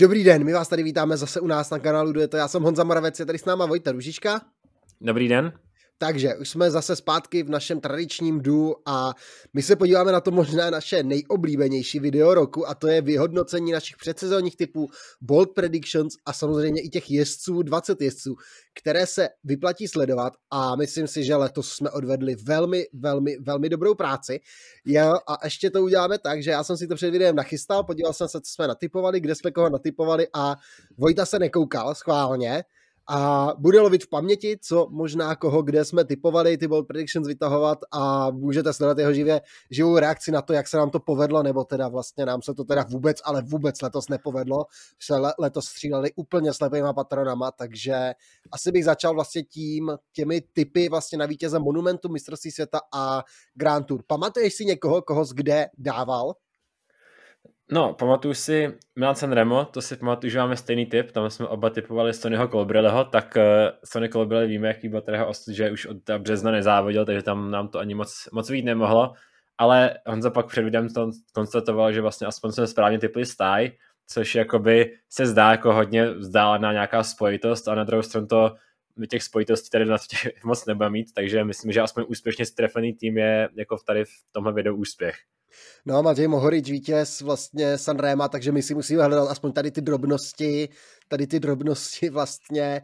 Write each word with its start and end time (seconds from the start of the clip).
Dobrý 0.00 0.24
den, 0.24 0.44
my 0.44 0.52
vás 0.52 0.68
tady 0.68 0.82
vítáme 0.82 1.16
zase 1.16 1.40
u 1.40 1.46
nás 1.46 1.70
na 1.70 1.78
kanálu 1.78 2.12
Dueto. 2.12 2.36
Já 2.36 2.48
jsem 2.48 2.62
Honza 2.62 2.84
Moravec, 2.84 3.20
je 3.20 3.26
tady 3.26 3.38
s 3.38 3.44
náma 3.44 3.66
Vojta 3.66 3.92
Ružička. 3.92 4.40
Dobrý 5.00 5.28
den. 5.28 5.52
Takže 6.02 6.34
už 6.36 6.48
jsme 6.48 6.70
zase 6.70 6.96
zpátky 6.96 7.42
v 7.42 7.50
našem 7.50 7.80
tradičním 7.80 8.40
du 8.40 8.74
a 8.86 9.14
my 9.52 9.62
se 9.62 9.76
podíváme 9.76 10.12
na 10.12 10.20
to 10.20 10.30
možná 10.30 10.70
naše 10.70 11.02
nejoblíbenější 11.02 12.00
video 12.00 12.34
roku 12.34 12.68
a 12.68 12.74
to 12.74 12.88
je 12.88 13.02
vyhodnocení 13.02 13.72
našich 13.72 13.96
předsezónních 13.96 14.56
typů 14.56 14.88
Bold 15.20 15.50
Predictions 15.54 16.14
a 16.26 16.32
samozřejmě 16.32 16.82
i 16.82 16.88
těch 16.88 17.10
jezdců, 17.10 17.62
20 17.62 18.02
jezdců, 18.02 18.36
které 18.74 19.06
se 19.06 19.28
vyplatí 19.44 19.88
sledovat 19.88 20.32
a 20.50 20.76
myslím 20.76 21.06
si, 21.06 21.24
že 21.24 21.36
letos 21.36 21.72
jsme 21.72 21.90
odvedli 21.90 22.34
velmi, 22.34 22.86
velmi, 22.92 23.36
velmi 23.38 23.68
dobrou 23.68 23.94
práci. 23.94 24.40
Já, 24.86 25.12
a 25.12 25.44
ještě 25.44 25.70
to 25.70 25.82
uděláme 25.82 26.18
tak, 26.18 26.42
že 26.42 26.50
já 26.50 26.64
jsem 26.64 26.76
si 26.76 26.86
to 26.86 26.94
před 26.94 27.10
videem 27.10 27.36
nachystal, 27.36 27.84
podíval 27.84 28.12
jsem 28.12 28.28
se, 28.28 28.40
co 28.40 28.52
jsme 28.52 28.68
natypovali, 28.68 29.20
kde 29.20 29.34
jsme 29.34 29.50
koho 29.50 29.70
natypovali 29.70 30.28
a 30.32 30.56
Vojta 30.98 31.26
se 31.26 31.38
nekoukal 31.38 31.94
schválně, 31.94 32.64
a 33.08 33.52
bude 33.58 33.80
lovit 33.80 34.04
v 34.04 34.08
paměti, 34.08 34.58
co 34.62 34.86
možná 34.90 35.36
koho, 35.36 35.62
kde 35.62 35.84
jsme 35.84 36.04
typovali 36.04 36.58
ty 36.58 36.68
bold 36.68 36.86
predictions 36.86 37.28
vytahovat 37.28 37.78
a 37.92 38.30
můžete 38.30 38.72
sledovat 38.72 38.98
jeho 38.98 39.12
živě, 39.12 39.40
živou 39.70 39.98
reakci 39.98 40.32
na 40.32 40.42
to, 40.42 40.52
jak 40.52 40.68
se 40.68 40.76
nám 40.76 40.90
to 40.90 41.00
povedlo, 41.00 41.42
nebo 41.42 41.64
teda 41.64 41.88
vlastně 41.88 42.26
nám 42.26 42.42
se 42.42 42.54
to 42.54 42.64
teda 42.64 42.86
vůbec, 42.90 43.18
ale 43.24 43.42
vůbec 43.42 43.82
letos 43.82 44.08
nepovedlo, 44.08 44.66
se 45.02 45.14
letos 45.38 45.64
stříleli 45.64 46.10
úplně 46.16 46.52
slepýma 46.52 46.92
patronama, 46.92 47.50
takže 47.50 48.12
asi 48.52 48.72
bych 48.72 48.84
začal 48.84 49.14
vlastně 49.14 49.42
tím, 49.42 49.92
těmi 50.12 50.40
typy 50.52 50.88
vlastně 50.88 51.18
na 51.18 51.26
vítěze 51.26 51.58
Monumentu, 51.58 52.08
mistrovství 52.08 52.50
světa 52.50 52.80
a 52.94 53.22
Grand 53.54 53.86
Tour. 53.86 54.02
Pamatuješ 54.06 54.54
si 54.54 54.64
někoho, 54.64 55.02
koho 55.02 55.24
z 55.24 55.32
kde 55.32 55.66
dával? 55.78 56.34
No, 57.72 57.94
pamatuju 57.94 58.34
si 58.34 58.78
Milan 58.96 59.14
Sanremo, 59.14 59.64
to 59.64 59.82
si 59.82 59.96
pamatuju, 59.96 60.30
že 60.30 60.38
máme 60.38 60.56
stejný 60.56 60.86
typ, 60.86 61.12
tam 61.12 61.30
jsme 61.30 61.46
oba 61.46 61.70
typovali 61.70 62.14
Sonyho 62.14 62.48
Colbrelleho, 62.48 63.04
tak 63.04 63.36
uh, 63.36 63.42
Sony 63.84 64.08
Colbrelli 64.08 64.46
víme, 64.46 64.68
jaký 64.68 64.88
byl 64.88 65.00
teda 65.00 65.26
osud, 65.26 65.54
že 65.54 65.70
už 65.70 65.86
od 65.86 65.96
března 66.18 66.50
nezávodil, 66.50 67.04
takže 67.04 67.22
tam 67.22 67.50
nám 67.50 67.68
to 67.68 67.78
ani 67.78 67.94
moc, 67.94 68.28
moc 68.32 68.50
vít 68.50 68.62
nemohlo, 68.62 69.12
ale 69.58 69.98
Honza 70.06 70.30
pak 70.30 70.46
před 70.46 70.62
videem 70.62 70.88
to 70.88 71.10
konstatoval, 71.32 71.92
že 71.92 72.00
vlastně 72.00 72.26
aspoň 72.26 72.52
jsme 72.52 72.66
správně 72.66 72.98
typli 72.98 73.26
stáj, 73.26 73.70
což 74.06 74.34
jakoby 74.34 74.96
se 75.08 75.26
zdá 75.26 75.50
jako 75.50 75.72
hodně 75.72 76.10
vzdálená 76.10 76.72
nějaká 76.72 77.02
spojitost 77.02 77.68
a 77.68 77.74
na 77.74 77.84
druhou 77.84 78.02
stranu 78.02 78.26
to 78.26 78.54
těch 79.10 79.22
spojitostí 79.22 79.70
tady 79.70 79.84
na 79.84 79.98
těch 79.98 80.32
moc 80.44 80.66
nebude 80.66 80.90
mít, 80.90 81.14
takže 81.14 81.44
myslím, 81.44 81.72
že 81.72 81.80
aspoň 81.80 82.04
úspěšně 82.08 82.46
strefený 82.46 82.92
tým 82.92 83.18
je 83.18 83.48
jako 83.54 83.76
tady 83.86 84.04
v 84.04 84.10
tomhle 84.32 84.52
videu 84.52 84.76
úspěch. 84.76 85.16
No, 85.86 86.02
Matěj 86.02 86.28
Mohorič 86.28 86.70
vítěz 86.70 87.20
vlastně 87.20 87.78
Sanrema, 87.78 88.28
takže 88.28 88.52
my 88.52 88.62
si 88.62 88.74
musíme 88.74 89.04
hledat 89.04 89.28
aspoň 89.30 89.52
tady 89.52 89.70
ty 89.70 89.80
drobnosti, 89.80 90.68
tady 91.08 91.26
ty 91.26 91.40
drobnosti 91.40 92.10
vlastně, 92.10 92.82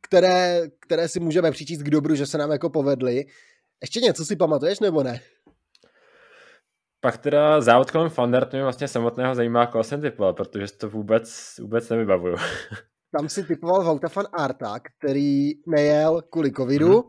které, 0.00 0.60
které 0.80 1.08
si 1.08 1.20
můžeme 1.20 1.50
přičíst 1.50 1.82
k 1.82 1.90
dobru, 1.90 2.14
že 2.14 2.26
se 2.26 2.38
nám 2.38 2.50
jako 2.50 2.70
povedly. 2.70 3.24
Ještě 3.82 4.00
něco 4.00 4.24
si 4.24 4.36
pamatuješ 4.36 4.80
nebo 4.80 5.02
ne? 5.02 5.20
Pak 7.00 7.18
teda 7.18 7.60
závod 7.60 7.90
kolem 7.90 8.08
Fandert 8.08 8.52
mě 8.52 8.62
vlastně 8.62 8.88
samotného 8.88 9.34
zajímá, 9.34 9.66
koho 9.66 9.84
jsem 9.84 10.00
typoval, 10.00 10.32
protože 10.32 10.66
to 10.72 10.88
vůbec, 10.88 11.54
vůbec 11.60 11.88
nevybavuju. 11.88 12.36
Tam 13.18 13.28
si 13.28 13.44
typoval 13.44 13.84
Vauta 13.84 14.08
van 14.16 14.26
Arta, 14.32 14.78
který 14.80 15.50
nejel 15.66 16.22
kvůli 16.22 16.52
covidu, 16.52 16.92
mm-hmm. 16.92 17.08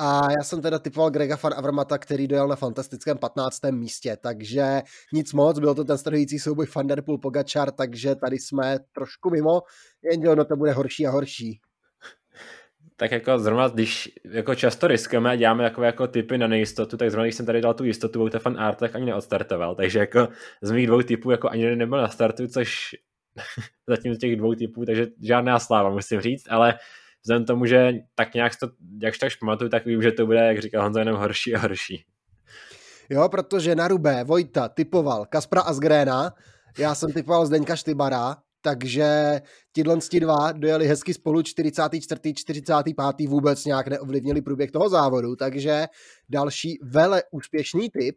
A 0.00 0.30
já 0.38 0.44
jsem 0.44 0.62
teda 0.62 0.78
typoval 0.78 1.10
Grega 1.10 1.38
van 1.42 1.54
Avramata, 1.56 1.98
který 1.98 2.28
dojel 2.28 2.48
na 2.48 2.56
fantastickém 2.56 3.18
15. 3.18 3.60
místě, 3.70 4.16
takže 4.20 4.82
nic 5.12 5.32
moc, 5.32 5.58
byl 5.58 5.74
to 5.74 5.84
ten 5.84 5.98
strhující 5.98 6.38
souboj 6.38 6.66
Van 6.76 6.86
Der 6.86 7.02
Poel 7.02 7.18
Pogačar, 7.18 7.70
takže 7.70 8.14
tady 8.14 8.38
jsme 8.38 8.78
trošku 8.92 9.30
mimo, 9.30 9.60
jenže 10.12 10.28
ono 10.28 10.44
to 10.44 10.56
bude 10.56 10.72
horší 10.72 11.06
a 11.06 11.10
horší. 11.10 11.60
Tak 12.96 13.10
jako 13.10 13.38
zrovna, 13.38 13.68
když 13.68 14.10
jako 14.24 14.54
často 14.54 14.86
riskujeme 14.86 15.30
a 15.30 15.36
děláme 15.36 15.64
takové 15.64 15.86
jako 15.86 16.06
typy 16.06 16.38
na 16.38 16.46
nejistotu, 16.46 16.96
tak 16.96 17.10
zrovna 17.10 17.24
když 17.24 17.34
jsem 17.34 17.46
tady 17.46 17.60
dal 17.60 17.74
tu 17.74 17.84
jistotu, 17.84 18.18
Vouta 18.18 18.38
fan 18.38 18.60
Art, 18.60 18.78
tak 18.78 18.94
ani 18.94 19.06
neodstartoval. 19.06 19.74
Takže 19.74 19.98
jako 19.98 20.28
z 20.62 20.70
mých 20.70 20.86
dvou 20.86 21.02
typů 21.02 21.30
jako 21.30 21.48
ani 21.48 21.76
nebyl 21.76 21.98
na 21.98 22.08
startu, 22.08 22.46
což 22.46 22.94
zatím 23.88 24.14
z 24.14 24.18
těch 24.18 24.36
dvou 24.36 24.54
typů, 24.54 24.84
takže 24.84 25.06
žádná 25.22 25.58
sláva 25.58 25.90
musím 25.90 26.20
říct, 26.20 26.44
ale 26.50 26.78
vzhledem 27.28 27.44
tomu, 27.46 27.66
že 27.66 27.92
tak 28.14 28.34
nějak 28.34 28.52
to, 28.60 28.68
jakž 29.02 29.18
tak 29.18 29.32
pamatuju, 29.40 29.70
tak 29.70 29.86
vím, 29.86 30.02
že 30.02 30.12
to 30.12 30.26
bude, 30.26 30.38
jak 30.38 30.58
říkal 30.58 30.82
Honza, 30.82 31.00
jenom 31.00 31.16
horší 31.16 31.54
a 31.54 31.58
horší. 31.58 32.04
Jo, 33.10 33.28
protože 33.28 33.74
na 33.74 33.88
Rubé 33.88 34.24
Vojta 34.24 34.68
typoval 34.68 35.26
Kaspra 35.26 35.60
Asgréna, 35.60 36.34
já 36.78 36.94
jsem 36.94 37.12
typoval 37.12 37.46
Zdeňka 37.46 37.76
Štybara, 37.76 38.36
takže 38.60 39.40
tyhle 39.72 39.98
dva 40.20 40.52
dojeli 40.52 40.86
hezky 40.86 41.14
spolu 41.14 41.42
44. 41.42 42.34
45. 42.34 42.96
vůbec 43.28 43.64
nějak 43.64 43.88
neovlivnili 43.88 44.42
průběh 44.42 44.70
toho 44.70 44.88
závodu, 44.88 45.36
takže 45.36 45.86
další 46.28 46.78
vele 46.82 47.22
úspěšný 47.30 47.90
typ. 47.90 48.16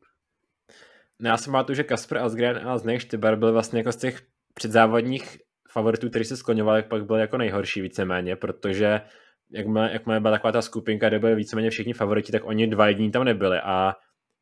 No 1.20 1.30
já 1.30 1.38
si 1.38 1.46
pamatuju, 1.46 1.76
že 1.76 1.84
Kasper 1.84 2.18
Asgren 2.18 2.68
a 2.68 2.78
Zdeněk 2.78 3.02
Štybar 3.02 3.36
byli 3.36 3.52
vlastně 3.52 3.80
jako 3.80 3.92
z 3.92 3.96
těch 3.96 4.22
předzávodních 4.54 5.38
favoritů, 5.72 6.10
který 6.10 6.26
se 6.26 6.38
skloňoval, 6.38 6.84
pak 6.84 7.06
byl 7.06 7.16
jako 7.16 7.38
nejhorší 7.38 7.82
víceméně, 7.82 8.36
protože 8.36 9.02
jak 9.52 9.68
má, 9.68 9.90
jak 9.90 10.06
má 10.06 10.20
byla 10.20 10.32
taková 10.32 10.52
ta 10.52 10.62
skupinka, 10.62 11.10
kde 11.10 11.20
byly 11.20 11.36
víceméně 11.36 11.70
všichni 11.70 11.94
favoriti, 11.94 12.32
tak 12.32 12.46
oni 12.46 12.68
dva 12.68 12.88
jediní 12.88 13.12
tam 13.12 13.24
nebyli 13.24 13.60
a 13.64 13.96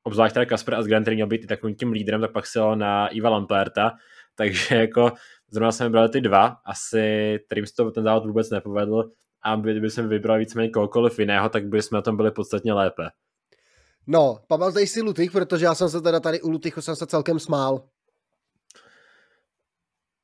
obzvlášť 0.04 0.34
teda 0.34 0.46
Kasper 0.46 0.76
Asgren, 0.76 1.04
který 1.04 1.16
měl 1.16 1.28
být 1.28 1.44
i 1.44 1.48
takovým 1.48 1.76
tím 1.76 1.92
lídrem, 1.92 2.22
tak 2.22 2.32
pak 2.32 2.48
se 2.48 2.60
na 2.76 3.08
Iva 3.08 3.30
Lamperta, 3.30 3.92
takže 4.36 4.76
jako 4.76 5.12
zrovna 5.52 5.72
jsme 5.72 5.86
vybrali 5.86 6.10
ty 6.10 6.22
dva, 6.22 6.56
asi 6.66 7.40
kterým 7.46 7.66
se 7.66 7.74
to 7.76 7.92
ten 7.92 8.04
závod 8.04 8.26
vůbec 8.26 8.50
nepovedl 8.50 9.04
a 9.42 9.56
kdyby 9.56 9.90
jsme 9.90 10.08
vybrali 10.08 10.40
víceméně 10.40 10.70
kohokoliv 10.70 11.20
jiného, 11.20 11.50
tak 11.50 11.68
by 11.68 11.82
jsme 11.82 11.96
na 11.96 12.02
tom 12.02 12.18
byli 12.18 12.32
podstatně 12.32 12.74
lépe. 12.74 13.04
No, 14.08 14.40
pamatuješ 14.48 14.90
si 14.90 15.02
Lutych, 15.02 15.32
protože 15.32 15.66
já 15.66 15.76
jsem 15.76 15.90
se 15.90 16.02
teda 16.02 16.20
tady 16.20 16.42
u 16.42 16.50
Lutychu 16.50 16.82
jsem 16.82 16.96
se 16.96 17.08
celkem 17.08 17.40
smál. 17.40 17.84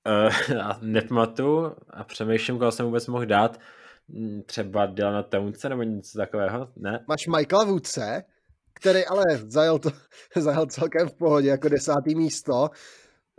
Uh, 0.52 0.74
nepamatuju 0.82 1.76
a 1.90 2.04
přemýšlím, 2.04 2.60
koho 2.60 2.72
jsem 2.72 2.86
vůbec 2.86 3.08
mohl 3.08 3.26
dát. 3.26 3.60
Hm, 4.10 4.42
třeba 4.46 4.86
Dylana 4.86 5.24
Townce 5.24 5.70
nebo 5.70 5.84
něco 5.84 6.18
takového, 6.18 6.72
ne? 6.76 7.06
Máš 7.08 7.28
Michaela 7.28 7.66
Woodse, 7.66 8.24
který 8.74 9.06
ale 9.06 9.24
zajel, 9.48 9.80
to, 9.80 9.90
zajel 10.36 10.66
celkem 10.66 11.10
v 11.10 11.14
pohodě 11.14 11.48
jako 11.48 11.70
desátý 11.70 12.16
místo. 12.16 12.70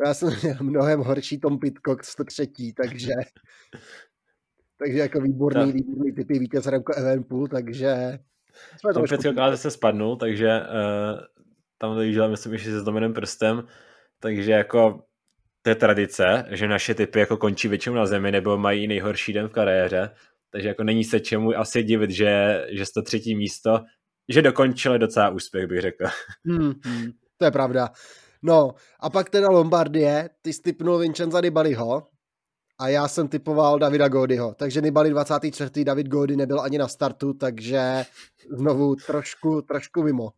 Já 0.06 0.14
jsem 0.14 0.28
měl 0.42 0.56
mnohem 0.60 1.00
horší 1.00 1.40
Tom 1.40 1.58
Pitcock 1.58 2.04
103, 2.04 2.72
takže 2.76 3.12
takže 4.78 4.98
jako 4.98 5.20
výborný, 5.20 5.72
Ta... 5.72 5.76
výborný 5.76 6.12
typy 6.12 6.38
vítěz 6.38 6.66
Remco 6.66 6.92
Evenpool, 6.96 7.48
takže 7.48 8.18
Tom 8.94 9.04
Pitcock 9.08 9.38
ale 9.38 9.56
se 9.56 9.70
spadnul, 9.70 10.16
takže 10.16 10.60
uh, 10.60 11.20
tam 11.78 11.94
dojížděl, 11.94 12.30
myslím, 12.30 12.58
že 12.58 12.70
se 12.70 12.80
s 12.80 12.84
Dominem 12.84 13.14
Prstem, 13.14 13.66
takže 14.20 14.52
jako 14.52 15.05
to 15.66 15.70
je 15.70 15.74
tradice, 15.74 16.44
že 16.50 16.68
naše 16.68 16.94
typy 16.94 17.20
jako 17.20 17.36
končí 17.36 17.68
většinou 17.68 17.96
na 17.96 18.06
zemi 18.06 18.32
nebo 18.32 18.58
mají 18.58 18.88
nejhorší 18.88 19.32
den 19.32 19.48
v 19.48 19.52
kariéře, 19.52 20.10
takže 20.50 20.68
jako 20.68 20.84
není 20.84 21.04
se 21.04 21.20
čemu 21.20 21.58
asi 21.58 21.82
divit, 21.82 22.10
že, 22.10 22.64
že 22.70 22.84
to 22.94 23.02
třetí 23.02 23.36
místo, 23.36 23.80
že 24.28 24.42
dokončili 24.42 24.98
docela 24.98 25.28
úspěch, 25.28 25.66
bych 25.66 25.80
řekl. 25.80 26.04
Hmm, 26.44 26.72
hmm, 26.84 27.10
to 27.36 27.44
je 27.44 27.50
pravda. 27.50 27.88
No 28.42 28.74
a 29.00 29.10
pak 29.10 29.30
teda 29.30 29.48
Lombardie, 29.48 30.30
ty 30.42 30.50
typnul 30.64 30.98
Vincenza 30.98 31.40
Nibaliho 31.40 32.06
a 32.80 32.88
já 32.88 33.08
jsem 33.08 33.28
typoval 33.28 33.78
Davida 33.78 34.08
Godyho, 34.08 34.54
takže 34.54 34.80
Nibali 34.80 35.10
24. 35.10 35.84
David 35.84 36.08
Gody 36.08 36.36
nebyl 36.36 36.60
ani 36.60 36.78
na 36.78 36.88
startu, 36.88 37.32
takže 37.34 38.04
znovu 38.50 38.94
trošku, 38.94 39.62
trošku 39.62 40.02
mimo 40.02 40.32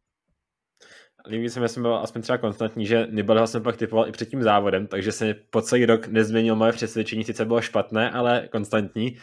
líbí 1.26 1.48
se 1.48 1.60
mi, 1.60 1.68
jsem 1.68 1.82
byl 1.82 1.96
aspoň 1.96 2.22
třeba 2.22 2.38
konstantní, 2.38 2.86
že 2.86 3.06
Nibaliho 3.10 3.46
jsem 3.46 3.62
pak 3.62 3.76
typoval 3.76 4.08
i 4.08 4.12
před 4.12 4.28
tím 4.28 4.42
závodem, 4.42 4.86
takže 4.86 5.12
se 5.12 5.34
po 5.50 5.62
celý 5.62 5.86
rok 5.86 6.06
nezměnil 6.06 6.56
moje 6.56 6.72
přesvědčení, 6.72 7.24
sice 7.24 7.44
bylo 7.44 7.60
špatné, 7.60 8.10
ale 8.10 8.48
konstantní. 8.52 9.16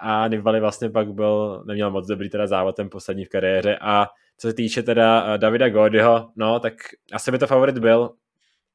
A 0.00 0.28
Nibali 0.28 0.60
vlastně 0.60 0.90
pak 0.90 1.12
byl, 1.12 1.64
neměl 1.66 1.90
moc 1.90 2.06
dobrý 2.06 2.30
teda 2.30 2.46
závod 2.46 2.76
ten 2.76 2.90
poslední 2.90 3.24
v 3.24 3.28
kariéře. 3.28 3.78
A 3.80 4.06
co 4.38 4.48
se 4.48 4.54
týče 4.54 4.82
teda 4.82 5.34
eh, 5.34 5.38
Davida 5.38 5.68
Godyho, 5.68 6.30
no 6.36 6.60
tak 6.60 6.74
asi 7.12 7.30
by 7.30 7.38
to 7.38 7.46
favorit 7.46 7.78
byl, 7.78 8.10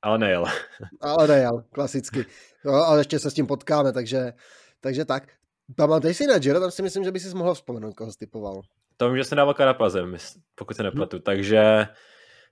ale 0.02 0.18
nejel. 0.18 0.46
Ale 1.02 1.28
nejel, 1.28 1.64
klasicky. 1.72 2.26
No, 2.66 2.74
ale 2.74 3.00
ještě 3.00 3.20
se 3.20 3.32
s 3.32 3.34
tím 3.34 3.48
potkáme, 3.48 3.94
takže, 3.94 4.34
takže 4.82 5.06
tak. 5.06 5.24
Pamatuješ 5.76 6.18
si 6.18 6.28
na 6.28 6.38
Giro, 6.40 6.60
tam 6.60 6.72
si 6.72 6.82
myslím, 6.82 7.04
že 7.04 7.12
by 7.12 7.20
si 7.20 7.36
mohl 7.36 7.54
vzpomenout, 7.54 7.94
koho 7.94 8.12
typoval. 8.20 8.62
To 8.98 9.10
vím, 9.10 9.18
že 9.18 9.24
jsem 9.24 9.36
dával 9.36 9.54
Karapazem, 9.54 10.16
pokud 10.56 10.78
se 10.78 10.84
nepletu, 10.84 11.18
hmm. 11.18 11.24
takže 11.24 11.88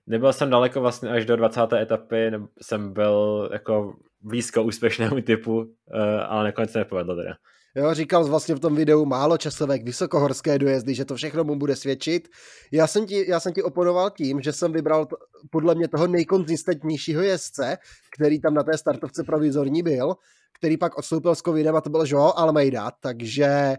nebyl 0.06 0.32
jsem 0.32 0.50
daleko 0.50 0.80
vlastně 0.80 1.10
až 1.10 1.24
do 1.24 1.36
20. 1.36 1.72
etapy, 1.72 2.32
jsem 2.62 2.92
byl 2.92 3.48
jako 3.52 3.94
blízko 4.20 4.62
úspěšnému 4.62 5.20
typu, 5.20 5.74
eh, 5.94 6.20
ale 6.20 6.44
nakonec 6.44 6.70
se 6.70 6.78
nepovedlo 6.78 7.16
teda. 7.16 7.34
Jo, 7.74 7.94
říkal 7.94 8.24
vlastně 8.24 8.54
v 8.54 8.60
tom 8.60 8.74
videu 8.74 9.04
málo 9.04 9.38
časovek, 9.38 9.84
vysokohorské 9.84 10.58
dojezdy, 10.58 10.94
že 10.94 11.04
to 11.04 11.16
všechno 11.16 11.44
mu 11.44 11.56
bude 11.56 11.76
svědčit. 11.76 12.28
Já 12.72 12.86
jsem 12.86 13.06
ti, 13.06 13.30
já 13.30 13.40
jsem 13.40 13.52
ti 13.52 13.62
oponoval 13.62 14.10
tím, 14.10 14.40
že 14.40 14.52
jsem 14.52 14.72
vybral 14.72 15.06
to, 15.06 15.16
podle 15.50 15.74
mě 15.74 15.88
toho 15.88 16.06
nejkonzistentnějšího 16.06 17.22
jezdce, 17.22 17.78
který 18.16 18.40
tam 18.40 18.54
na 18.54 18.62
té 18.62 18.78
startovce 18.78 19.24
provizorní 19.24 19.82
byl, 19.82 20.14
který 20.58 20.76
pak 20.76 20.98
odstoupil 20.98 21.34
s 21.34 21.42
covidem 21.42 21.76
a 21.76 21.80
to 21.80 21.90
byl 21.90 22.04
Joao 22.06 22.38
Almeida, 22.38 22.90
takže 22.90 23.76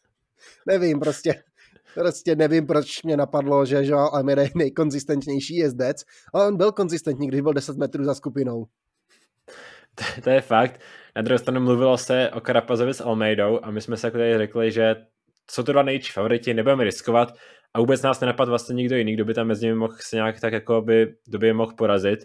nevím, 0.66 1.00
prostě 1.00 1.42
Prostě 1.94 2.36
nevím, 2.36 2.66
proč 2.66 3.02
mě 3.02 3.16
napadlo, 3.16 3.66
že 3.66 3.84
Joao 3.84 4.14
Almeida 4.14 4.42
je 4.42 4.50
nejkonzistentnější 4.54 5.56
jezdec. 5.56 6.04
A 6.34 6.46
on 6.46 6.56
byl 6.56 6.72
konzistentní, 6.72 7.28
když 7.28 7.40
byl 7.40 7.52
10 7.52 7.76
metrů 7.76 8.04
za 8.04 8.14
skupinou. 8.14 8.66
To, 9.94 10.20
to 10.22 10.30
je 10.30 10.40
fakt. 10.40 10.80
Na 11.16 11.22
druhou 11.22 11.38
stranu 11.38 11.60
mluvilo 11.60 11.98
se 11.98 12.30
o 12.30 12.40
Karapazovi 12.40 12.94
s 12.94 13.00
Almeidou 13.00 13.60
a 13.62 13.70
my 13.70 13.80
jsme 13.80 13.96
se 13.96 14.06
jako 14.06 14.18
tady 14.18 14.38
řekli, 14.38 14.72
že 14.72 14.96
jsou 15.50 15.62
to 15.62 15.72
dva 15.72 15.82
největší 15.82 16.12
favoriti, 16.12 16.54
nebudeme 16.54 16.84
riskovat 16.84 17.34
a 17.74 17.80
vůbec 17.80 18.02
nás 18.02 18.20
nenapadl 18.20 18.50
vlastně 18.50 18.74
nikdo 18.74 18.96
jiný, 18.96 19.14
kdo 19.14 19.24
by 19.24 19.34
tam 19.34 19.46
mezi 19.46 19.66
nimi 19.66 19.78
mohl 19.78 19.94
se 20.00 20.16
nějak 20.16 20.40
tak 20.40 20.52
jako 20.52 20.82
by, 20.82 21.14
kdo 21.26 21.38
by 21.38 21.46
je 21.46 21.54
mohl 21.54 21.72
porazit. 21.74 22.18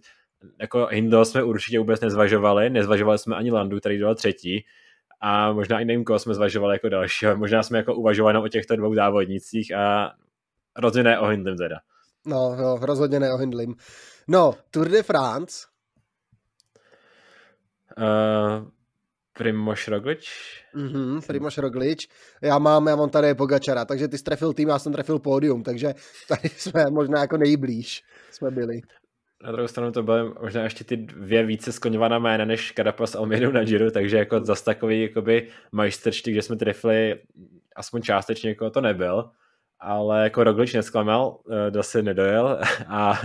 Jako 0.61 0.87
Hindo 0.91 1.25
jsme 1.25 1.43
určitě 1.43 1.79
vůbec 1.79 2.01
nezvažovali, 2.01 2.69
nezvažovali 2.69 3.17
jsme 3.17 3.35
ani 3.35 3.51
Landu, 3.51 3.79
který 3.79 3.97
byl 3.97 4.15
třetí, 4.15 4.65
a 5.25 5.53
možná 5.53 5.79
i 5.79 5.85
nevím, 5.85 6.03
koho 6.03 6.19
jsme 6.19 6.33
zvažovali 6.33 6.75
jako 6.75 6.89
dalšího. 6.89 7.37
Možná 7.37 7.63
jsme 7.63 7.77
jako 7.77 7.95
uvažovali 7.95 8.37
o 8.37 8.47
těchto 8.47 8.75
dvou 8.75 8.95
závodnicích 8.95 9.75
a 9.75 10.11
rozhodně 10.77 11.03
ne 11.03 11.19
o 11.19 11.25
Hindlim 11.25 11.57
teda. 11.57 11.75
No, 12.25 12.55
no, 12.55 12.75
rozhodně 12.81 13.19
ne 13.19 13.33
o 13.33 13.37
Hindlim. 13.37 13.75
No, 14.27 14.53
Tour 14.71 14.89
de 14.89 15.03
France. 15.03 15.67
Uh, 17.97 18.67
Primoš 19.33 19.87
Roglič. 19.87 20.29
Mhm, 20.75 21.21
Primoš 21.27 21.57
Roglič. 21.57 22.07
Já 22.41 22.59
mám, 22.59 22.87
já 22.87 22.95
mám 22.95 23.09
tady 23.09 23.35
Pogačara, 23.35 23.85
takže 23.85 24.07
ty 24.07 24.17
strefil 24.17 24.53
tým, 24.53 24.69
já 24.69 24.79
jsem 24.79 24.93
trefil 24.93 25.19
pódium, 25.19 25.63
takže 25.63 25.93
tady 26.27 26.49
jsme 26.49 26.85
možná 26.89 27.21
jako 27.21 27.37
nejblíž 27.37 28.03
jsme 28.31 28.51
byli. 28.51 28.81
Na 29.43 29.51
druhou 29.51 29.67
stranu 29.67 29.91
to 29.91 30.03
byly 30.03 30.33
možná 30.41 30.63
ještě 30.63 30.83
ty 30.83 30.97
dvě 30.97 31.45
více 31.45 31.71
skloňovaná 31.71 32.19
jména 32.19 32.45
než 32.45 32.73
Carapaz 32.75 33.15
Almeidu 33.15 33.51
na 33.51 33.63
Giro, 33.63 33.91
takže 33.91 34.17
jako 34.17 34.39
zas 34.45 34.61
takový 34.61 35.01
jakoby 35.01 35.49
majstrčty, 35.71 36.31
kde 36.31 36.41
jsme 36.41 36.55
trefili 36.55 37.21
aspoň 37.75 38.01
částečně, 38.01 38.49
jako 38.49 38.69
to 38.69 38.81
nebyl, 38.81 39.29
ale 39.79 40.23
jako 40.23 40.43
Roglič 40.43 40.73
nesklamal, 40.73 41.39
se 41.81 41.99
eh, 41.99 42.01
nedojel 42.01 42.59
a, 42.87 43.21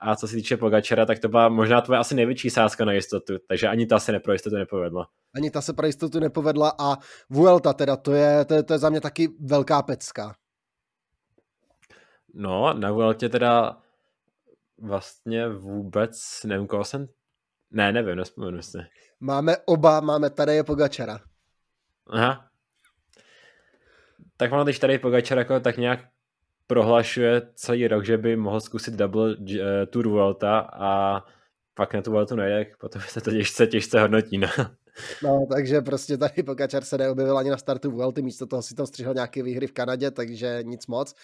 a 0.00 0.16
co 0.16 0.28
se 0.28 0.36
týče 0.36 0.56
Pogačera, 0.56 1.06
tak 1.06 1.18
to 1.18 1.28
byla 1.28 1.48
možná 1.48 1.80
tvoje 1.80 1.98
asi 1.98 2.14
největší 2.14 2.50
sázka 2.50 2.84
na 2.84 2.92
jistotu, 2.92 3.34
takže 3.48 3.68
ani 3.68 3.86
ta 3.86 3.98
se 3.98 4.20
pro 4.20 4.32
jistotu 4.32 4.56
nepovedla. 4.56 5.08
Ani 5.34 5.50
ta 5.50 5.60
se 5.60 5.72
pro 5.72 5.86
jistotu 5.86 6.20
nepovedla 6.20 6.72
a 6.78 6.96
Vuelta 7.30 7.72
teda, 7.72 7.96
to 7.96 8.12
je, 8.12 8.44
to 8.44 8.54
je, 8.54 8.62
to 8.62 8.72
je 8.72 8.78
za 8.78 8.90
mě 8.90 9.00
taky 9.00 9.28
velká 9.40 9.82
pecka. 9.82 10.34
No, 12.34 12.74
na 12.74 12.92
Vueltě 12.92 13.28
teda 13.28 13.83
vlastně 14.84 15.48
vůbec 15.48 16.40
nevím, 16.44 16.66
koho 16.66 16.84
jsem... 16.84 17.08
Ne, 17.70 17.92
nevím, 17.92 18.16
nespomenu 18.16 18.62
si. 18.62 18.78
Máme 19.20 19.56
oba, 19.64 20.00
máme 20.00 20.30
tady 20.30 20.54
je 20.54 20.64
Pogačara. 20.64 21.20
Aha. 22.06 22.48
Tak 24.36 24.52
ono, 24.52 24.64
když 24.64 24.78
tady 24.78 24.98
Pogačar 24.98 25.38
jako 25.38 25.60
tak 25.60 25.76
nějak 25.76 26.00
prohlašuje 26.66 27.42
celý 27.54 27.88
rok, 27.88 28.04
že 28.04 28.18
by 28.18 28.36
mohl 28.36 28.60
zkusit 28.60 28.94
double 28.94 29.36
uh, 29.36 29.56
Tour 29.90 30.08
Vuelta 30.08 30.58
a 30.58 31.20
pak 31.74 31.94
na 31.94 32.02
tu 32.02 32.10
Vueltu 32.10 32.36
nejde, 32.36 32.70
potom 32.80 33.02
se 33.02 33.20
to 33.20 33.30
těžce, 33.30 33.66
těžce 33.66 34.00
hodnotí. 34.00 34.38
No. 34.38 34.48
no, 35.22 35.46
takže 35.52 35.80
prostě 35.80 36.18
tady 36.18 36.42
Pogačar 36.42 36.84
se 36.84 36.98
neobjevil 36.98 37.38
ani 37.38 37.50
na 37.50 37.56
startu 37.56 37.90
Vuelty, 37.90 38.22
místo 38.22 38.46
toho 38.46 38.62
si 38.62 38.74
to 38.74 38.86
střihl 38.86 39.14
nějaké 39.14 39.42
výhry 39.42 39.66
v 39.66 39.72
Kanadě, 39.72 40.10
takže 40.10 40.58
nic 40.62 40.86
moc 40.86 41.14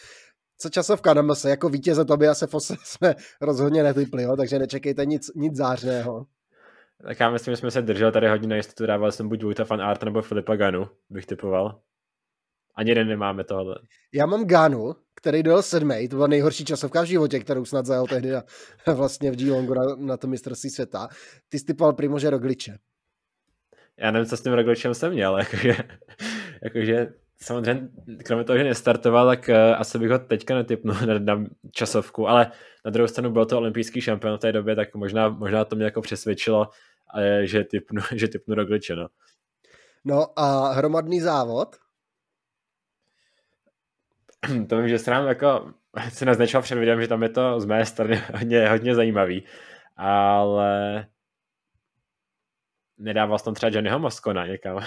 co 0.61 0.71
časovka 0.71 1.15
na 1.15 1.35
se 1.35 1.51
jako 1.51 1.69
vítěze 1.69 2.05
Tobiase 2.05 2.47
Fosse 2.47 2.75
jsme 2.85 3.15
rozhodně 3.41 3.83
netypli, 3.83 4.23
jo, 4.23 4.37
takže 4.37 4.59
nečekejte 4.59 5.07
nic, 5.07 5.31
nic 5.35 5.57
zářného. 5.57 6.27
Tak 7.07 7.21
já 7.21 7.31
myslím, 7.31 7.53
že 7.53 7.57
jsme 7.57 7.71
se 7.71 7.83
drželi 7.83 8.13
tady 8.13 8.29
hodně 8.29 8.49
na 8.49 8.57
jistotu, 8.57 8.87
dával 8.87 9.13
jsem 9.13 9.29
buď 9.29 9.43
Vojta 9.43 9.65
van 9.65 9.83
Art 9.83 10.03
nebo 10.03 10.23
Filipa 10.23 10.57
Ganu, 10.57 10.89
bych 11.11 11.27
typoval. 11.27 11.81
Ani 12.75 12.91
jeden 12.91 13.09
nemáme 13.09 13.45
tohle. 13.45 13.77
Já 14.15 14.27
mám 14.27 14.47
Ganu, 14.47 14.95
který 15.15 15.43
dojel 15.43 15.63
sedmý, 15.63 16.09
to 16.09 16.17
byla 16.17 16.27
nejhorší 16.27 16.65
časovka 16.65 17.03
v 17.03 17.07
životě, 17.07 17.41
kterou 17.41 17.65
snad 17.65 17.87
zajel 17.87 18.07
tehdy 18.07 18.31
na, 18.31 18.43
vlastně 18.95 19.31
v 19.31 19.37
Geelongu 19.37 19.75
na, 19.75 19.83
na 19.97 20.17
to 20.17 20.27
mistrovství 20.27 20.71
světa. 20.71 21.09
Ty 21.49 21.59
jsi 21.59 21.65
typoval 21.65 21.93
Primože 21.93 22.31
Rogliče. 22.31 22.79
Já 23.97 24.11
nevím, 24.11 24.29
co 24.29 24.37
s 24.37 24.43
tím 24.43 24.53
Rogličem 24.53 24.95
jsem 24.95 25.13
měl, 25.13 25.39
jakože, 25.39 25.77
jakože 26.63 27.13
samozřejmě, 27.43 27.89
kromě 28.25 28.45
toho, 28.45 28.59
že 28.59 28.65
nestartoval, 28.65 29.27
tak 29.27 29.49
uh, 29.49 29.81
asi 29.81 29.99
bych 29.99 30.11
ho 30.11 30.19
teďka 30.19 30.55
netypnul 30.55 30.97
na, 31.07 31.19
na 31.19 31.45
časovku, 31.73 32.29
ale 32.29 32.53
na 32.85 32.91
druhou 32.91 33.09
stranu 33.09 33.31
byl 33.31 33.47
to 33.47 33.59
olympijský 33.59 34.01
šampion 34.01 34.37
v 34.37 34.41
té 34.41 34.53
době, 34.53 34.77
tak 34.77 34.95
možná, 34.95 35.29
možná 35.29 35.65
to 35.65 35.77
mě 35.77 35.85
jako 35.85 36.01
přesvědčilo, 36.01 36.61
uh, 36.61 37.41
že 37.43 37.65
typnu, 37.65 38.03
že 38.15 38.29
typnu 38.29 38.55
Rogliče, 38.55 38.97
no. 38.97 39.09
No 40.05 40.39
a 40.39 40.73
hromadný 40.73 41.21
závod? 41.21 41.77
to 44.69 44.77
vím, 44.77 44.89
že 44.89 44.99
se 44.99 45.11
nám 45.11 45.27
jako 45.27 45.73
se 46.09 46.25
naznačoval 46.25 46.63
před 46.63 46.79
videem, 46.79 47.01
že 47.01 47.09
tam 47.09 47.23
je 47.23 47.29
to 47.29 47.61
z 47.61 47.65
mé 47.65 47.87
strany 47.87 48.23
hodně, 48.35 48.69
hodně 48.69 48.95
zajímavý, 48.95 49.45
ale 49.97 51.07
nedával 52.99 53.39
jsem 53.39 53.45
tam 53.45 53.55
třeba 53.55 53.71
Johnnyho 53.73 53.99
Moskona 53.99 54.47
někam. 54.47 54.81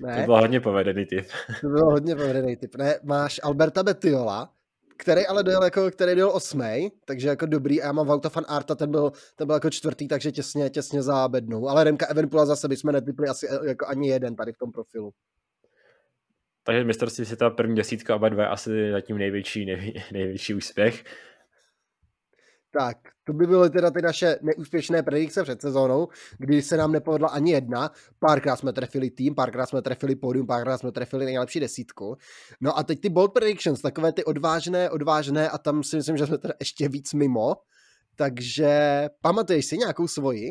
Ne. 0.00 0.20
To 0.20 0.26
byl 0.26 0.40
hodně 0.40 0.60
povedený 0.60 1.06
typ. 1.06 1.26
To 1.60 1.68
byl 1.68 1.84
hodně 1.84 2.16
povedený 2.16 2.56
typ. 2.56 2.74
Ne, 2.76 2.98
máš 3.02 3.40
Alberta 3.42 3.82
Betiola, 3.82 4.52
který 4.96 5.26
ale 5.26 5.42
dojel 5.42 5.64
jako, 5.64 5.90
který 5.90 6.14
dojel 6.14 6.30
osmý, 6.30 6.92
takže 7.04 7.28
jako 7.28 7.46
dobrý. 7.46 7.82
A 7.82 7.86
já 7.86 7.92
mám 7.92 8.06
Vauta 8.06 8.28
fan 8.28 8.44
Arta, 8.48 8.74
ten 8.74 8.90
byl, 8.90 9.12
ten 9.36 9.46
byl 9.46 9.56
jako 9.56 9.70
čtvrtý, 9.70 10.08
takže 10.08 10.32
těsně, 10.32 10.70
těsně 10.70 11.02
za 11.02 11.28
bednou. 11.28 11.68
Ale 11.68 11.84
Remka 11.84 12.06
Evenpula 12.06 12.46
zase 12.46 12.68
bychom 12.68 12.92
netypli 12.92 13.28
asi 13.28 13.46
jako 13.66 13.86
ani 13.86 14.08
jeden 14.08 14.36
tady 14.36 14.52
v 14.52 14.58
tom 14.58 14.72
profilu. 14.72 15.12
Takže 16.64 16.84
mistrovství 16.84 17.24
světa 17.24 17.50
první 17.50 17.76
desítka, 17.76 18.16
oba 18.16 18.28
dva 18.28 18.46
asi 18.46 18.90
zatím 18.92 19.18
největší, 19.18 19.66
nej, 19.66 20.04
největší 20.12 20.54
úspěch. 20.54 21.04
Tak, 22.78 22.96
to 23.24 23.32
by 23.32 23.46
byly 23.46 23.70
teda 23.70 23.90
ty 23.90 24.02
naše 24.02 24.38
neúspěšné 24.42 25.02
predikce 25.02 25.42
před 25.42 25.60
sezónou, 25.60 26.08
kdy 26.38 26.62
se 26.62 26.76
nám 26.76 26.92
nepovedla 26.92 27.28
ani 27.28 27.52
jedna. 27.52 27.90
Párkrát 28.18 28.56
jsme 28.56 28.72
trefili 28.72 29.10
tým, 29.10 29.34
párkrát 29.34 29.66
jsme 29.66 29.82
trefili 29.82 30.16
pódium, 30.16 30.46
párkrát 30.46 30.78
jsme 30.78 30.92
trefili 30.92 31.24
nejlepší 31.24 31.60
desítku. 31.60 32.16
No 32.60 32.78
a 32.78 32.82
teď 32.82 33.00
ty 33.00 33.08
bold 33.08 33.32
predictions, 33.32 33.80
takové 33.80 34.12
ty 34.12 34.24
odvážné, 34.24 34.90
odvážné 34.90 35.48
a 35.48 35.58
tam 35.58 35.82
si 35.82 35.96
myslím, 35.96 36.16
že 36.16 36.26
jsme 36.26 36.38
teda 36.38 36.54
ještě 36.60 36.88
víc 36.88 37.14
mimo. 37.14 37.54
Takže 38.16 39.04
pamatuješ 39.20 39.66
si 39.66 39.78
nějakou 39.78 40.08
svoji? 40.08 40.50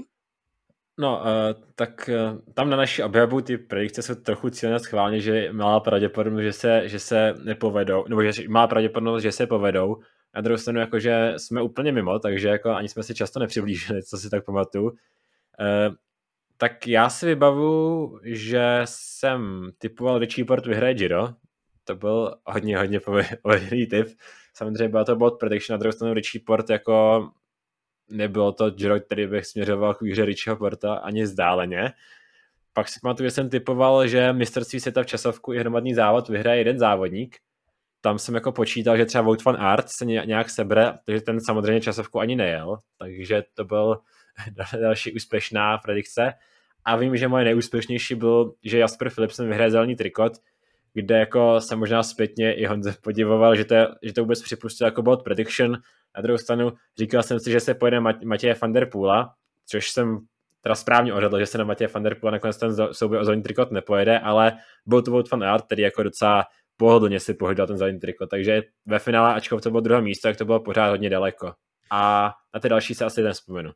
No, 1.00 1.22
uh, 1.22 1.64
tak 1.76 2.10
uh, 2.10 2.40
tam 2.54 2.70
na 2.70 2.78
naší 2.78 3.04
objavu 3.04 3.42
ty 3.42 3.58
predikce 3.58 4.02
jsou 4.02 4.16
trochu 4.16 4.50
cíleně 4.50 4.80
schválně, 4.80 5.22
že 5.22 5.50
má 5.52 5.80
pravděpodobnost, 5.80 6.44
že 6.44 6.54
se, 6.54 6.90
že 6.90 7.00
se 7.00 7.34
nepovedou, 7.44 8.06
nebo 8.10 8.24
že 8.24 8.50
má 8.50 8.68
pravděpodobnost, 8.68 9.24
že 9.24 9.32
se 9.32 9.48
povedou, 9.48 9.96
na 10.36 10.42
druhou 10.42 10.58
stranu 10.58 10.80
jakože 10.80 11.34
jsme 11.38 11.62
úplně 11.62 11.92
mimo, 11.92 12.20
takže 12.20 12.48
jako 12.48 12.70
ani 12.70 12.90
jsme 12.90 13.04
si 13.04 13.16
často 13.16 13.40
nepřiblížili, 13.40 14.04
co 14.04 14.18
si 14.18 14.30
tak 14.30 14.46
pamatuju. 14.46 14.92
E, 15.60 15.90
tak 16.58 16.88
já 16.88 17.10
si 17.10 17.26
vybavu, 17.26 18.20
že 18.24 18.82
jsem 18.86 19.72
typoval 19.78 20.20
Richie 20.20 20.46
Port 20.46 20.66
vyhraje 20.66 20.94
Giro, 20.94 21.30
to 21.84 21.96
byl 21.96 22.36
hodně, 22.46 22.78
hodně 22.78 23.00
povedený 23.42 23.88
typ. 23.90 24.08
Samozřejmě 24.54 24.90
byla 24.90 25.04
to 25.04 25.16
bod 25.16 25.40
prediction, 25.40 25.74
na 25.74 25.78
druhou 25.78 25.92
stranu 25.92 26.14
Richie 26.14 26.42
Port 26.46 26.70
jako 26.70 27.28
nebylo 28.10 28.52
to 28.52 28.70
Giro, 28.70 29.00
který 29.00 29.28
bych 29.28 29.46
směřoval 29.46 29.94
k 29.94 30.02
výhře 30.02 30.26
Richieho 30.26 30.58
Porta 30.58 30.94
ani 30.94 31.28
zdáleně. 31.28 31.94
Pak 32.74 32.90
si 32.90 33.00
pamatuju, 33.02 33.28
že 33.28 33.32
jsem 33.32 33.50
typoval, 33.50 34.08
že 34.08 34.34
mistrovství 34.34 34.80
světa 34.80 35.04
v 35.04 35.06
časovku 35.06 35.54
i 35.54 35.60
hromadný 35.60 35.94
závod 35.94 36.30
vyhraje 36.30 36.58
jeden 36.58 36.80
závodník, 36.80 37.38
tam 38.06 38.20
jsem 38.20 38.36
jako 38.36 38.52
počítal, 38.52 38.98
že 38.98 39.06
třeba 39.06 39.22
Vote 39.22 39.44
van 39.46 39.56
Art 39.62 39.90
se 39.90 40.06
nějak 40.06 40.50
sebere, 40.50 40.94
takže 41.06 41.22
ten 41.22 41.40
samozřejmě 41.40 41.82
časovku 41.82 42.20
ani 42.20 42.36
nejel, 42.36 42.78
takže 42.98 43.44
to 43.54 43.66
byl 43.66 43.98
další 44.82 45.14
úspěšná 45.14 45.78
predikce. 45.78 46.34
A 46.86 46.96
vím, 46.96 47.18
že 47.18 47.28
moje 47.28 47.46
nejúspěšnější 47.46 48.16
byl, 48.16 48.54
že 48.64 48.80
Jasper 48.80 49.10
Philipsen 49.10 49.48
vyhraje 49.48 49.72
zelený 49.72 49.96
trikot, 49.96 50.34
kde 50.94 51.20
jako 51.20 51.62
se 51.62 51.76
možná 51.76 52.04
zpětně 52.04 52.54
i 52.54 52.66
Honze 52.66 52.96
podivoval, 53.04 53.56
že 53.56 53.66
to, 53.66 53.76
že 54.02 54.14
to 54.14 54.22
vůbec 54.22 54.42
připustil 54.42 54.88
jako 54.88 55.02
bod 55.02 55.24
prediction. 55.24 55.72
Na 56.16 56.22
druhou 56.22 56.38
stranu 56.38 56.74
říkal 56.98 57.24
jsem 57.24 57.40
si, 57.40 57.52
že 57.52 57.60
se 57.60 57.74
pojede 57.74 58.00
Matěje 58.26 58.56
van 58.62 58.74
der 58.74 58.90
Poola, 58.90 59.34
což 59.66 59.90
jsem 59.90 60.20
teda 60.62 60.76
správně 60.76 61.14
odhadl, 61.14 61.40
že 61.40 61.46
se 61.46 61.58
na 61.58 61.64
Matěje 61.64 61.88
van 61.88 62.04
der 62.04 62.16
Poola 62.20 62.32
nakonec 62.32 62.58
ten 62.58 62.76
souboj 62.92 63.20
o 63.20 63.24
zelený 63.24 63.44
trikot 63.44 63.72
nepojede, 63.72 64.20
ale 64.20 64.58
byl 64.86 65.02
to 65.02 65.12
Vote 65.12 65.30
van 65.32 65.44
Art, 65.44 65.66
který 65.66 65.82
jako 65.82 66.04
docela 66.04 66.44
pohodlně 66.78 67.20
si 67.20 67.34
pohlídal 67.34 67.68
ten 67.68 67.78
zelený 67.78 68.00
triko, 68.00 68.28
takže 68.28 68.62
ve 68.86 69.00
finále, 69.00 69.34
ačkoliv 69.34 69.64
to 69.64 69.70
bylo 69.70 69.82
druhé 69.82 70.02
místo, 70.02 70.28
tak 70.28 70.38
to 70.38 70.46
bylo 70.46 70.60
pořád 70.60 70.90
hodně 70.90 71.10
daleko. 71.10 71.54
A 71.92 72.32
na 72.54 72.60
ty 72.60 72.70
další 72.70 72.96
se 72.96 73.06
asi 73.06 73.22
ten 73.22 73.34
vzpomenu. 73.34 73.72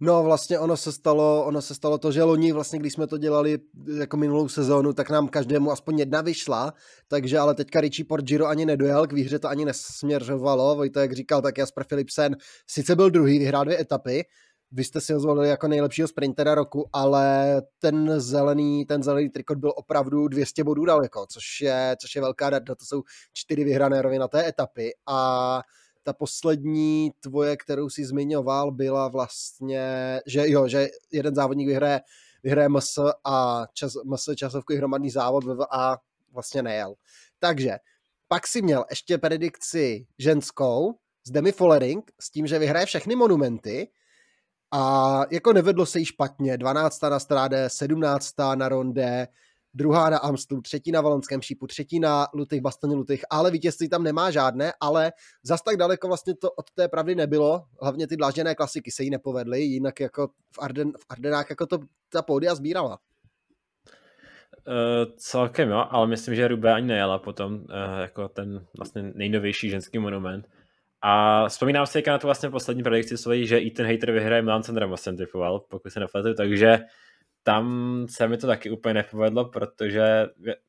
No 0.00 0.22
vlastně 0.22 0.58
ono 0.58 0.76
se 0.76 0.92
stalo, 0.92 1.44
ono 1.44 1.62
se 1.62 1.74
stalo 1.74 1.98
to, 1.98 2.12
že 2.12 2.22
loni 2.22 2.52
vlastně, 2.52 2.78
když 2.78 2.92
jsme 2.92 3.06
to 3.06 3.18
dělali 3.18 3.58
jako 3.98 4.16
minulou 4.16 4.48
sezónu, 4.48 4.92
tak 4.92 5.10
nám 5.10 5.28
každému 5.28 5.70
aspoň 5.70 5.98
jedna 5.98 6.20
vyšla, 6.20 6.74
takže 7.08 7.38
ale 7.38 7.54
teďka 7.54 7.80
Richie 7.80 8.06
Port 8.06 8.24
Giro 8.24 8.46
ani 8.46 8.66
nedojel, 8.66 9.06
k 9.06 9.12
výhře 9.12 9.38
to 9.38 9.48
ani 9.48 9.64
nesměřovalo, 9.64 10.76
Vojto 10.76 11.00
jak 11.00 11.12
říkal, 11.12 11.42
tak 11.42 11.58
Jasper 11.58 11.84
Philipsen 11.84 12.36
sice 12.66 12.96
byl 12.96 13.10
druhý, 13.10 13.38
vyhrál 13.38 13.64
dvě 13.64 13.80
etapy, 13.80 14.24
vy 14.72 14.84
jste 14.84 15.00
si 15.00 15.12
ho 15.12 15.20
zvolili 15.20 15.48
jako 15.48 15.68
nejlepšího 15.68 16.08
sprintera 16.08 16.54
roku, 16.54 16.88
ale 16.92 17.62
ten 17.78 18.20
zelený, 18.20 18.86
ten 18.86 19.02
zelený 19.02 19.28
trikot 19.28 19.58
byl 19.58 19.72
opravdu 19.76 20.28
200 20.28 20.64
bodů 20.64 20.84
daleko, 20.84 21.26
což 21.26 21.60
je, 21.60 21.96
což 22.00 22.14
je 22.14 22.20
velká 22.20 22.50
data, 22.50 22.74
to 22.74 22.84
jsou 22.84 23.02
čtyři 23.32 23.64
vyhrané 23.64 24.02
rovy 24.02 24.18
na 24.18 24.28
té 24.28 24.48
etapy 24.48 24.92
a 25.06 25.62
ta 26.02 26.12
poslední 26.12 27.10
tvoje, 27.20 27.56
kterou 27.56 27.88
si 27.90 28.04
zmiňoval, 28.04 28.70
byla 28.70 29.08
vlastně, 29.08 30.20
že 30.26 30.42
jo, 30.46 30.68
že 30.68 30.88
jeden 31.12 31.34
závodník 31.34 31.68
vyhraje, 31.68 32.00
vyhraje 32.42 32.68
MS 32.68 32.98
a 33.24 33.66
čas, 33.72 33.92
MS 34.04 34.28
časovkový 34.36 34.78
hromadný 34.78 35.10
závod 35.10 35.44
a 35.70 35.98
vlastně 36.32 36.62
nejel. 36.62 36.94
Takže 37.38 37.78
pak 38.28 38.46
si 38.46 38.62
měl 38.62 38.84
ještě 38.90 39.18
predikci 39.18 40.06
ženskou 40.18 40.94
s 41.24 41.30
Demi 41.30 41.52
Follering 41.52 42.10
s 42.20 42.30
tím, 42.30 42.46
že 42.46 42.58
vyhraje 42.58 42.86
všechny 42.86 43.16
monumenty 43.16 43.88
a 44.72 45.22
jako 45.30 45.52
nevedlo 45.52 45.86
se 45.86 45.98
jí 45.98 46.04
špatně. 46.04 46.58
12. 46.58 47.02
na 47.02 47.18
stráde, 47.18 47.68
17. 47.68 48.34
na 48.54 48.68
ronde, 48.68 49.28
druhá 49.74 50.10
na 50.10 50.18
Amstlu, 50.18 50.60
třetí 50.60 50.92
na 50.92 51.00
Valonském 51.00 51.42
šípu, 51.42 51.66
třetí 51.66 52.00
na 52.00 52.26
Lutych, 52.34 52.60
Bastoně 52.60 52.94
Lutych, 52.94 53.24
ale 53.30 53.50
vítězství 53.50 53.88
tam 53.88 54.02
nemá 54.02 54.30
žádné, 54.30 54.72
ale 54.80 55.12
zas 55.42 55.62
tak 55.62 55.76
daleko 55.76 56.08
vlastně 56.08 56.34
to 56.34 56.50
od 56.50 56.70
té 56.70 56.88
pravdy 56.88 57.14
nebylo, 57.14 57.64
hlavně 57.82 58.06
ty 58.06 58.16
dlažené 58.16 58.54
klasiky 58.54 58.90
se 58.90 59.02
jí 59.02 59.10
nepovedly, 59.10 59.60
jinak 59.60 60.00
jako 60.00 60.28
v, 60.28 60.58
Arden, 60.58 60.92
v 60.92 61.06
Ardenách 61.08 61.50
jako 61.50 61.66
to 61.66 61.78
ta 62.08 62.22
pódia 62.22 62.54
sbírala. 62.54 62.98
Uh, 64.66 65.12
celkem 65.16 65.68
jo, 65.68 65.84
ale 65.90 66.06
myslím, 66.06 66.34
že 66.34 66.48
Rubé 66.48 66.72
ani 66.72 66.86
nejela 66.86 67.18
potom 67.18 67.54
uh, 67.54 67.60
jako 68.00 68.28
ten 68.28 68.66
vlastně 68.78 69.02
nejnovější 69.14 69.70
ženský 69.70 69.98
monument. 69.98 70.48
A 71.02 71.44
vzpomínám 71.48 71.86
si 71.86 72.02
na 72.06 72.18
tu 72.18 72.26
vlastně 72.26 72.50
poslední 72.50 72.82
predikci 72.82 73.16
svoji, 73.18 73.46
že 73.46 73.60
Ethan 73.60 73.86
Hater 73.86 74.12
vyhraje 74.12 74.42
Milan 74.42 74.62
Sanremo 74.62 74.96
jsem 74.96 75.16
typoval, 75.16 75.60
pokud 75.60 75.92
se 75.92 76.00
nepletu, 76.00 76.34
takže 76.34 76.78
tam 77.42 78.06
se 78.10 78.28
mi 78.28 78.36
to 78.36 78.46
taky 78.46 78.70
úplně 78.70 78.94
nepovedlo, 78.94 79.44
protože 79.44 80.26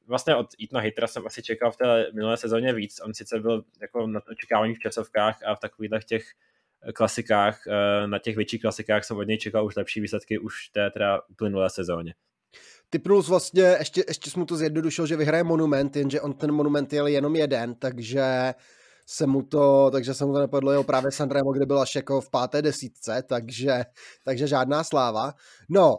vlastně 0.07 0.35
od 0.35 0.47
Ethan 0.63 0.83
Hatera 0.83 1.07
jsem 1.07 1.25
asi 1.25 1.43
čekal 1.43 1.71
v 1.71 1.77
té 1.77 2.07
minulé 2.13 2.37
sezóně 2.37 2.73
víc. 2.73 3.01
On 3.03 3.13
sice 3.13 3.39
byl 3.39 3.63
jako 3.81 4.07
na 4.07 4.21
očekávání 4.31 4.75
v 4.75 4.79
časovkách 4.79 5.39
a 5.45 5.55
v 5.55 5.59
takových 5.59 6.05
těch 6.05 6.23
klasikách, 6.93 7.61
eh, 7.67 8.07
na 8.07 8.19
těch 8.19 8.35
větších 8.35 8.61
klasikách 8.61 9.03
jsem 9.03 9.17
od 9.17 9.23
něj 9.23 9.37
čekal 9.37 9.65
už 9.65 9.75
lepší 9.75 10.01
výsledky 10.01 10.39
už 10.39 10.69
té 10.69 10.91
teda 10.91 11.21
uplynulé 11.29 11.69
sezóně. 11.69 12.13
Typnul 12.89 13.21
vlastně, 13.21 13.75
ještě, 13.79 14.03
ještě 14.07 14.31
jsem 14.31 14.39
mu 14.39 14.45
to 14.45 14.55
zjednodušil, 14.55 15.05
že 15.05 15.15
vyhraje 15.15 15.43
monument, 15.43 15.95
jenže 15.95 16.21
on 16.21 16.33
ten 16.33 16.51
monument 16.51 16.93
jel 16.93 17.07
jenom 17.07 17.35
jeden, 17.35 17.75
takže 17.75 18.53
se 19.09 19.27
mu 19.27 19.41
to, 19.41 19.89
takže 19.91 20.13
se 20.13 20.25
mu 20.25 20.33
to 20.33 20.39
nepadlo 20.39 20.71
jeho 20.71 20.83
právě 20.83 21.11
Sanremo, 21.11 21.51
kde 21.51 21.65
byl 21.65 21.79
až 21.79 21.95
jako 21.95 22.21
v 22.21 22.29
páté 22.29 22.61
desítce, 22.61 23.23
takže, 23.29 23.83
takže 24.23 24.47
žádná 24.47 24.83
sláva. 24.83 25.33
No 25.69 25.97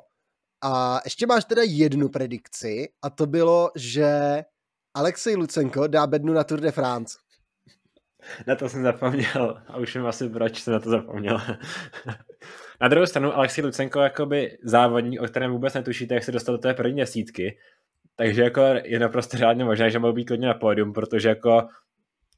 a 0.64 1.00
ještě 1.04 1.26
máš 1.26 1.44
teda 1.44 1.62
jednu 1.64 2.08
predikci 2.08 2.88
a 3.02 3.10
to 3.10 3.26
bylo, 3.26 3.70
že 3.76 4.42
Alexej 4.94 5.36
Lucenko 5.36 5.86
dá 5.86 6.06
bednu 6.06 6.32
na 6.32 6.44
Tour 6.44 6.60
de 6.60 6.72
France. 6.72 7.18
Na 8.46 8.56
to 8.56 8.68
jsem 8.68 8.82
zapomněl 8.82 9.62
a 9.66 9.76
už 9.76 9.96
vím 9.96 10.06
asi, 10.06 10.28
proč 10.28 10.62
jsem 10.62 10.72
na 10.72 10.80
to 10.80 10.90
zapomněl. 10.90 11.40
na 12.80 12.88
druhou 12.88 13.06
stranu 13.06 13.36
Alexej 13.36 13.64
Lucenko 13.64 14.00
jakoby 14.00 14.58
závodník, 14.62 15.20
o 15.20 15.24
kterém 15.24 15.52
vůbec 15.52 15.74
netušíte, 15.74 16.14
jak 16.14 16.24
se 16.24 16.32
dostal 16.32 16.54
do 16.54 16.62
té 16.62 16.74
první 16.74 17.00
desítky, 17.00 17.58
takže 18.16 18.42
jako 18.42 18.60
je 18.84 18.98
naprosto 18.98 19.36
řádně 19.36 19.64
možné, 19.64 19.90
že 19.90 19.98
mohl 19.98 20.12
být 20.12 20.24
klidně 20.24 20.46
na 20.46 20.54
pódium, 20.54 20.92
protože 20.92 21.28
jako 21.28 21.68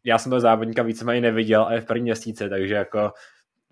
já 0.04 0.18
jsem 0.18 0.30
toho 0.30 0.40
závodníka 0.40 0.82
víceméně 0.82 1.20
neviděl 1.20 1.62
a 1.62 1.72
je 1.72 1.80
v 1.80 1.86
první 1.86 2.02
měsíce, 2.02 2.48
takže 2.48 2.74
jako 2.74 3.12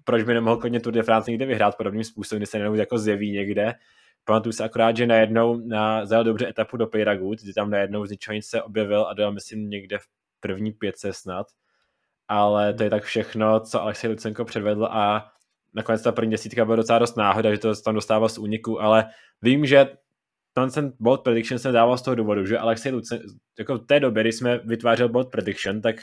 proč 0.04 0.22
by 0.22 0.34
nemohl 0.34 0.56
klidně 0.56 0.80
Tour 0.80 0.92
de 0.92 1.02
France 1.02 1.30
někde 1.30 1.46
vyhrát 1.46 1.76
podobným 1.76 2.04
způsobem, 2.04 2.38
kdy 2.38 2.46
se 2.46 2.58
jenom 2.58 2.74
jako 2.74 2.98
zjeví 2.98 3.32
někde. 3.32 3.74
Pamatuju 4.24 4.52
se 4.52 4.64
akorát, 4.64 4.96
že 4.96 5.06
najednou 5.06 5.56
na, 5.56 6.06
zajel 6.06 6.24
dobře 6.24 6.48
etapu 6.48 6.76
do 6.76 6.86
Peyragut, 6.86 7.42
kdy 7.42 7.52
tam 7.52 7.70
najednou 7.70 8.06
z 8.06 8.10
ničeho 8.10 8.34
nic 8.34 8.46
se 8.46 8.62
objevil 8.62 9.06
a 9.06 9.14
dojel, 9.14 9.32
myslím, 9.32 9.70
někde 9.70 9.98
v 9.98 10.02
první 10.40 10.72
pětce 10.72 11.12
snad. 11.12 11.46
Ale 12.28 12.74
to 12.74 12.82
je 12.82 12.90
tak 12.90 13.02
všechno, 13.02 13.60
co 13.60 13.82
Alexej 13.82 14.10
Lucenko 14.10 14.44
předvedl 14.44 14.84
a 14.84 15.32
nakonec 15.74 16.02
ta 16.02 16.12
první 16.12 16.30
desítka 16.30 16.64
byla 16.64 16.76
docela 16.76 16.98
dost 16.98 17.16
náhoda, 17.16 17.50
že 17.50 17.58
to 17.58 17.82
tam 17.82 17.94
dostával 17.94 18.28
z 18.28 18.38
úniku, 18.38 18.80
ale 18.80 19.06
vím, 19.42 19.66
že 19.66 19.86
ten 20.74 20.92
bold 21.00 21.22
prediction 21.22 21.58
jsem 21.58 21.72
dával 21.72 21.98
z 21.98 22.02
toho 22.02 22.14
důvodu, 22.14 22.46
že 22.46 22.58
Alexej 22.58 22.92
Lucen, 22.92 23.20
jako 23.58 23.74
v 23.74 23.86
té 23.86 24.00
době, 24.00 24.22
kdy 24.22 24.32
jsme 24.32 24.58
vytvářeli 24.58 25.08
bold 25.08 25.30
prediction, 25.30 25.80
tak 25.80 25.96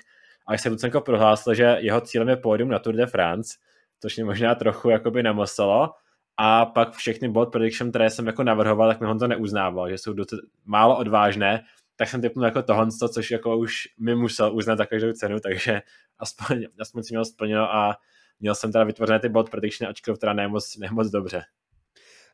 Alexej 0.48 0.72
Lucenko 0.72 1.02
prohlásil, 1.02 1.54
že 1.54 1.78
jeho 1.80 2.02
cílem 2.02 2.30
je 2.30 2.36
pódium 2.38 2.70
na 2.70 2.80
Tour 2.80 2.96
de 2.96 3.06
France, 3.06 3.58
což 4.02 4.16
mě 4.16 4.26
možná 4.26 4.56
trochu 4.56 4.90
jakoby 4.90 5.24
namosalo, 5.24 5.90
a 6.38 6.66
pak 6.66 6.94
všechny 6.94 7.30
bold 7.30 7.52
prediction, 7.52 7.90
které 7.90 8.10
jsem 8.10 8.28
jako 8.28 8.44
navrhoval, 8.44 8.90
tak 8.90 9.02
mi 9.02 9.08
on 9.08 9.20
to 9.20 9.28
neuznával, 9.28 9.90
že 9.90 9.98
jsou 9.98 10.14
docela 10.14 10.42
málo 10.66 10.98
odvážné, 10.98 11.64
tak 11.96 12.10
jsem 12.10 12.22
typnul 12.22 12.46
jako 12.46 12.62
tohle, 12.62 12.88
což 13.14 13.32
jako 13.32 13.58
už 13.58 13.74
mi 14.00 14.16
musel 14.16 14.56
uznat 14.56 14.78
za 14.78 14.86
každou 14.86 15.14
cenu, 15.14 15.40
takže 15.40 15.82
aspoň, 16.20 16.66
aspoň 16.80 17.04
si 17.04 17.14
měl 17.14 17.26
splněno 17.26 17.76
a 17.76 17.98
měl 18.40 18.56
jsem 18.56 18.72
teda 18.72 18.84
vytvořené 18.84 19.20
ty 19.20 19.30
bold 19.30 19.50
prediction, 19.50 19.90
ačkoliv 19.90 20.20
teda 20.20 20.34
nemoc, 20.34 20.78
nemoc 20.78 21.10
dobře. 21.12 21.44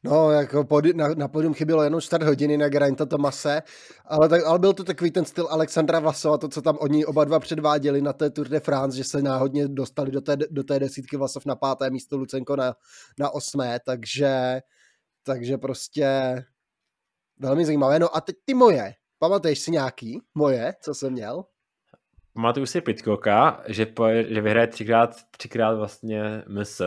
No, 0.03 0.31
jako 0.31 0.63
pod, 0.63 0.85
na, 0.95 1.07
na 1.07 1.27
podium 1.27 1.53
chybělo 1.53 1.83
jenom 1.83 2.01
čtvrt 2.01 2.23
hodiny 2.23 2.57
na 2.57 2.69
Geraint'a 2.69 3.05
Tomase, 3.05 3.61
ale, 4.05 4.29
tak, 4.29 4.45
ale 4.45 4.59
byl 4.59 4.73
to 4.73 4.83
takový 4.83 5.11
ten 5.11 5.25
styl 5.25 5.47
Alexandra 5.51 5.99
Vlasova, 5.99 6.37
to, 6.37 6.47
co 6.47 6.61
tam 6.61 6.77
oni 6.79 7.05
oba 7.05 7.23
dva 7.25 7.39
předváděli 7.39 8.01
na 8.01 8.13
té 8.13 8.29
Tour 8.29 8.47
de 8.47 8.59
France, 8.59 8.97
že 8.97 9.03
se 9.03 9.21
náhodně 9.21 9.67
dostali 9.67 10.11
do 10.11 10.21
té, 10.21 10.37
do 10.49 10.63
té 10.63 10.79
desítky 10.79 11.17
Vlasov 11.17 11.45
na 11.45 11.55
páté 11.55 11.89
místo, 11.89 12.17
Lucenko 12.17 12.55
na, 12.55 12.73
na 13.19 13.29
osmé, 13.29 13.79
takže, 13.85 14.61
takže 15.23 15.57
prostě 15.57 16.35
velmi 17.39 17.65
zajímavé. 17.65 17.99
No 17.99 18.15
a 18.15 18.21
teď 18.21 18.35
ty 18.45 18.53
moje, 18.53 18.93
pamatuješ 19.19 19.59
si 19.59 19.71
nějaký 19.71 20.21
moje, 20.35 20.73
co 20.81 20.93
jsem 20.93 21.13
měl? 21.13 21.43
Pamatuju 22.33 22.65
si 22.65 22.81
Pitcocka, 22.81 23.63
že, 23.67 23.85
po, 23.85 24.05
že 24.27 24.41
vyhraje 24.41 24.67
třikrát, 24.67 25.15
třikrát 25.37 25.73
vlastně 25.73 26.43
MS 26.47 26.81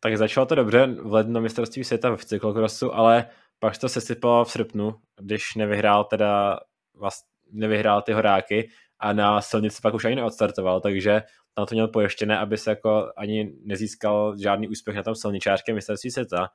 tak 0.00 0.18
začalo 0.18 0.46
to 0.46 0.54
dobře 0.54 0.86
v 0.86 1.12
lednu 1.12 1.40
mistrovství 1.40 1.84
světa 1.84 2.16
v 2.16 2.24
cyklokrosu, 2.24 2.94
ale 2.94 3.26
pak 3.58 3.78
to 3.78 3.88
sesypalo 3.88 4.44
v 4.44 4.50
srpnu, 4.50 4.94
když 5.20 5.54
nevyhrál 5.54 6.04
teda 6.04 6.60
vlastně 6.94 7.28
nevyhrál 7.52 8.02
ty 8.02 8.12
horáky 8.12 8.70
a 8.98 9.12
na 9.12 9.40
silnici 9.40 9.78
pak 9.82 9.94
už 9.94 10.04
ani 10.04 10.16
neodstartoval, 10.16 10.80
takže 10.80 11.22
tam 11.54 11.66
to 11.66 11.74
měl 11.74 11.88
pojištěné, 11.88 12.38
aby 12.38 12.58
se 12.58 12.70
jako 12.70 13.12
ani 13.16 13.52
nezískal 13.64 14.36
žádný 14.38 14.68
úspěch 14.68 14.96
na 14.96 15.02
tom 15.02 15.14
silničářském 15.14 15.74
mistrovství 15.74 16.10
světa. 16.10 16.48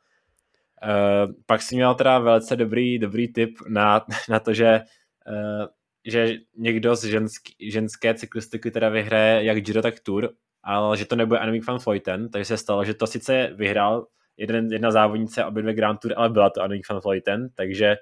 Uh, 0.84 1.34
pak 1.46 1.62
si 1.62 1.76
měl 1.76 1.96
teda 1.96 2.20
velice 2.20 2.56
dobrý, 2.56 3.00
dobrý 3.00 3.34
tip 3.34 3.58
na, 3.68 4.06
na 4.30 4.40
to, 4.40 4.54
že, 4.54 4.82
uh, 5.28 5.66
že 6.06 6.34
někdo 6.58 6.96
z 6.96 7.04
ženský, 7.04 7.72
ženské 7.72 8.14
cyklistiky 8.14 8.72
teda 8.72 8.90
vyhraje 8.90 9.44
jak 9.44 9.62
Giro, 9.62 9.82
tak 9.82 10.00
Tour 10.00 10.34
ale 10.64 10.98
že 10.98 11.06
to 11.06 11.16
nebude 11.16 11.40
Annemiek 11.40 11.68
van 11.68 11.78
Vleuten, 11.78 12.30
takže 12.30 12.46
se 12.46 12.58
stalo, 12.58 12.86
že 12.86 12.94
to 12.94 13.08
sice 13.08 13.50
vyhrál 13.56 14.08
jeden, 14.38 14.72
jedna 14.72 14.92
závodnice 14.92 15.46
obě 15.46 15.62
dvě 15.62 15.74
Grand 15.74 16.00
Tour, 16.00 16.14
ale 16.18 16.30
byla 16.30 16.50
to 16.50 16.62
Annemiek 16.62 16.90
van 16.90 17.02
Vleuten, 17.04 17.50
takže 17.56 17.96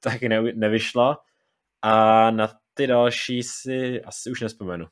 to 0.00 0.10
taky 0.10 0.28
ne, 0.28 0.42
nevyšlo. 0.42 1.16
A 1.82 2.30
na 2.30 2.48
ty 2.74 2.86
další 2.86 3.42
si 3.42 4.02
asi 4.02 4.30
už 4.30 4.40
nespomenu. 4.40 4.86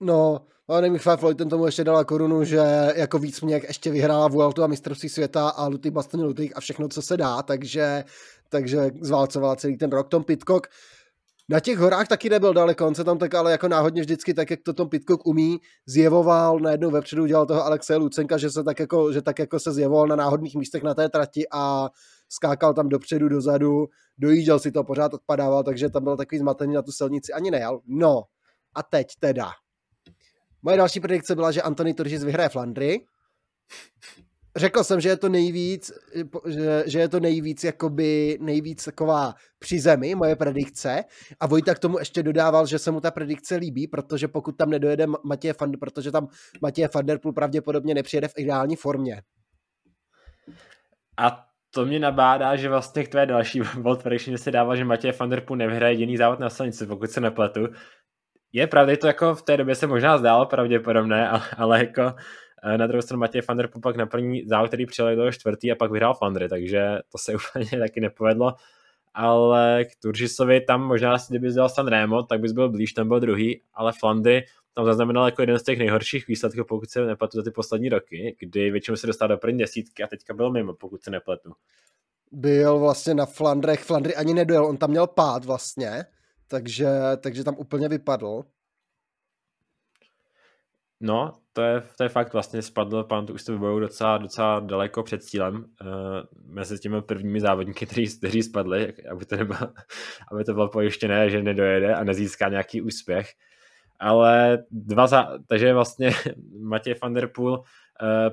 No, 0.00 0.46
Annemiek 0.68 1.04
van 1.04 1.16
Vleuten 1.16 1.48
tomu 1.48 1.66
ještě 1.66 1.84
dala 1.84 2.04
korunu, 2.04 2.44
že 2.44 2.60
jako 2.96 3.18
víc 3.18 3.40
mě 3.40 3.60
ještě 3.68 3.90
vyhrála 3.90 4.28
Vueltu 4.28 4.62
a 4.62 4.66
mistrovství 4.66 5.08
světa 5.08 5.48
a 5.48 5.66
Luty 5.66 5.90
Bastony 5.90 6.22
Luty 6.22 6.54
a 6.54 6.60
všechno, 6.60 6.88
co 6.88 7.02
se 7.02 7.16
dá, 7.16 7.42
takže, 7.42 8.04
takže 8.48 8.78
zválcovala 9.00 9.56
celý 9.56 9.76
ten 9.76 9.90
rok. 9.90 10.08
Tom 10.08 10.24
Pitcock 10.24 10.66
na 11.48 11.60
těch 11.60 11.78
horách 11.78 12.08
taky 12.08 12.30
nebyl 12.30 12.54
daleko, 12.54 12.86
on 12.86 12.94
se 12.94 13.04
tam 13.04 13.18
tak 13.18 13.34
ale 13.34 13.52
jako 13.52 13.68
náhodně 13.68 14.02
vždycky, 14.02 14.34
tak 14.34 14.50
jak 14.50 14.60
to 14.62 14.72
Tom 14.72 14.88
Pitcock 14.88 15.26
umí, 15.26 15.60
zjevoval, 15.86 16.58
najednou 16.58 16.90
vepředu 16.90 17.22
udělal 17.22 17.46
toho 17.46 17.64
Alexe 17.64 17.96
Lucenka, 17.96 18.38
že 18.38 18.50
se 18.50 18.64
tak 18.64 18.78
jako, 18.80 19.12
že 19.12 19.22
tak 19.22 19.38
jako 19.38 19.60
se 19.60 19.72
zjevoval 19.72 20.06
na 20.06 20.16
náhodných 20.16 20.54
místech 20.54 20.82
na 20.82 20.94
té 20.94 21.08
trati 21.08 21.44
a 21.52 21.90
skákal 22.28 22.74
tam 22.74 22.88
dopředu, 22.88 23.28
dozadu, 23.28 23.86
dojížděl 24.18 24.58
si 24.58 24.72
to, 24.72 24.84
pořád 24.84 25.14
odpadával, 25.14 25.64
takže 25.64 25.88
tam 25.88 26.04
byl 26.04 26.16
takový 26.16 26.38
zmatený 26.38 26.74
na 26.74 26.82
tu 26.82 26.92
silnici, 26.92 27.32
ani 27.32 27.50
nejel. 27.50 27.80
No, 27.86 28.22
a 28.74 28.82
teď 28.82 29.06
teda. 29.18 29.50
Moje 30.62 30.76
další 30.76 31.00
predikce 31.00 31.34
byla, 31.34 31.50
že 31.50 31.62
Antony 31.62 31.94
Turgis 31.94 32.24
vyhraje 32.24 32.48
Flandry 32.48 33.00
řekl 34.58 34.84
jsem, 34.84 35.00
že 35.00 35.08
je 35.08 35.16
to 35.16 35.28
nejvíc, 35.28 35.92
že, 36.46 36.84
že 36.86 36.98
je 36.98 37.08
to 37.08 37.20
nejvíc, 37.20 37.64
jakoby 37.64 38.38
nejvíc 38.40 38.84
taková 38.84 39.34
při 39.58 39.80
zemi, 39.80 40.14
moje 40.14 40.36
predikce. 40.36 41.04
A 41.40 41.46
Vojta 41.46 41.74
k 41.74 41.78
tomu 41.78 41.98
ještě 41.98 42.22
dodával, 42.22 42.66
že 42.66 42.78
se 42.78 42.90
mu 42.90 43.00
ta 43.00 43.10
predikce 43.10 43.56
líbí, 43.56 43.86
protože 43.86 44.28
pokud 44.28 44.56
tam 44.56 44.70
nedojede 44.70 45.06
Matěj 45.24 45.52
Fander, 45.52 45.78
protože 45.80 46.12
tam 46.12 46.28
Matěj 46.62 46.88
Fanderpool 46.88 47.32
pravděpodobně 47.32 47.94
nepřijede 47.94 48.28
v 48.28 48.34
ideální 48.36 48.76
formě. 48.76 49.22
A 51.18 51.44
to 51.70 51.86
mě 51.86 51.98
nabádá, 51.98 52.56
že 52.56 52.68
vlastně 52.68 53.06
tvé 53.06 53.26
další 53.26 53.60
bold 53.78 54.02
prediction 54.02 54.38
se 54.38 54.50
dává, 54.50 54.76
že 54.76 54.84
Matěj 54.84 55.12
Fanderpool 55.12 55.56
nevyhraje 55.56 55.92
jediný 55.92 56.16
závod 56.16 56.40
na 56.40 56.50
silnici, 56.50 56.86
pokud 56.86 57.10
se 57.10 57.20
nepletu. 57.20 57.68
Je 58.52 58.66
pravda, 58.66 58.96
to 58.96 59.06
jako 59.06 59.34
v 59.34 59.42
té 59.42 59.56
době 59.56 59.74
se 59.74 59.86
možná 59.86 60.18
zdálo 60.18 60.46
pravděpodobné, 60.46 61.28
ale, 61.28 61.42
ale 61.56 61.78
jako 61.78 62.14
Na 62.76 62.86
druhou 62.86 63.02
stranu 63.02 63.20
Matěj 63.20 63.42
van 63.48 63.56
der 63.56 63.68
Poel 63.68 63.82
pak 63.82 63.96
na 63.96 64.06
první 64.06 64.42
závod, 64.46 64.68
který 64.68 64.86
přijel 64.86 65.16
do 65.16 65.32
čtvrtý 65.32 65.72
a 65.72 65.74
pak 65.74 65.90
vyhrál 65.90 66.14
Flandry, 66.14 66.48
takže 66.48 66.98
to 67.12 67.18
se 67.18 67.34
úplně 67.34 67.80
taky 67.80 68.00
nepovedlo. 68.00 68.54
Ale 69.14 69.84
k 69.84 69.88
Turžisovi 70.02 70.60
tam 70.60 70.82
možná, 70.82 71.16
kdyby 71.28 71.48
vzal 71.48 71.68
San 71.68 71.86
Remo, 71.86 72.22
tak 72.22 72.40
bys 72.40 72.52
byl 72.52 72.68
blíž, 72.68 72.92
tam 72.92 73.08
byl 73.08 73.20
druhý, 73.20 73.62
ale 73.74 73.92
Flandry 74.00 74.44
tam 74.78 74.84
zaznamenal 74.84 75.24
jako 75.24 75.42
jeden 75.42 75.58
z 75.58 75.62
těch 75.62 75.78
nejhorších 75.78 76.28
výsledků, 76.28 76.64
pokud 76.64 76.90
se 76.90 77.06
nepletu 77.06 77.36
za 77.36 77.42
ty 77.42 77.50
poslední 77.50 77.88
roky, 77.88 78.36
kdy 78.40 78.70
většinou 78.70 78.96
se 78.96 79.06
dostal 79.06 79.28
do 79.28 79.38
první 79.38 79.58
desítky 79.58 80.02
a 80.02 80.06
teďka 80.06 80.34
byl 80.34 80.50
mimo, 80.50 80.74
pokud 80.74 81.02
se 81.02 81.10
nepletu. 81.10 81.52
Byl 82.32 82.78
vlastně 82.78 83.14
na 83.14 83.26
Flandrech, 83.26 83.84
Flandry 83.84 84.14
ani 84.14 84.34
nedojel, 84.34 84.66
on 84.66 84.76
tam 84.76 84.90
měl 84.90 85.06
pád 85.06 85.44
vlastně, 85.44 86.04
takže, 86.48 86.88
takže 87.20 87.44
tam 87.44 87.54
úplně 87.58 87.88
vypadl. 87.88 88.42
No, 91.00 91.38
to 91.52 91.62
je, 91.62 91.82
to 91.96 92.02
je 92.02 92.08
fakt, 92.08 92.32
vlastně 92.32 92.62
spadl 92.62 93.04
pán 93.04 93.26
tu 93.26 93.34
už 93.34 93.44
to 93.44 93.52
vyboju 93.52 93.80
docela, 93.80 94.18
docela 94.18 94.60
daleko 94.60 95.02
před 95.02 95.22
cílem 95.22 95.54
uh, 95.56 95.64
mezi 96.54 96.78
těmi 96.78 97.02
prvními 97.02 97.40
závodníky, 97.40 97.86
kteří, 97.86 98.18
kteří 98.18 98.42
spadli, 98.42 98.92
aby 99.10 99.24
to, 99.24 99.36
nebylo, 99.36 99.58
aby 100.32 100.44
to 100.44 100.54
bylo 100.54 100.68
pojištěné, 100.68 101.30
že 101.30 101.42
nedojede 101.42 101.94
a 101.94 102.04
nezíská 102.04 102.48
nějaký 102.48 102.82
úspěch. 102.82 103.28
Ale 104.00 104.58
dva 104.70 105.06
za, 105.06 105.38
takže 105.46 105.74
vlastně 105.74 106.10
Matěj 106.60 106.94
van 107.02 107.14
der 107.14 107.28
Poel 107.34 107.52
uh, 107.52 107.60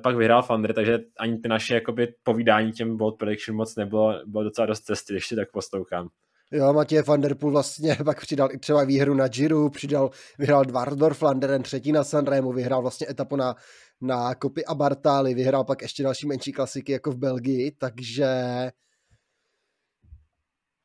pak 0.04 0.16
vyhrál 0.16 0.44
Fandry, 0.44 0.74
takže 0.74 1.00
ani 1.20 1.38
ty 1.38 1.48
naše 1.48 1.74
jakoby, 1.74 2.14
povídání 2.24 2.72
těm 2.72 2.98
Bold 2.98 3.18
Prediction 3.18 3.58
moc 3.58 3.76
nebylo, 3.76 4.22
bylo 4.26 4.44
docela 4.44 4.66
dost 4.66 4.82
cesty, 4.82 5.14
když 5.14 5.34
tak 5.36 5.52
poslouchám. 5.52 6.10
Jo, 6.52 6.74
Matěj 6.74 7.02
van 7.02 7.22
der 7.22 7.36
Poel 7.36 7.52
vlastně 7.52 7.96
pak 8.06 8.22
přidal 8.22 8.52
i 8.52 8.58
třeba 8.58 8.84
výhru 8.84 9.14
na 9.14 9.28
Giro, 9.28 9.70
přidal, 9.70 10.10
vyhrál 10.40 10.66
Dvardor 10.66 11.14
Flanderen, 11.14 11.64
třetí 11.64 11.92
na 11.92 12.04
Sanremu, 12.04 12.52
vyhrál 12.52 12.82
vlastně 12.82 13.08
etapu 13.10 13.36
na, 13.36 13.56
na 14.02 14.36
Kopy 14.36 14.66
a 14.66 14.76
Bartály, 14.76 15.34
vyhrál 15.34 15.64
pak 15.64 15.82
ještě 15.82 16.04
další 16.04 16.28
menší 16.28 16.52
klasiky 16.52 16.92
jako 16.92 17.12
v 17.12 17.18
Belgii, 17.18 17.72
takže 17.72 18.28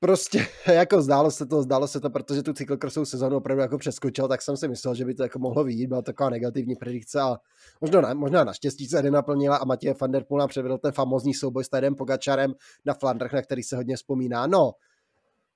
prostě 0.00 0.46
jako 0.72 1.02
zdálo 1.02 1.30
se 1.30 1.46
to, 1.46 1.62
zdálo 1.62 1.88
se 1.88 2.00
to, 2.00 2.10
protože 2.10 2.42
tu 2.42 2.52
cyklokrossovou 2.52 3.04
sezónu 3.04 3.36
opravdu 3.36 3.62
jako 3.62 3.78
přeskočil, 3.78 4.28
tak 4.28 4.42
jsem 4.42 4.56
si 4.56 4.68
myslel, 4.68 4.94
že 4.94 5.04
by 5.04 5.14
to 5.14 5.22
jako 5.22 5.38
mohlo 5.38 5.64
vyjít, 5.64 5.86
byla 5.86 6.02
taková 6.02 6.30
negativní 6.30 6.76
predikce 6.76 7.20
a 7.20 7.36
možná, 7.80 8.00
ne, 8.00 8.14
možná 8.14 8.44
naštěstí 8.44 8.86
se 8.86 9.02
nenaplnila 9.02 9.56
a 9.56 9.64
Matěj 9.64 9.94
van 10.00 10.10
der 10.10 10.24
Poel 10.24 10.38
nám 10.38 10.48
předvedl 10.48 10.78
ten 10.78 10.92
famózní 10.92 11.34
souboj 11.34 11.64
s 11.64 11.68
Tadem 11.68 11.94
Pogačarem 11.94 12.54
na 12.84 12.94
Flandrech, 12.94 13.32
na 13.32 13.42
který 13.42 13.62
se 13.62 13.76
hodně 13.76 13.96
vzpomíná. 13.96 14.46
No, 14.46 14.72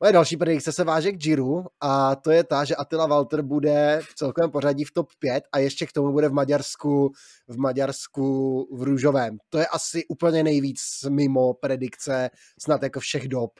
Moje 0.04 0.12
další 0.12 0.36
predikce 0.36 0.72
se 0.72 0.84
váže 0.84 1.12
k 1.12 1.16
Giro 1.16 1.64
a 1.80 2.16
to 2.16 2.30
je 2.30 2.44
ta, 2.44 2.64
že 2.64 2.76
Attila 2.76 3.06
Walter 3.06 3.42
bude 3.42 4.00
v 4.02 4.14
celkovém 4.14 4.50
pořadí 4.50 4.84
v 4.84 4.92
top 4.92 5.08
5 5.18 5.44
a 5.52 5.58
ještě 5.58 5.86
k 5.86 5.92
tomu 5.92 6.12
bude 6.12 6.28
v 6.28 6.32
Maďarsku 6.32 7.12
v 7.48 7.58
Maďarsku 7.58 8.68
v 8.76 8.82
růžovém. 8.82 9.38
To 9.48 9.58
je 9.58 9.66
asi 9.66 10.04
úplně 10.08 10.42
nejvíc 10.42 10.80
mimo 11.08 11.54
predikce 11.54 12.30
snad 12.62 12.82
jako 12.82 13.00
všech 13.00 13.28
dob. 13.28 13.50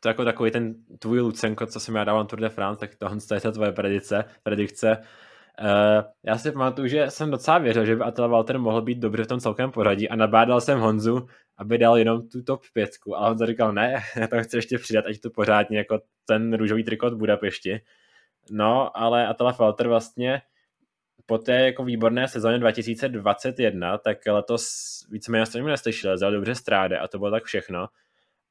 To 0.00 0.08
je 0.08 0.10
jako 0.10 0.24
takový 0.24 0.50
ten 0.50 0.74
tvůj 0.98 1.20
Lucenko, 1.20 1.66
co 1.66 1.80
jsem 1.80 1.94
já 1.94 2.04
dával 2.04 2.24
Tour 2.24 2.40
de 2.40 2.48
France, 2.48 2.80
tak 2.80 2.90
tohle 2.98 3.18
je 3.34 3.40
ta 3.40 3.50
tvoje 3.50 3.72
predikce. 3.72 4.24
predikce. 4.42 4.96
Uh, 5.60 6.04
já 6.26 6.38
si 6.38 6.52
pamatuju, 6.52 6.88
že 6.88 7.10
jsem 7.10 7.30
docela 7.30 7.58
věřil, 7.58 7.84
že 7.84 7.96
by 7.96 8.02
Attila 8.02 8.26
Walter 8.26 8.58
mohl 8.58 8.82
být 8.82 8.98
dobře 8.98 9.24
v 9.24 9.26
tom 9.26 9.40
celkem 9.40 9.70
pořadí 9.70 10.08
a 10.08 10.16
nabádal 10.16 10.60
jsem 10.60 10.78
Honzu, 10.80 11.26
aby 11.56 11.78
dal 11.78 11.98
jenom 11.98 12.28
tu 12.28 12.42
top 12.42 12.60
pětku, 12.72 13.16
ale 13.16 13.28
Honza 13.28 13.46
říkal, 13.46 13.72
ne, 13.72 14.02
já 14.16 14.26
to 14.26 14.42
chci 14.42 14.56
ještě 14.56 14.78
přidat, 14.78 15.06
ať 15.06 15.20
to 15.20 15.30
pořádně 15.30 15.78
jako 15.78 16.00
ten 16.24 16.56
růžový 16.56 16.84
trikot 16.84 17.14
Budapešti. 17.14 17.80
No, 18.50 18.96
ale 18.96 19.26
Attila 19.26 19.52
Walter 19.58 19.88
vlastně 19.88 20.42
po 21.26 21.38
té 21.38 21.52
jako 21.52 21.84
výborné 21.84 22.28
sezóně 22.28 22.58
2021, 22.58 23.98
tak 23.98 24.18
letos 24.26 24.66
víceméně 25.10 25.46
jsem 25.46 25.66
neslyšel, 25.66 26.14
vzal 26.14 26.32
dobře 26.32 26.54
stráde 26.54 26.98
a 26.98 27.08
to 27.08 27.18
bylo 27.18 27.30
tak 27.30 27.44
všechno. 27.44 27.86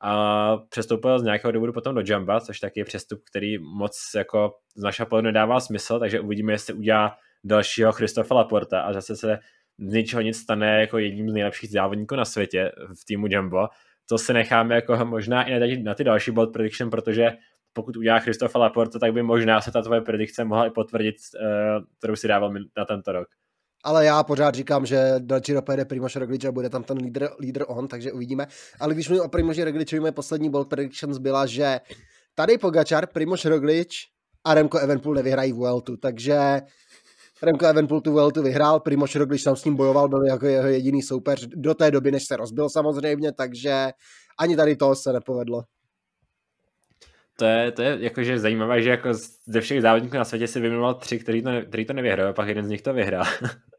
A 0.02 0.58
přestoupil 0.58 1.20
z 1.20 1.24
nějakého 1.24 1.52
důvodu 1.52 1.74
potom 1.74 1.96
do 1.96 2.02
Jamba, 2.08 2.40
což 2.40 2.60
taky 2.60 2.80
je 2.80 2.86
přestup, 2.86 3.20
který 3.32 3.58
moc 3.58 4.12
jako 4.16 4.54
z 4.76 4.84
našeho 4.84 5.08
pohledu 5.08 5.26
nedává 5.26 5.60
smysl, 5.60 6.00
takže 6.00 6.20
uvidíme, 6.20 6.54
jestli 6.54 6.74
udělá 6.74 7.18
dalšího 7.44 7.92
Christofa 7.92 8.36
Laporta 8.36 8.82
a 8.82 8.94
zase 8.94 9.16
se 9.16 9.40
z 9.80 9.94
ničeho 9.94 10.22
nic 10.22 10.38
stane 10.38 10.82
jako 10.82 10.98
jedním 10.98 11.30
z 11.30 11.34
nejlepších 11.34 11.70
závodníků 11.72 12.16
na 12.16 12.26
světě 12.26 12.72
v 13.02 13.06
týmu 13.06 13.28
Jumbo. 13.30 13.68
To 14.10 14.18
se 14.18 14.34
necháme 14.34 14.76
jako 14.76 15.06
možná 15.06 15.44
i 15.44 15.78
na, 15.78 15.94
ty 15.94 16.04
další 16.04 16.32
bold 16.32 16.54
prediction, 16.54 16.90
protože 16.90 17.32
pokud 17.74 17.98
udělá 17.98 18.20
Christofa 18.20 18.60
Laporta, 18.60 19.00
tak 19.00 19.14
by 19.14 19.24
možná 19.24 19.62
se 19.62 19.72
ta 19.72 19.82
tvoje 19.82 20.02
predikce 20.02 20.44
mohla 20.44 20.68
i 20.68 20.70
potvrdit, 20.70 21.16
uh, 21.16 21.86
kterou 21.98 22.16
si 22.16 22.28
dával 22.28 22.54
na 22.78 22.86
tento 22.86 23.12
rok. 23.12 23.28
Ale 23.84 24.06
já 24.06 24.24
pořád 24.24 24.56
říkám, 24.56 24.86
že 24.86 25.16
do 25.18 25.40
Giro 25.40 25.62
pojede 25.62 25.86
Primož 25.86 26.16
Roglič 26.16 26.46
a 26.46 26.52
bude 26.52 26.70
tam 26.70 26.84
ten 26.84 26.98
lídr, 26.98 27.30
lídr 27.40 27.66
on, 27.68 27.88
takže 27.88 28.12
uvidíme. 28.12 28.48
Ale 28.80 28.94
když 28.94 29.10
mluvím 29.10 29.26
o 29.26 29.30
Primoži 29.30 29.64
Rogličovi, 29.64 30.00
moje 30.00 30.12
poslední 30.12 30.50
bold 30.50 30.70
predictions 30.70 31.18
byla, 31.18 31.46
že 31.46 31.80
tady 32.36 32.58
Pogačar, 32.58 33.08
Primož 33.08 33.46
Roglič 33.46 33.98
a 34.44 34.54
Remko 34.54 34.78
Evenpool 34.78 35.16
nevyhrají 35.16 35.52
Vueltu, 35.52 35.98
takže 35.98 36.62
Remko 37.44 37.66
Evenpool 37.66 38.02
tu 38.02 38.12
Vueltu 38.12 38.44
vyhrál, 38.44 38.80
Primož 38.80 39.16
Roglič 39.16 39.44
tam 39.44 39.56
s 39.56 39.66
ním 39.66 39.76
bojoval, 39.76 40.10
byl 40.10 40.26
jako 40.26 40.46
jeho 40.46 40.68
jediný 40.68 41.02
soupeř 41.02 41.48
do 41.48 41.74
té 41.74 41.92
doby, 41.92 42.12
než 42.12 42.24
se 42.26 42.38
rozbil 42.38 42.70
samozřejmě, 42.70 43.32
takže 43.32 43.90
ani 44.40 44.56
tady 44.56 44.76
to 44.76 44.96
se 44.96 45.14
nepovedlo. 45.14 45.64
To 47.40 47.46
je, 47.46 47.72
to 47.72 47.82
je 47.82 47.98
jakože 48.00 48.40
zajímavé, 48.40 48.82
že 48.82 48.90
jako 48.90 49.10
ze 49.46 49.62
všech 49.62 49.82
závodníků 49.82 50.18
na 50.18 50.26
světě 50.26 50.48
si 50.48 50.60
vyjmenoval 50.60 50.94
tři, 50.94 51.20
který 51.20 51.42
to, 51.42 51.50
který 51.68 51.86
to 51.86 51.94
nevyhrál, 51.94 52.30
a 52.30 52.34
pak 52.34 52.48
jeden 52.48 52.66
z 52.66 52.70
nich 52.70 52.82
to 52.82 52.94
vyhrál. 52.94 53.26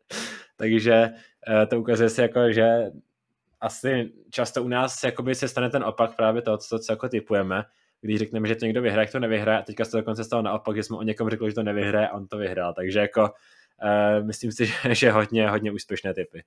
Takže 0.57 1.11
eh, 1.49 1.67
to 1.67 1.81
ukazuje 1.81 2.09
si 2.09 2.21
jako, 2.21 2.53
že 2.53 2.91
asi 3.61 4.13
často 4.31 4.65
u 4.65 4.69
nás 4.69 5.05
jakoby 5.05 5.35
se 5.35 5.49
stane 5.49 5.71
ten 5.71 5.85
opak 5.85 6.17
právě 6.17 6.43
toho, 6.43 6.59
co, 6.59 6.79
co 6.79 6.93
jako 6.93 7.09
typujeme, 7.09 7.65
když 8.01 8.19
řekneme, 8.19 8.49
že 8.49 8.55
to 8.55 8.65
někdo 8.65 8.83
vyhraje, 8.83 9.09
to 9.09 9.19
nevyhraje 9.19 9.59
a 9.59 9.63
teďka 9.63 9.85
se 9.85 9.91
to 9.91 9.97
dokonce 9.97 10.25
stalo 10.25 10.43
naopak, 10.43 10.77
že 10.77 10.83
jsme 10.83 10.97
o 10.97 11.03
někom 11.03 11.31
řekli, 11.31 11.51
že 11.51 11.55
to 11.55 11.63
nevyhraje 11.63 12.09
a 12.09 12.15
on 12.15 12.29
to 12.29 12.39
vyhrál. 12.39 12.75
Takže 12.75 12.99
jako 12.99 13.23
uh, 13.23 14.27
myslím 14.27 14.53
si, 14.53 14.67
že, 14.67 14.75
že 14.95 15.11
hodně, 15.11 15.49
hodně 15.49 15.73
úspěšné 15.73 16.15
typy. 16.15 16.45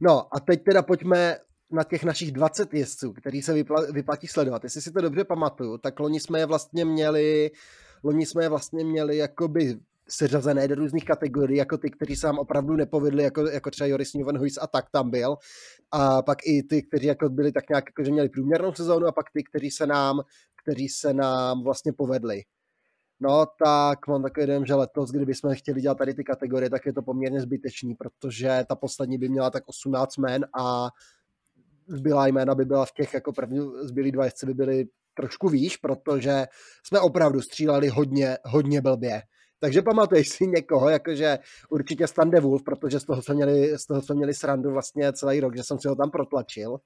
No 0.00 0.34
a 0.36 0.40
teď 0.40 0.64
teda 0.64 0.82
pojďme 0.82 1.36
na 1.70 1.84
těch 1.84 2.04
našich 2.04 2.32
20 2.32 2.74
jezdců, 2.74 3.12
který 3.12 3.42
se 3.42 3.52
vypla, 3.52 3.80
vyplatí 3.92 4.26
sledovat. 4.26 4.64
Jestli 4.64 4.82
si 4.82 4.92
to 4.92 5.00
dobře 5.00 5.24
pamatuju, 5.24 5.78
tak 5.78 6.00
loni 6.00 6.20
jsme 6.20 6.38
je 6.38 6.46
vlastně 6.46 6.84
měli, 6.84 7.50
loni 8.04 8.26
jsme 8.26 8.44
je 8.44 8.48
vlastně 8.48 8.84
měli 8.84 9.16
jakoby 9.16 9.78
seřazené 10.08 10.68
do 10.68 10.74
různých 10.74 11.04
kategorií, 11.04 11.58
jako 11.58 11.78
ty, 11.78 11.90
kteří 11.90 12.16
se 12.16 12.26
nám 12.26 12.38
opravdu 12.38 12.76
nepovedli, 12.76 13.22
jako, 13.22 13.48
jako 13.48 13.70
třeba 13.70 13.88
Joris 13.88 14.14
Newman 14.14 14.38
a 14.60 14.66
tak 14.66 14.90
tam 14.90 15.10
byl. 15.10 15.36
A 15.92 16.22
pak 16.22 16.38
i 16.46 16.62
ty, 16.62 16.82
kteří 16.82 17.06
jako 17.06 17.28
byli 17.28 17.52
tak 17.52 17.68
nějak, 17.68 17.84
jako, 17.88 18.04
že 18.04 18.12
měli 18.12 18.28
průměrnou 18.28 18.74
sezónu 18.74 19.06
a 19.06 19.12
pak 19.12 19.26
ty, 19.32 19.42
kteří 19.44 19.70
se 19.70 19.86
nám, 19.86 20.20
kteří 20.62 20.88
se 20.88 21.14
nám 21.14 21.62
vlastně 21.64 21.92
povedli. 21.92 22.42
No 23.20 23.46
tak 23.64 24.06
mám 24.08 24.22
takový 24.22 24.46
dojem, 24.46 24.66
že 24.66 24.74
letos, 24.74 25.10
kdybychom 25.10 25.54
chtěli 25.54 25.80
dělat 25.80 25.98
tady 25.98 26.14
ty 26.14 26.24
kategorie, 26.24 26.70
tak 26.70 26.86
je 26.86 26.92
to 26.92 27.02
poměrně 27.02 27.40
zbytečný, 27.40 27.94
protože 27.94 28.64
ta 28.68 28.74
poslední 28.74 29.18
by 29.18 29.28
měla 29.28 29.50
tak 29.50 29.62
18 29.66 30.16
men 30.16 30.46
a 30.58 30.88
zbylá 31.88 32.26
jména 32.26 32.54
by 32.54 32.64
byla 32.64 32.86
v 32.86 32.92
těch 32.92 33.14
jako 33.14 33.32
první, 33.32 33.60
zbylí 33.82 34.12
dva 34.12 34.24
jezdci 34.24 34.46
by 34.46 34.54
byly 34.54 34.84
trošku 35.14 35.48
výš, 35.48 35.76
protože 35.76 36.46
jsme 36.86 37.00
opravdu 37.00 37.40
stříleli 37.40 37.88
hodně, 37.88 38.36
hodně 38.44 38.80
blbě. 38.80 39.22
Takže 39.60 39.82
pamatuješ 39.82 40.28
si 40.28 40.46
někoho, 40.46 40.90
jakože 40.90 41.38
určitě 41.70 42.06
Stan 42.06 42.30
De 42.30 42.40
Wolf, 42.40 42.62
protože 42.64 43.00
z 43.00 43.04
toho 43.04 43.22
jsme 43.22 43.34
měli, 43.34 43.78
z 43.78 43.86
toho 43.86 44.02
jsme 44.02 44.14
měli 44.14 44.34
srandu 44.34 44.72
vlastně 44.72 45.12
celý 45.12 45.40
rok, 45.40 45.56
že 45.56 45.62
jsem 45.62 45.78
si 45.78 45.88
ho 45.88 45.96
tam 45.96 46.10
protlačil. 46.10 46.76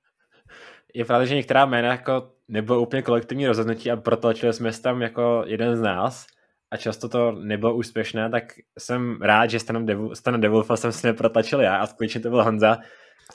Je 0.95 1.05
pravda, 1.05 1.25
že 1.25 1.35
některá 1.35 1.67
jména 1.67 1.89
jako 1.89 2.33
nebylo 2.49 2.83
úplně 2.83 3.03
kolektivní 3.03 3.47
rozhodnutí 3.47 3.91
a 3.91 3.97
protlačili 3.97 4.53
jsme 4.53 4.73
se 4.73 4.83
tam 4.83 5.03
jako 5.03 5.43
jeden 5.47 5.77
z 5.77 5.81
nás 5.81 6.27
a 6.71 6.77
často 6.77 7.09
to 7.09 7.33
nebylo 7.33 7.75
úspěšné, 7.75 8.31
tak 8.31 8.45
jsem 8.79 9.23
rád, 9.23 9.51
že 9.51 9.59
Stana 10.15 10.39
Devulfa 10.39 10.77
jsem 10.77 10.93
si 10.93 11.07
neprotlačil 11.07 11.61
já 11.61 11.77
a 11.77 11.87
skutečně 11.87 12.21
to 12.21 12.31
byl 12.31 12.45
Honza. 12.45 12.79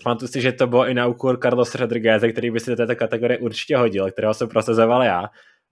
Pamatuju 0.04 0.28
si, 0.28 0.42
že 0.42 0.52
to 0.52 0.68
bylo 0.68 0.88
i 0.88 0.94
na 0.94 1.08
úkor 1.08 1.40
Carlos 1.40 1.76
Rodriguez, 1.76 2.24
který 2.32 2.52
by 2.52 2.60
si 2.60 2.70
do 2.70 2.76
této 2.76 2.96
kategorie 2.96 3.38
určitě 3.38 3.78
hodil, 3.78 4.12
kterého 4.12 4.34
jsem 4.34 4.50
prosazoval 4.50 5.04
já. 5.04 5.30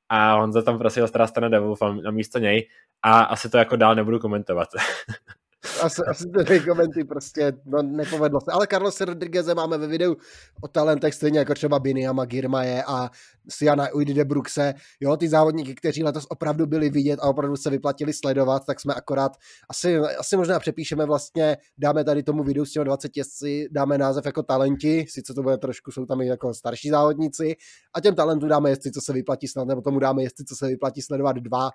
A 0.10 0.36
Honza 0.36 0.62
tam 0.62 0.78
prosil 0.78 1.08
Stana 1.08 1.50
Devulfa 1.50 1.94
na 1.94 2.12
místo 2.12 2.40
něj 2.40 2.68
a 3.02 3.22
asi 3.22 3.50
to 3.50 3.58
jako 3.58 3.76
dál 3.76 3.96
nebudu 3.96 4.20
komentovat. 4.20 4.68
asi, 5.82 6.02
asi 6.08 6.24
ty 6.48 6.60
komenty 6.60 7.04
prostě 7.04 7.54
no, 7.66 7.82
nepovedlo 7.82 8.42
se. 8.42 8.52
Ale 8.52 8.68
Carlos 8.68 9.02
Rodriguez 9.02 9.48
máme 9.56 9.78
ve 9.78 9.88
videu 9.88 10.16
o 10.62 10.68
talentech 10.68 11.14
stejně 11.14 11.40
jako 11.40 11.54
třeba 11.54 11.80
Biniama 11.80 12.26
Girmaje 12.26 12.84
a 12.84 13.10
Siana 13.50 13.94
Uidi 13.94 14.14
de 14.14 14.26
Bruxe. 14.26 14.74
Jo, 15.00 15.18
ty 15.18 15.30
závodníky, 15.30 15.76
kteří 15.76 16.04
letos 16.04 16.26
opravdu 16.30 16.66
byli 16.66 16.90
vidět 16.90 17.20
a 17.20 17.24
opravdu 17.24 17.56
se 17.56 17.70
vyplatili 17.70 18.14
sledovat, 18.14 18.66
tak 18.66 18.80
jsme 18.80 18.94
akorát 18.94 19.32
asi, 19.70 19.98
asi 19.98 20.38
možná 20.38 20.60
přepíšeme 20.60 21.06
vlastně, 21.06 21.58
dáme 21.78 22.04
tady 22.04 22.24
tomu 22.24 22.44
videu 22.44 22.66
s 22.66 22.72
těmi 22.72 22.86
20 22.86 23.18
jezdci, 23.18 23.68
dáme 23.72 23.98
název 23.98 24.26
jako 24.26 24.44
talenti, 24.44 25.06
sice 25.10 25.34
to 25.34 25.44
bude 25.44 25.58
trošku, 25.58 25.92
jsou 25.92 26.06
tam 26.06 26.22
i 26.22 26.28
jako 26.28 26.54
starší 26.54 26.90
závodníci 26.90 27.56
a 27.94 28.02
těm 28.02 28.16
talentům 28.16 28.50
dáme 28.50 28.70
jezdci, 28.70 28.92
co 28.92 29.02
se 29.02 29.14
vyplatí 29.14 29.48
snad, 29.48 29.68
nebo 29.68 29.82
tomu 29.82 30.00
dáme 30.00 30.24
jezdci, 30.24 30.44
co 30.46 30.56
se 30.56 30.68
vyplatí 30.68 31.02
sledovat 31.02 31.36
dva 31.36 31.70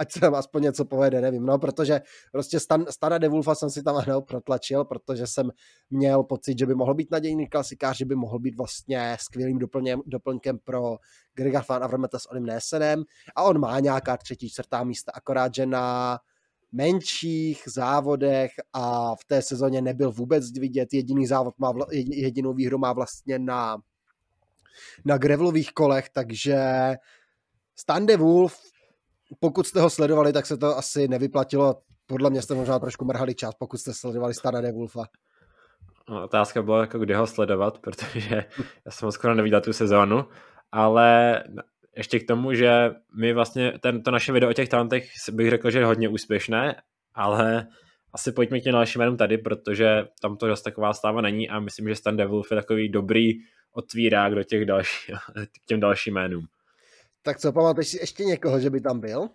ať 0.00 0.12
se 0.12 0.20
nám 0.20 0.34
aspoň 0.34 0.62
něco 0.62 0.84
povede, 0.84 1.20
nevím, 1.20 1.46
no, 1.46 1.58
protože 1.58 2.00
prostě 2.32 2.60
Stan, 2.60 2.84
Stana 2.90 3.18
de 3.18 3.28
Wolfa 3.28 3.54
jsem 3.54 3.70
si 3.70 3.82
tam 3.82 3.96
ano, 4.06 4.22
protlačil, 4.22 4.84
protože 4.84 5.26
jsem 5.26 5.50
měl 5.90 6.22
pocit, 6.22 6.58
že 6.58 6.66
by 6.66 6.74
mohl 6.74 6.94
být 6.94 7.10
nadějný 7.10 7.48
klasikář, 7.48 7.96
že 7.96 8.04
by 8.04 8.14
mohl 8.14 8.38
být 8.38 8.56
vlastně 8.56 9.16
skvělým 9.20 9.58
doplněm, 9.58 10.00
doplňkem 10.06 10.58
pro 10.58 10.96
Grega 11.34 11.60
Fan 11.60 11.84
Avrameta 11.84 12.18
s 12.18 12.30
Olim 12.30 12.46
Nesenem 12.46 13.02
a 13.36 13.42
on 13.42 13.60
má 13.60 13.80
nějaká 13.80 14.16
třetí, 14.16 14.50
čtvrtá 14.50 14.84
místa, 14.84 15.12
akorát, 15.14 15.54
že 15.54 15.66
na 15.66 16.18
menších 16.72 17.62
závodech 17.66 18.50
a 18.72 19.14
v 19.16 19.24
té 19.26 19.42
sezóně 19.42 19.82
nebyl 19.82 20.12
vůbec 20.12 20.58
vidět. 20.58 20.94
Jediný 20.94 21.26
závod 21.26 21.58
má, 21.58 21.72
jedinou 21.92 22.54
výhru 22.54 22.78
má 22.78 22.92
vlastně 22.92 23.38
na, 23.38 23.76
na 25.04 25.18
gravelových 25.18 25.72
kolech, 25.72 26.08
takže 26.12 26.58
Stande 27.76 28.16
Wolf, 28.16 28.60
pokud 29.38 29.66
jste 29.66 29.80
ho 29.80 29.90
sledovali, 29.90 30.32
tak 30.32 30.46
se 30.46 30.56
to 30.56 30.76
asi 30.76 31.08
nevyplatilo. 31.08 31.76
Podle 32.06 32.30
mě 32.30 32.42
jste 32.42 32.54
možná 32.54 32.78
trošku 32.78 33.04
mrhali 33.04 33.34
čas, 33.34 33.54
pokud 33.54 33.76
jste 33.76 33.94
sledovali 33.94 34.34
Stande 34.34 34.72
Wolfa. 34.72 35.04
No, 36.08 36.24
otázka 36.24 36.62
byla, 36.62 36.80
jako 36.80 36.98
kde 36.98 37.16
ho 37.16 37.26
sledovat, 37.26 37.78
protože 37.82 38.44
já 38.86 38.90
jsem 38.90 39.06
ho 39.06 39.12
skoro 39.12 39.34
neviděl 39.34 39.60
tu 39.60 39.72
sezónu, 39.72 40.24
ale 40.72 41.42
ještě 41.96 42.20
k 42.20 42.26
tomu, 42.26 42.54
že 42.54 42.90
my 43.16 43.32
vlastně 43.32 43.72
ten, 43.80 44.02
to 44.02 44.10
naše 44.10 44.32
video 44.32 44.50
o 44.50 44.52
těch 44.52 44.68
talentech 44.68 45.08
bych 45.32 45.50
řekl, 45.50 45.70
že 45.70 45.78
je 45.78 45.84
hodně 45.84 46.08
úspěšné, 46.08 46.82
ale 47.14 47.66
asi 48.12 48.32
pojďme 48.32 48.60
k 48.60 48.62
těm 48.62 48.72
dalším 48.72 48.98
jménům 48.98 49.16
tady, 49.16 49.38
protože 49.38 50.04
tam 50.20 50.36
to 50.36 50.46
zase 50.46 50.62
taková 50.62 50.92
stáva 50.92 51.20
není 51.20 51.48
a 51.48 51.60
myslím, 51.60 51.88
že 51.88 51.94
Stan 51.94 52.16
Devil 52.16 52.42
je 52.50 52.56
takový 52.56 52.88
dobrý 52.88 53.32
otvírák 53.72 54.34
do 54.34 54.44
těch 54.44 54.64
další, 54.64 55.12
k 55.34 55.66
těm 55.66 55.80
dalším 55.80 56.14
jménům. 56.14 56.46
Tak 57.22 57.38
co, 57.38 57.52
pamatuješ 57.52 57.88
si 57.88 57.98
ještě 58.00 58.24
někoho, 58.24 58.60
že 58.60 58.70
by 58.70 58.80
tam 58.80 59.00
byl? 59.00 59.28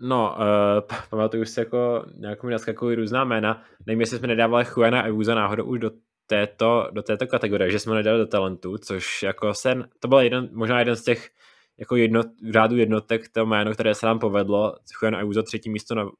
No, 0.00 0.36
uh, 0.38 0.98
pamatuju 1.10 1.44
si 1.44 1.60
jako 1.60 2.04
nějakou 2.16 2.46
mi 2.46 2.52
naskakují 2.52 2.96
různá 2.96 3.24
jména. 3.24 3.62
Nevím, 3.86 4.00
jestli 4.00 4.18
jsme 4.18 4.28
nedávali 4.28 4.66
Juana 4.76 5.04
Euza 5.04 5.34
náhodou 5.34 5.64
už 5.64 5.78
do 5.78 5.90
této, 6.26 6.88
do 6.92 7.02
této 7.02 7.26
kategorie, 7.26 7.70
že 7.70 7.78
jsme 7.78 7.94
nedali 7.94 8.18
do 8.18 8.26
talentu, 8.26 8.78
což 8.78 9.22
jako 9.22 9.54
sen, 9.54 9.88
to 9.98 10.08
byl 10.08 10.18
jeden, 10.18 10.48
možná 10.52 10.78
jeden 10.78 10.96
z 10.96 11.04
těch 11.04 11.30
jako 11.78 11.96
jedno, 11.96 12.22
v 12.22 12.52
řádu 12.52 12.76
jednotek 12.76 13.28
to 13.28 13.46
jméno, 13.46 13.72
které 13.72 13.94
se 13.94 14.06
nám 14.06 14.18
povedlo, 14.18 14.74
Juan 15.02 15.16
Ayuso 15.16 15.42
třetí 15.42 15.70
místo 15.70 15.94
na, 15.94 16.04
uh, 16.04 16.10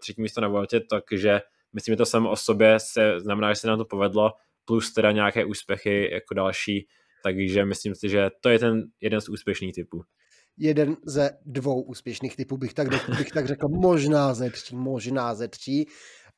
třetí 0.00 0.22
místo 0.22 0.40
na 0.40 0.48
Vueltě, 0.48 0.80
takže 0.80 1.40
myslím, 1.72 1.92
že 1.92 1.96
to 1.96 2.06
samo 2.06 2.30
o 2.30 2.36
sobě 2.36 2.76
se, 2.78 3.20
znamená, 3.20 3.52
že 3.52 3.60
se 3.60 3.68
nám 3.68 3.78
to 3.78 3.84
povedlo, 3.84 4.32
plus 4.64 4.92
teda 4.92 5.12
nějaké 5.12 5.44
úspěchy 5.44 6.10
jako 6.12 6.34
další, 6.34 6.88
takže 7.22 7.64
myslím 7.64 7.94
si, 7.94 8.08
že 8.08 8.28
to 8.40 8.48
je 8.48 8.58
ten 8.58 8.82
jeden 9.00 9.20
z 9.20 9.28
úspěšných 9.28 9.74
typů. 9.74 10.02
Jeden 10.58 10.96
ze 11.06 11.30
dvou 11.46 11.82
úspěšných 11.82 12.36
typů 12.36 12.56
bych 12.56 12.74
tak, 12.74 12.88
bych 13.18 13.30
tak 13.30 13.46
řekl, 13.46 13.68
možná 13.68 14.34
ze 14.34 14.50
tří, 14.50 14.76
možná 14.76 15.34
ze 15.34 15.48
tří 15.48 15.86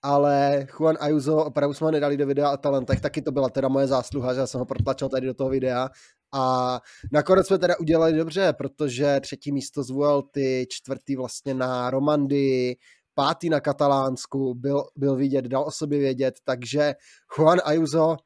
ale 0.02 0.66
Juan 0.78 0.96
Ayuso 1.00 1.36
opravdu 1.36 1.74
jsme 1.74 1.92
nedali 1.92 2.16
do 2.16 2.26
videa 2.26 2.52
o 2.52 2.56
talentech, 2.56 3.00
taky 3.00 3.22
to 3.22 3.32
byla 3.32 3.48
teda 3.48 3.68
moje 3.68 3.86
zásluha, 3.86 4.34
že 4.34 4.46
jsem 4.46 4.58
ho 4.58 4.66
protlačil 4.66 5.08
tady 5.08 5.26
do 5.26 5.34
toho 5.34 5.50
videa 5.50 5.88
a 6.34 6.80
nakonec 7.12 7.46
jsme 7.46 7.58
teda 7.58 7.74
udělali 7.80 8.12
dobře, 8.12 8.52
protože 8.58 9.20
třetí 9.20 9.52
místo 9.52 9.82
z 9.82 9.92
ty 10.30 10.66
čtvrtý 10.70 11.16
vlastně 11.16 11.54
na 11.54 11.90
Romandii, 11.90 12.76
pátý 13.14 13.48
na 13.48 13.60
Katalánsku, 13.60 14.54
byl, 14.54 14.82
byl 14.96 15.16
vidět, 15.16 15.44
dal 15.44 15.64
o 15.64 15.70
sobě 15.70 15.98
vědět, 15.98 16.34
takže 16.44 16.94
Juan 17.38 17.58
Ayuso 17.64 18.16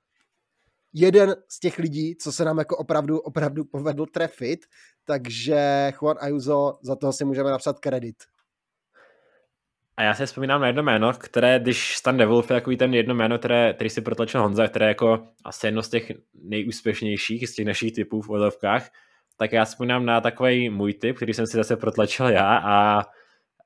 jeden 0.92 1.37
z 1.48 1.61
těch 1.61 1.78
lidí, 1.78 2.16
co 2.16 2.33
se 2.33 2.44
nám 2.44 2.59
jako 2.59 2.76
opravdu, 2.76 3.18
opravdu 3.18 3.64
povedl 3.64 4.07
trefit, 4.07 4.66
takže 5.05 5.92
Juan 6.00 6.16
Ayuso, 6.20 6.78
za 6.83 6.96
toho 6.96 7.12
si 7.12 7.24
můžeme 7.24 7.50
napsat 7.50 7.78
kredit. 7.78 8.16
A 9.96 10.02
já 10.02 10.14
si 10.14 10.26
vzpomínám 10.26 10.61
na 10.61 10.66
jedno 10.66 10.83
jméno, 10.83 11.12
které, 11.12 11.59
když 11.59 11.96
Stan 11.96 12.16
Devil 12.16 12.37
je 12.37 12.42
takový 12.42 12.76
ten 12.76 12.94
jedno 12.94 13.14
jméno, 13.14 13.38
které, 13.38 13.74
který 13.74 13.90
si 13.90 14.00
protlačil 14.00 14.42
Honza, 14.42 14.68
které 14.68 14.88
jako 14.88 15.28
asi 15.44 15.66
jedno 15.66 15.83
z 15.83 15.88
těch 15.88 16.12
nejúspěšnějších 16.35 17.48
z 17.48 17.55
těch 17.55 17.66
našich 17.66 17.92
typů 17.92 18.22
v 18.22 18.31
odovkách, 18.31 18.90
tak 19.37 19.52
já 19.52 19.64
vzpomínám 19.64 20.07
na 20.07 20.20
takový 20.20 20.70
můj 20.70 20.94
typ, 20.94 21.16
který 21.16 21.35
jsem 21.35 21.46
si 21.46 21.57
zase 21.57 21.76
protlačil 21.76 22.28
já 22.28 22.57
a, 22.57 23.02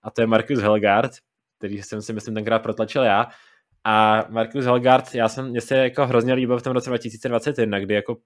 a 0.03 0.11
to 0.11 0.21
je 0.21 0.27
Marcus 0.27 0.59
Helgard, 0.59 1.13
který 1.59 1.83
jsem 1.83 2.03
si 2.03 2.13
myslím 2.13 2.35
tenkrát 2.35 2.59
protlačil 2.59 3.03
já. 3.03 3.27
A 3.89 4.25
Marcus 4.29 4.65
Helgard, 4.65 5.15
já 5.15 5.29
jsem, 5.29 5.49
mě 5.51 5.61
se 5.61 5.77
jako 5.77 6.07
hrozně 6.07 6.35
líbil 6.35 6.59
v 6.59 6.63
tom 6.63 6.73
roce 6.73 6.91
2021, 6.91 7.79
kdy 7.79 7.95
jako 7.95 8.17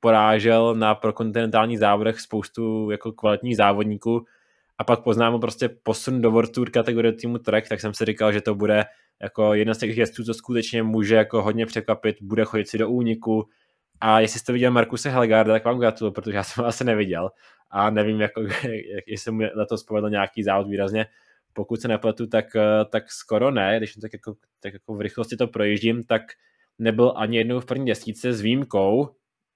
porážel 0.00 0.74
na 0.74 0.94
prokontinentální 0.94 1.76
závodech 1.76 2.20
spoustu 2.20 2.90
jako 2.90 3.12
kvalitních 3.12 3.56
závodníků, 3.56 4.24
a 4.78 4.84
pak 4.84 5.02
poznám 5.02 5.40
prostě 5.40 5.68
posun 5.68 6.20
do 6.20 6.30
World 6.30 6.52
Tour 6.52 6.70
kategorie 6.70 7.12
týmu 7.12 7.38
Trek, 7.38 7.68
tak 7.68 7.80
jsem 7.80 7.94
si 7.94 8.04
říkal, 8.04 8.32
že 8.32 8.40
to 8.40 8.54
bude 8.54 8.84
jako 9.22 9.54
jedna 9.54 9.74
z 9.74 9.78
těch 9.78 9.96
jezdců, 9.96 10.24
co 10.24 10.34
skutečně 10.34 10.82
může 10.82 11.14
jako 11.14 11.42
hodně 11.42 11.66
překvapit, 11.66 12.16
bude 12.22 12.44
chodit 12.44 12.68
si 12.68 12.78
do 12.78 12.88
úniku. 12.88 13.48
A 14.00 14.20
jestli 14.20 14.40
jste 14.40 14.52
viděl 14.52 14.70
Markuse 14.70 15.10
Helgarda, 15.10 15.52
tak 15.52 15.64
vám 15.64 15.78
gratuluju, 15.78 16.12
protože 16.12 16.36
já 16.36 16.42
jsem 16.42 16.62
ho 16.62 16.68
asi 16.68 16.84
neviděl. 16.84 17.30
A 17.70 17.90
nevím, 17.90 18.20
jako, 18.20 18.42
jestli 19.06 19.32
mu 19.32 19.42
letos 19.54 19.82
povedl 19.82 20.10
nějaký 20.10 20.42
závod 20.42 20.68
výrazně. 20.68 21.06
Pokud 21.52 21.80
se 21.80 21.88
nepletu, 21.88 22.26
tak, 22.26 22.46
tak 22.90 23.10
skoro 23.10 23.50
ne, 23.50 23.78
když 23.78 23.92
tak 23.92 24.12
jako, 24.12 24.34
tak 24.60 24.72
jako 24.72 24.94
v 24.94 25.00
rychlosti 25.00 25.36
to 25.36 25.46
projíždím, 25.46 26.04
tak 26.04 26.22
nebyl 26.78 27.12
ani 27.16 27.36
jednou 27.36 27.60
v 27.60 27.66
první 27.66 27.86
desítce 27.86 28.32
s 28.32 28.40
výjimkou, 28.40 29.08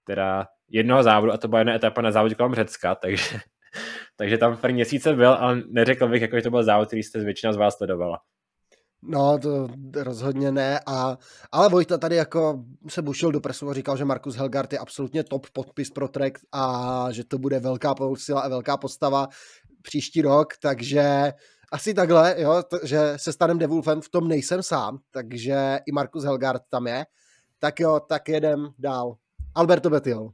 teda 0.05 0.46
jednoho 0.68 1.02
závodu 1.02 1.33
a 1.33 1.37
to 1.37 1.48
byla 1.48 1.61
jedna 1.61 1.74
etapa 1.74 2.02
na 2.02 2.12
závodě 2.12 2.35
kolem 2.35 2.55
Řecka, 2.55 2.94
takže 3.02 3.38
takže 4.16 4.38
tam 4.38 4.57
první 4.57 4.74
měsíce 4.74 5.14
byl, 5.14 5.33
ale 5.33 5.62
neřekl 5.68 6.09
bych, 6.09 6.22
jako, 6.22 6.37
že 6.37 6.42
to 6.42 6.50
byl 6.50 6.64
závod, 6.64 6.87
který 6.87 7.02
jste 7.02 7.24
většina 7.24 7.52
z 7.52 7.57
vás 7.57 7.76
sledovala. 7.76 8.18
No, 9.05 9.38
to 9.38 9.68
rozhodně 9.96 10.52
ne, 10.52 10.81
a, 10.87 11.18
ale 11.52 11.68
Vojta 11.68 11.98
tady 11.98 12.16
jako 12.16 12.64
se 12.88 13.02
bušil 13.02 13.33
do 13.33 13.40
presu 13.40 13.70
a 13.70 13.74
říkal, 13.74 13.96
že 13.96 14.05
Markus 14.05 14.37
Helgard 14.37 14.72
je 14.72 14.78
absolutně 14.78 15.24
top 15.24 15.46
podpis 15.52 15.90
pro 15.90 16.09
Trek 16.09 16.38
a 16.52 17.07
že 17.11 17.24
to 17.24 17.38
bude 17.38 17.59
velká 17.59 17.94
posila 17.94 18.40
a 18.40 18.48
velká 18.48 18.76
postava 18.76 19.28
příští 19.83 20.22
rok, 20.22 20.48
takže 20.62 21.33
asi 21.72 21.94
takhle, 21.94 22.35
jo, 22.38 22.62
to, 22.62 22.78
že 22.82 23.12
se 23.16 23.32
stanem 23.32 23.58
Devulfem 23.58 24.00
v 24.00 24.08
tom 24.08 24.28
nejsem 24.28 24.62
sám, 24.62 24.98
takže 25.11 25.78
i 25.87 25.92
Markus 25.92 26.24
Helgard 26.24 26.62
tam 26.70 26.87
je. 26.87 27.06
Tak 27.58 27.80
jo, 27.80 28.00
tak 28.08 28.28
jedem 28.28 28.68
dál. 28.78 29.16
Alberto 29.54 29.90
Bettiol 29.90 30.32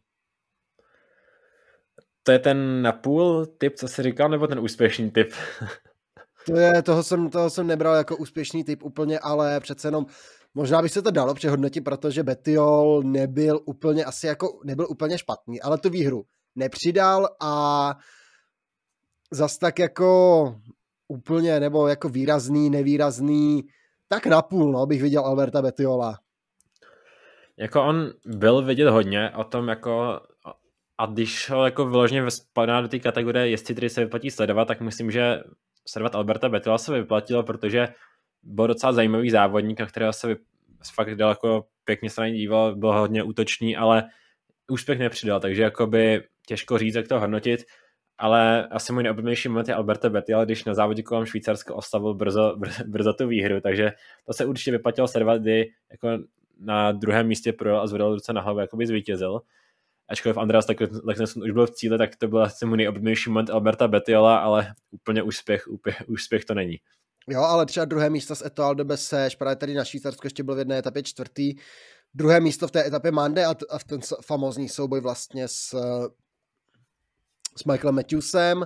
to 2.28 2.32
je 2.32 2.38
ten 2.38 2.82
napůl 2.82 3.46
typ, 3.46 3.76
co 3.76 3.88
jsi 3.88 4.02
říkal, 4.02 4.28
nebo 4.28 4.46
ten 4.46 4.58
úspěšný 4.58 5.10
typ? 5.10 5.32
to 6.46 6.56
je, 6.56 6.82
toho 6.82 7.02
jsem, 7.02 7.30
toho 7.30 7.50
jsem 7.50 7.66
nebral 7.66 7.94
jako 7.94 8.16
úspěšný 8.16 8.64
typ 8.64 8.82
úplně, 8.82 9.18
ale 9.18 9.60
přece 9.60 9.88
jenom 9.88 10.06
možná 10.54 10.82
by 10.82 10.88
se 10.88 11.02
to 11.02 11.10
dalo 11.10 11.34
přehodnotit, 11.34 11.84
protože 11.84 12.22
Betiol 12.22 13.02
nebyl 13.02 13.60
úplně 13.64 14.04
asi 14.04 14.26
jako, 14.26 14.60
nebyl 14.64 14.86
úplně 14.90 15.18
špatný, 15.18 15.60
ale 15.60 15.78
tu 15.78 15.90
výhru 15.90 16.24
nepřidal 16.56 17.28
a 17.40 17.94
zas 19.30 19.58
tak 19.58 19.78
jako 19.78 20.54
úplně, 21.08 21.60
nebo 21.60 21.88
jako 21.88 22.08
výrazný, 22.08 22.70
nevýrazný, 22.70 23.62
tak 24.08 24.26
napůl, 24.26 24.72
no, 24.72 24.86
bych 24.86 25.02
viděl 25.02 25.22
Alberta 25.26 25.62
Betiola. 25.62 26.18
Jako 27.56 27.84
on 27.84 28.10
byl 28.26 28.62
vidět 28.62 28.90
hodně 28.90 29.30
o 29.30 29.44
tom, 29.44 29.68
jako 29.68 30.20
a 30.98 31.06
když 31.06 31.50
ho 31.50 31.64
jako 31.64 31.86
vyloženě 31.86 32.30
spadá 32.30 32.80
do 32.80 32.88
té 32.88 32.98
kategorie, 32.98 33.48
jestli 33.48 33.74
tedy 33.74 33.90
se 33.90 34.04
vyplatí 34.04 34.30
sledovat, 34.30 34.64
tak 34.64 34.80
myslím, 34.80 35.10
že 35.10 35.40
sledovat 35.86 36.14
Alberta 36.14 36.48
Betila 36.48 36.78
se 36.78 36.92
vyplatilo, 36.92 37.42
protože 37.42 37.88
byl 38.42 38.66
docela 38.66 38.92
zajímavý 38.92 39.30
závodník, 39.30 39.80
na 39.80 39.86
kterého 39.86 40.12
se 40.12 40.36
fakt 40.94 41.14
daleko 41.14 41.64
pěkně 41.84 42.10
se 42.10 42.30
díval, 42.30 42.76
byl 42.76 42.92
hodně 42.92 43.22
útočný, 43.22 43.76
ale 43.76 44.04
úspěch 44.70 44.98
nepřidal, 44.98 45.40
takže 45.40 45.62
jakoby 45.62 46.22
těžko 46.46 46.78
říct, 46.78 46.94
jak 46.94 47.08
to 47.08 47.20
hodnotit, 47.20 47.60
ale 48.18 48.66
asi 48.66 48.92
můj 48.92 49.02
neoblíbenější 49.02 49.48
moment 49.48 49.68
je 49.68 49.74
Alberta 49.74 50.08
Betty, 50.08 50.32
když 50.44 50.64
na 50.64 50.74
závodě 50.74 51.02
kolem 51.02 51.26
Švýcarska 51.26 51.74
ostavil 51.74 52.14
brzo, 52.14 52.56
brzo, 52.56 52.84
brzo 52.86 53.12
tu 53.12 53.28
výhru, 53.28 53.60
takže 53.60 53.92
to 54.26 54.32
se 54.32 54.44
určitě 54.44 54.70
vyplatilo 54.70 55.08
sledovat, 55.08 55.42
kdy 55.42 55.70
jako 55.90 56.08
na 56.60 56.92
druhém 56.92 57.26
místě 57.26 57.52
projel 57.52 57.80
a 57.80 57.86
zvedal 57.86 58.14
ruce 58.14 58.32
na 58.32 58.40
hlavu, 58.40 58.58
jakoby 58.58 58.86
zvítězil 58.86 59.40
ačkoliv 60.08 60.38
Andreas 60.38 60.66
tak, 60.66 60.76
už 61.42 61.50
byl 61.50 61.66
v 61.66 61.70
cíle, 61.70 61.98
tak 61.98 62.16
to 62.16 62.28
byl 62.28 62.42
asi 62.42 62.66
můj 62.66 62.76
nejoblíbenější 62.76 63.30
moment 63.30 63.50
Alberta 63.50 63.88
Betiola, 63.88 64.38
ale 64.38 64.74
úplně 64.90 65.22
úspěch, 65.22 65.68
úspěch, 65.68 66.02
úspěch 66.08 66.44
to 66.44 66.54
není. 66.54 66.76
Jo, 67.28 67.40
ale 67.40 67.66
třeba 67.66 67.86
druhé 67.86 68.10
místo 68.10 68.34
z 68.34 68.42
Etoile 68.44 68.74
de 68.74 68.84
Bessège, 68.84 69.36
právě 69.38 69.56
tady 69.56 69.74
na 69.74 69.84
Švýcarsku 69.84 70.26
ještě 70.26 70.42
byl 70.42 70.54
v 70.54 70.58
jedné 70.58 70.78
etapě 70.78 71.02
čtvrtý, 71.02 71.54
druhé 72.14 72.40
místo 72.40 72.68
v 72.68 72.70
té 72.70 72.86
etapě 72.86 73.10
Mande 73.10 73.44
a, 73.44 73.54
a 73.70 73.78
v 73.78 73.84
ten 73.84 74.00
famózní 74.26 74.68
souboj 74.68 75.00
vlastně 75.00 75.48
s, 75.48 75.74
s 77.58 77.64
Michaelem 77.64 77.94
Matthewsem 77.94 78.64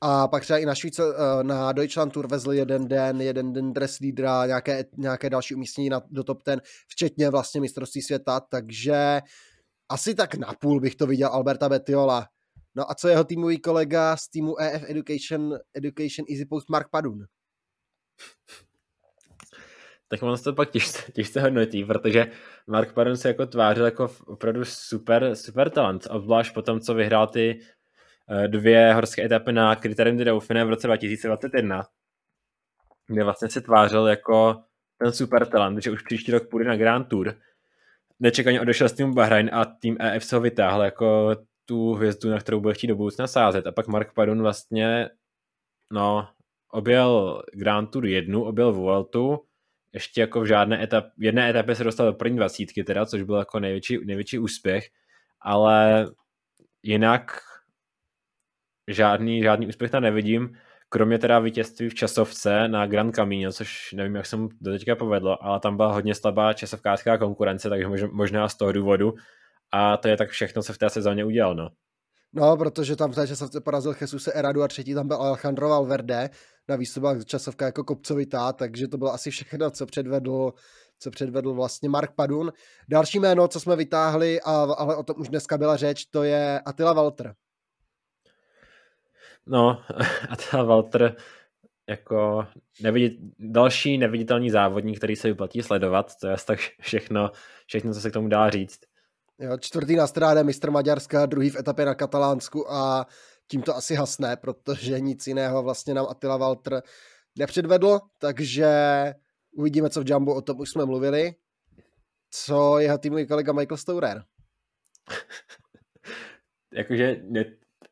a 0.00 0.28
pak 0.28 0.42
třeba 0.42 0.58
i 0.58 0.66
na 0.66 0.74
Švýce, 0.74 1.02
na 1.42 1.72
Deutschland 1.72 2.12
Tour 2.12 2.26
vezli 2.26 2.56
jeden 2.56 2.88
den, 2.88 3.20
jeden 3.20 3.52
den 3.52 3.72
dress 3.72 4.00
leadera, 4.00 4.46
nějaké, 4.46 4.84
nějaké 4.96 5.30
další 5.30 5.54
umístění 5.54 5.88
na, 5.88 6.02
do 6.10 6.24
top 6.24 6.42
ten, 6.42 6.60
včetně 6.88 7.30
vlastně 7.30 7.60
mistrovství 7.60 8.02
světa, 8.02 8.40
takže 8.40 9.20
asi 9.88 10.14
tak 10.14 10.34
napůl 10.34 10.80
bych 10.80 10.96
to 10.96 11.06
viděl 11.06 11.28
Alberta 11.28 11.68
Betiola. 11.68 12.28
No 12.74 12.90
a 12.90 12.94
co 12.94 13.08
jeho 13.08 13.24
týmový 13.24 13.58
kolega 13.58 14.16
z 14.16 14.28
týmu 14.28 14.60
EF 14.60 14.82
Education, 14.88 15.58
Education 15.74 16.26
Easy 16.30 16.44
Post 16.46 16.68
Mark 16.68 16.90
Padun? 16.90 17.24
tak 20.08 20.22
on 20.22 20.38
se 20.38 20.44
to 20.44 20.52
pak 20.52 20.70
těžce, 20.70 21.12
těžce 21.12 21.40
hodnotí, 21.40 21.84
protože 21.84 22.30
Mark 22.66 22.92
Padun 22.92 23.16
se 23.16 23.28
jako 23.28 23.46
tvářil 23.46 23.84
jako 23.84 24.10
opravdu 24.26 24.64
super, 24.64 25.34
super 25.34 25.70
talent, 25.70 26.06
obzvlášť 26.10 26.54
po 26.54 26.62
tom, 26.62 26.80
co 26.80 26.94
vyhrál 26.94 27.26
ty 27.26 27.60
eh, 27.60 27.64
dvě 28.46 28.94
horské 28.94 29.24
etapy 29.24 29.52
na 29.52 29.76
Criterium 29.76 30.16
de 30.16 30.24
Dauphine 30.24 30.64
v 30.64 30.68
roce 30.68 30.86
2021, 30.86 31.86
kde 33.06 33.24
vlastně 33.24 33.48
se 33.48 33.60
tvářil 33.60 34.06
jako 34.06 34.62
ten 34.98 35.12
super 35.12 35.46
talent, 35.46 35.82
že 35.82 35.90
už 35.90 36.02
příští 36.02 36.32
rok 36.32 36.48
půjde 36.50 36.68
na 36.68 36.76
Grand 36.76 37.08
Tour. 37.08 37.34
Nečekaně 38.20 38.60
odešel 38.60 38.88
s 38.88 38.92
týmu 38.92 39.14
Bahrain 39.14 39.50
a 39.52 39.64
tým 39.64 39.96
EF 40.00 40.24
se 40.24 40.36
ho 40.36 40.42
vytáhl 40.42 40.82
jako 40.82 41.36
tu 41.64 41.92
hvězdu, 41.92 42.30
na 42.30 42.38
kterou 42.38 42.60
bude 42.60 42.74
chtít 42.74 42.86
do 42.86 42.96
budoucna 42.96 43.26
sázet. 43.26 43.66
A 43.66 43.72
pak 43.72 43.86
Mark 43.86 44.14
Padun 44.14 44.42
vlastně 44.42 45.08
no, 45.92 46.28
objel 46.70 47.42
Grand 47.52 47.90
Tour 47.90 48.06
jednu, 48.06 48.44
objel 48.44 48.72
Vueltu, 48.72 49.40
ještě 49.92 50.20
jako 50.20 50.40
v 50.40 50.46
žádné 50.46 50.82
etap, 50.82 51.04
v 51.18 51.24
jedné 51.24 51.50
etapě 51.50 51.74
se 51.74 51.84
dostal 51.84 52.06
do 52.06 52.12
první 52.12 52.36
dvacítky 52.36 52.84
teda, 52.84 53.06
což 53.06 53.22
byl 53.22 53.36
jako 53.36 53.60
největší, 53.60 53.98
největší 54.04 54.38
úspěch, 54.38 54.84
ale 55.40 56.06
jinak 56.82 57.40
žádný, 58.88 59.42
žádný 59.42 59.66
úspěch 59.66 59.90
tam 59.90 60.02
nevidím, 60.02 60.56
kromě 60.88 61.18
teda 61.18 61.38
vítězství 61.38 61.88
v 61.88 61.94
časovce 61.94 62.68
na 62.68 62.86
Grand 62.86 63.14
Camino, 63.14 63.52
což 63.52 63.92
nevím, 63.92 64.14
jak 64.14 64.26
se 64.26 64.36
mu 64.36 64.48
do 64.60 64.72
teďka 64.72 64.96
povedlo, 64.96 65.44
ale 65.44 65.60
tam 65.60 65.76
byla 65.76 65.92
hodně 65.92 66.14
slabá 66.14 66.52
časovkářská 66.52 67.18
konkurence, 67.18 67.68
takže 67.68 67.86
možná 68.12 68.48
z 68.48 68.54
toho 68.54 68.72
důvodu 68.72 69.14
a 69.72 69.96
to 69.96 70.08
je 70.08 70.16
tak 70.16 70.30
všechno, 70.30 70.62
co 70.62 70.72
v 70.72 70.78
té 70.78 70.90
sezóně 70.90 71.24
udělal, 71.24 71.54
no. 71.54 71.68
No, 72.36 72.56
protože 72.56 72.96
tam 72.96 73.12
v 73.12 73.14
té 73.14 73.26
časovce 73.26 73.60
porazil 73.60 73.94
Jesus 74.00 74.28
Eradu 74.34 74.62
a 74.62 74.68
třetí 74.68 74.94
tam 74.94 75.08
byl 75.08 75.16
Alejandro 75.16 75.68
Valverde, 75.68 76.30
na 76.68 76.76
výstupách 76.76 77.24
časovka 77.24 77.66
jako 77.66 77.84
kopcovitá, 77.84 78.52
takže 78.52 78.88
to 78.88 78.98
bylo 78.98 79.12
asi 79.12 79.30
všechno, 79.30 79.70
co 79.70 79.86
předvedl 79.86 80.52
co 80.98 81.10
předvedl 81.10 81.54
vlastně 81.54 81.88
Mark 81.88 82.14
Padun. 82.14 82.52
Další 82.88 83.18
jméno, 83.18 83.48
co 83.48 83.60
jsme 83.60 83.76
vytáhli, 83.76 84.40
a, 84.40 84.52
ale 84.78 84.96
o 84.96 85.02
tom 85.02 85.16
už 85.18 85.28
dneska 85.28 85.58
byla 85.58 85.76
řeč, 85.76 86.04
to 86.04 86.22
je 86.22 86.60
Attila 86.60 86.92
Walter. 86.92 87.34
No, 89.46 89.82
Attila 90.30 90.62
Walter 90.62 91.16
jako 91.88 92.46
nevidit, 92.82 93.18
další 93.38 93.98
neviditelný 93.98 94.50
závodník, 94.50 94.98
který 94.98 95.16
se 95.16 95.28
vyplatí 95.28 95.62
sledovat, 95.62 96.16
to 96.20 96.26
je 96.26 96.36
tak 96.46 96.58
všechno, 96.80 97.30
všechno, 97.66 97.94
co 97.94 98.00
se 98.00 98.10
k 98.10 98.12
tomu 98.12 98.28
dá 98.28 98.50
říct. 98.50 98.80
Jo, 99.38 99.58
čtvrtý 99.58 99.96
na 99.96 100.06
stráde 100.06 100.44
mistr 100.44 100.70
Maďarska, 100.70 101.26
druhý 101.26 101.50
v 101.50 101.56
etapě 101.56 101.84
na 101.84 101.94
Katalánsku 101.94 102.72
a 102.72 103.06
tím 103.46 103.62
to 103.62 103.76
asi 103.76 103.94
hasne, 103.94 104.36
protože 104.36 105.00
nic 105.00 105.26
jiného 105.26 105.62
vlastně 105.62 105.94
nám 105.94 106.06
Attila 106.08 106.36
Walter 106.36 106.82
nepředvedl, 107.38 108.00
takže 108.18 108.68
uvidíme, 109.52 109.90
co 109.90 110.00
v 110.00 110.10
Jumbo, 110.10 110.34
o 110.34 110.42
tom 110.42 110.60
už 110.60 110.70
jsme 110.70 110.84
mluvili. 110.84 111.34
Co 112.30 112.78
jeho 112.78 112.98
týmový 112.98 113.26
kolega 113.26 113.52
Michael 113.52 113.76
Stourer? 113.76 114.22
Jakože 116.72 117.16
ne, 117.22 117.44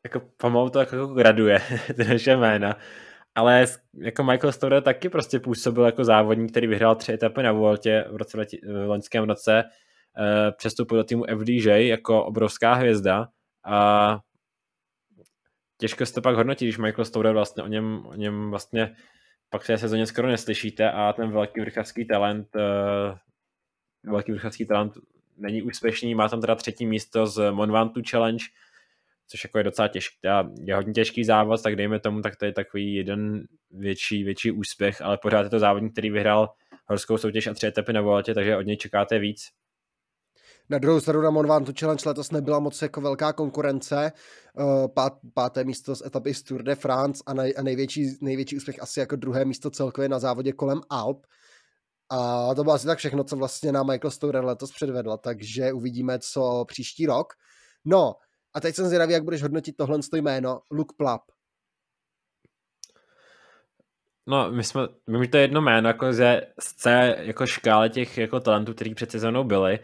jako 0.03 0.21
pomalu 0.37 0.69
to 0.69 0.79
jako 0.79 1.07
graduje, 1.07 1.61
ty 1.95 2.03
naše 2.03 2.37
jména. 2.37 2.77
Ale 3.35 3.65
jako 3.93 4.23
Michael 4.23 4.51
Stourer 4.51 4.83
taky 4.83 5.09
prostě 5.09 5.39
působil 5.39 5.85
jako 5.85 6.03
závodník, 6.03 6.51
který 6.51 6.67
vyhrál 6.67 6.95
tři 6.95 7.13
etapy 7.13 7.43
na 7.43 7.51
Vueltě 7.51 8.05
v, 8.11 8.15
roce, 8.15 8.37
v 8.63 8.87
loňském 8.87 9.23
roce, 9.23 9.63
eh, 10.17 10.51
přestoupil 10.51 10.97
do 10.97 11.03
týmu 11.03 11.23
FDJ 11.37 11.87
jako 11.87 12.25
obrovská 12.25 12.73
hvězda 12.73 13.27
a 13.65 14.19
těžko 15.77 16.05
se 16.05 16.13
to 16.13 16.21
pak 16.21 16.35
hodnotí, 16.35 16.65
když 16.65 16.77
Michael 16.77 17.05
Stouder 17.05 17.33
vlastně 17.33 17.63
o 17.63 17.67
něm, 17.67 18.05
o 18.05 18.15
něm 18.15 18.49
vlastně 18.49 18.95
pak 19.49 19.61
v 19.61 19.67
té 19.67 19.77
sezóně 19.77 20.05
skoro 20.05 20.27
neslyšíte 20.27 20.91
a 20.91 21.13
ten 21.13 21.31
velký 21.31 21.61
vrchařský 21.61 22.05
talent 22.05 22.47
uh, 22.55 24.11
velký 24.11 24.31
vrchařský 24.31 24.65
talent 24.65 24.93
není 25.37 25.61
úspěšný, 25.61 26.15
má 26.15 26.29
tam 26.29 26.41
teda 26.41 26.55
třetí 26.55 26.85
místo 26.85 27.27
z 27.27 27.51
Monvantu 27.51 28.01
Challenge, 28.09 28.45
což 29.33 29.43
jako 29.43 29.57
je 29.57 29.63
docela 29.63 29.87
těžký, 29.87 30.17
je 30.63 30.75
hodně 30.75 30.93
těžký 30.93 31.23
závod, 31.23 31.63
tak 31.63 31.75
dejme 31.75 31.99
tomu, 31.99 32.21
tak 32.21 32.35
to 32.35 32.45
je 32.45 32.53
takový 32.53 32.93
jeden 32.93 33.43
větší, 33.71 34.23
větší 34.23 34.51
úspěch, 34.51 35.01
ale 35.01 35.17
pořád 35.17 35.41
je 35.41 35.49
to 35.49 35.59
závodník, 35.59 35.91
který 35.91 36.09
vyhrál 36.09 36.49
horskou 36.87 37.17
soutěž 37.17 37.47
a 37.47 37.53
tři 37.53 37.67
etapy 37.67 37.93
na 37.93 38.01
Vueltě, 38.01 38.33
takže 38.33 38.57
od 38.57 38.61
něj 38.61 38.77
čekáte 38.77 39.19
víc. 39.19 39.41
Na 40.69 40.77
druhou 40.77 40.99
stranu 40.99 41.21
na 41.21 41.29
Monvantu 41.29 41.73
Challenge 41.79 42.03
letos 42.05 42.31
nebyla 42.31 42.59
moc 42.59 42.81
jako 42.81 43.01
velká 43.01 43.33
konkurence. 43.33 44.11
Eh, 44.59 44.87
pát, 44.87 45.13
páté 45.33 45.63
místo 45.63 45.95
z 45.95 46.05
etapy 46.05 46.33
z 46.33 46.43
Tour 46.43 46.63
de 46.63 46.75
France 46.75 47.23
a, 47.25 47.33
nej, 47.33 47.53
a 47.57 47.61
největší, 47.61 48.17
největší 48.21 48.57
úspěch 48.57 48.81
asi 48.81 48.99
jako 48.99 49.15
druhé 49.15 49.45
místo 49.45 49.69
celkově 49.69 50.09
na 50.09 50.19
závodě 50.19 50.51
kolem 50.51 50.81
Alp. 50.89 51.25
A 52.09 52.55
to 52.55 52.63
bylo 52.63 52.75
asi 52.75 52.87
tak 52.87 52.97
všechno, 52.97 53.23
co 53.23 53.35
vlastně 53.35 53.71
na 53.71 53.83
Michael 53.83 54.11
Stourer 54.11 54.45
letos 54.45 54.71
předvedla, 54.71 55.17
takže 55.17 55.73
uvidíme, 55.73 56.19
co 56.19 56.65
příští 56.67 57.05
rok. 57.05 57.33
No, 57.85 58.13
a 58.53 58.59
teď 58.59 58.75
jsem 58.75 58.85
zvědavý, 58.85 59.13
jak 59.13 59.23
budeš 59.23 59.41
hodnotit 59.41 59.77
tohle 59.77 59.99
jméno, 60.15 60.61
Luke 60.71 60.95
Plap. 60.97 61.21
No, 64.27 64.51
my 64.51 64.63
jsme, 64.63 64.81
my 65.09 65.27
to 65.27 65.37
je 65.37 65.43
jedno 65.43 65.61
jméno, 65.61 65.87
jako 65.87 66.13
ze 66.13 66.41
z 66.59 66.73
C, 66.73 67.15
jako 67.19 67.45
škále 67.45 67.89
těch 67.89 68.17
jako 68.17 68.39
talentů, 68.39 68.73
který 68.73 68.95
před 68.95 69.11
sezónou 69.11 69.43
byli, 69.43 69.79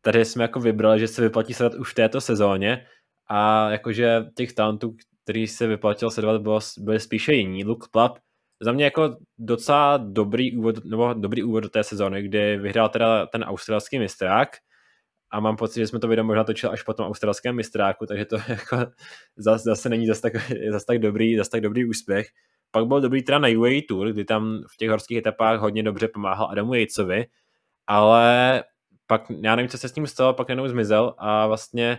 tady 0.00 0.24
jsme 0.24 0.44
jako 0.44 0.60
vybrali, 0.60 1.00
že 1.00 1.08
se 1.08 1.22
vyplatí 1.22 1.54
sledovat 1.54 1.80
už 1.80 1.92
v 1.92 1.94
této 1.94 2.20
sezóně 2.20 2.86
a 3.26 3.70
jakože 3.70 4.24
těch 4.36 4.52
talentů, 4.52 4.96
který 5.24 5.46
se 5.46 5.66
vyplatil 5.66 6.10
sledovat, 6.10 6.42
bylo, 6.42 6.60
byly 6.78 7.00
spíše 7.00 7.32
jiní. 7.32 7.64
Luke 7.64 7.86
Plap 7.90 8.18
za 8.60 8.72
mě 8.72 8.84
jako 8.84 9.16
docela 9.38 9.96
dobrý 9.96 10.56
úvod, 10.56 10.84
nebo 10.84 11.14
dobrý 11.14 11.42
úvod 11.42 11.60
do 11.60 11.68
té 11.68 11.84
sezóny, 11.84 12.22
kdy 12.22 12.56
vyhrál 12.56 12.88
teda 12.88 13.26
ten 13.26 13.44
australský 13.44 13.98
mistrák 13.98 14.48
a 15.32 15.40
mám 15.40 15.56
pocit, 15.56 15.80
že 15.80 15.86
jsme 15.86 15.98
to 15.98 16.08
video 16.08 16.24
možná 16.24 16.44
točili 16.44 16.72
až 16.72 16.82
po 16.82 16.94
tom 16.94 17.06
australském 17.06 17.56
mistráku, 17.56 18.06
takže 18.06 18.24
to 18.24 18.36
jako 18.48 18.76
zase, 19.36 19.64
zase 19.64 19.88
není 19.88 20.06
zase 20.06 20.22
tak, 20.22 20.32
zase 20.70 20.86
tak 20.86 20.98
dobrý, 20.98 21.36
zase 21.36 21.50
tak 21.50 21.60
dobrý 21.60 21.84
úspěch. 21.84 22.28
Pak 22.70 22.86
byl 22.86 23.00
dobrý 23.00 23.22
teda 23.22 23.38
na 23.38 23.48
UAE 23.48 23.80
Tour, 23.88 24.12
kdy 24.12 24.24
tam 24.24 24.62
v 24.72 24.76
těch 24.76 24.90
horských 24.90 25.18
etapách 25.18 25.60
hodně 25.60 25.82
dobře 25.82 26.08
pomáhal 26.08 26.48
Adamu 26.50 26.74
Yatesovi, 26.74 27.26
ale 27.86 28.64
pak 29.06 29.22
já 29.42 29.56
nevím, 29.56 29.68
co 29.68 29.78
se 29.78 29.88
s 29.88 29.92
tím 29.92 30.06
stalo, 30.06 30.34
pak 30.34 30.48
jenom 30.48 30.68
zmizel 30.68 31.14
a 31.18 31.46
vlastně 31.46 31.98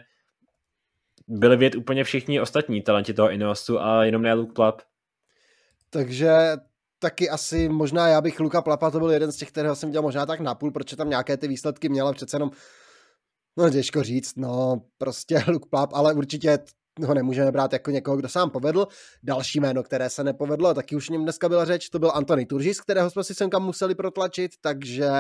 byli 1.28 1.58
vědět 1.58 1.78
úplně 1.78 2.04
všichni 2.04 2.42
ostatní 2.42 2.82
talenti 2.82 3.14
toho 3.14 3.32
Ineosu 3.32 3.80
a 3.80 4.04
jenom 4.06 4.22
ne 4.22 4.34
Luke 4.34 4.54
Plap. 4.54 4.82
Takže 5.90 6.32
taky 7.00 7.30
asi 7.30 7.70
možná 7.70 8.08
já 8.08 8.22
bych 8.22 8.40
Luka 8.40 8.62
Plapa, 8.62 8.92
to 8.92 9.00
byl 9.00 9.12
jeden 9.12 9.32
z 9.32 9.38
těch, 9.38 9.50
kterého 9.50 9.76
jsem 9.76 9.92
dělal 9.92 10.04
možná 10.04 10.26
tak 10.26 10.40
napůl, 10.40 10.72
protože 10.72 10.96
tam 10.96 11.10
nějaké 11.10 11.38
ty 11.38 11.48
výsledky 11.48 11.90
měla 11.90 12.14
přece 12.14 12.36
jenom, 12.36 12.52
no 13.58 13.70
těžko 13.70 14.04
říct, 14.04 14.38
no 14.38 14.82
prostě 14.98 15.44
Luke 15.48 15.70
Plap, 15.70 15.90
ale 15.94 16.14
určitě 16.14 16.60
ho 17.06 17.14
nemůžeme 17.14 17.52
brát 17.52 17.74
jako 17.74 17.92
někoho, 17.92 18.18
kdo 18.18 18.30
sám 18.30 18.50
povedl. 18.50 18.88
Další 19.24 19.60
jméno, 19.60 19.84
které 19.84 20.10
se 20.10 20.24
nepovedlo, 20.24 20.74
taky 20.74 20.96
už 20.96 21.10
o 21.10 21.14
něm 21.14 21.24
dneska 21.24 21.50
byla 21.50 21.66
řeč, 21.66 21.90
to 21.90 22.00
byl 22.00 22.12
Antony 22.14 22.46
Turžis, 22.46 22.82
kterého 22.82 23.10
jsme 23.10 23.24
si 23.24 23.36
semka 23.36 23.60
museli 23.60 23.96
protlačit, 23.96 24.52
takže 24.62 25.12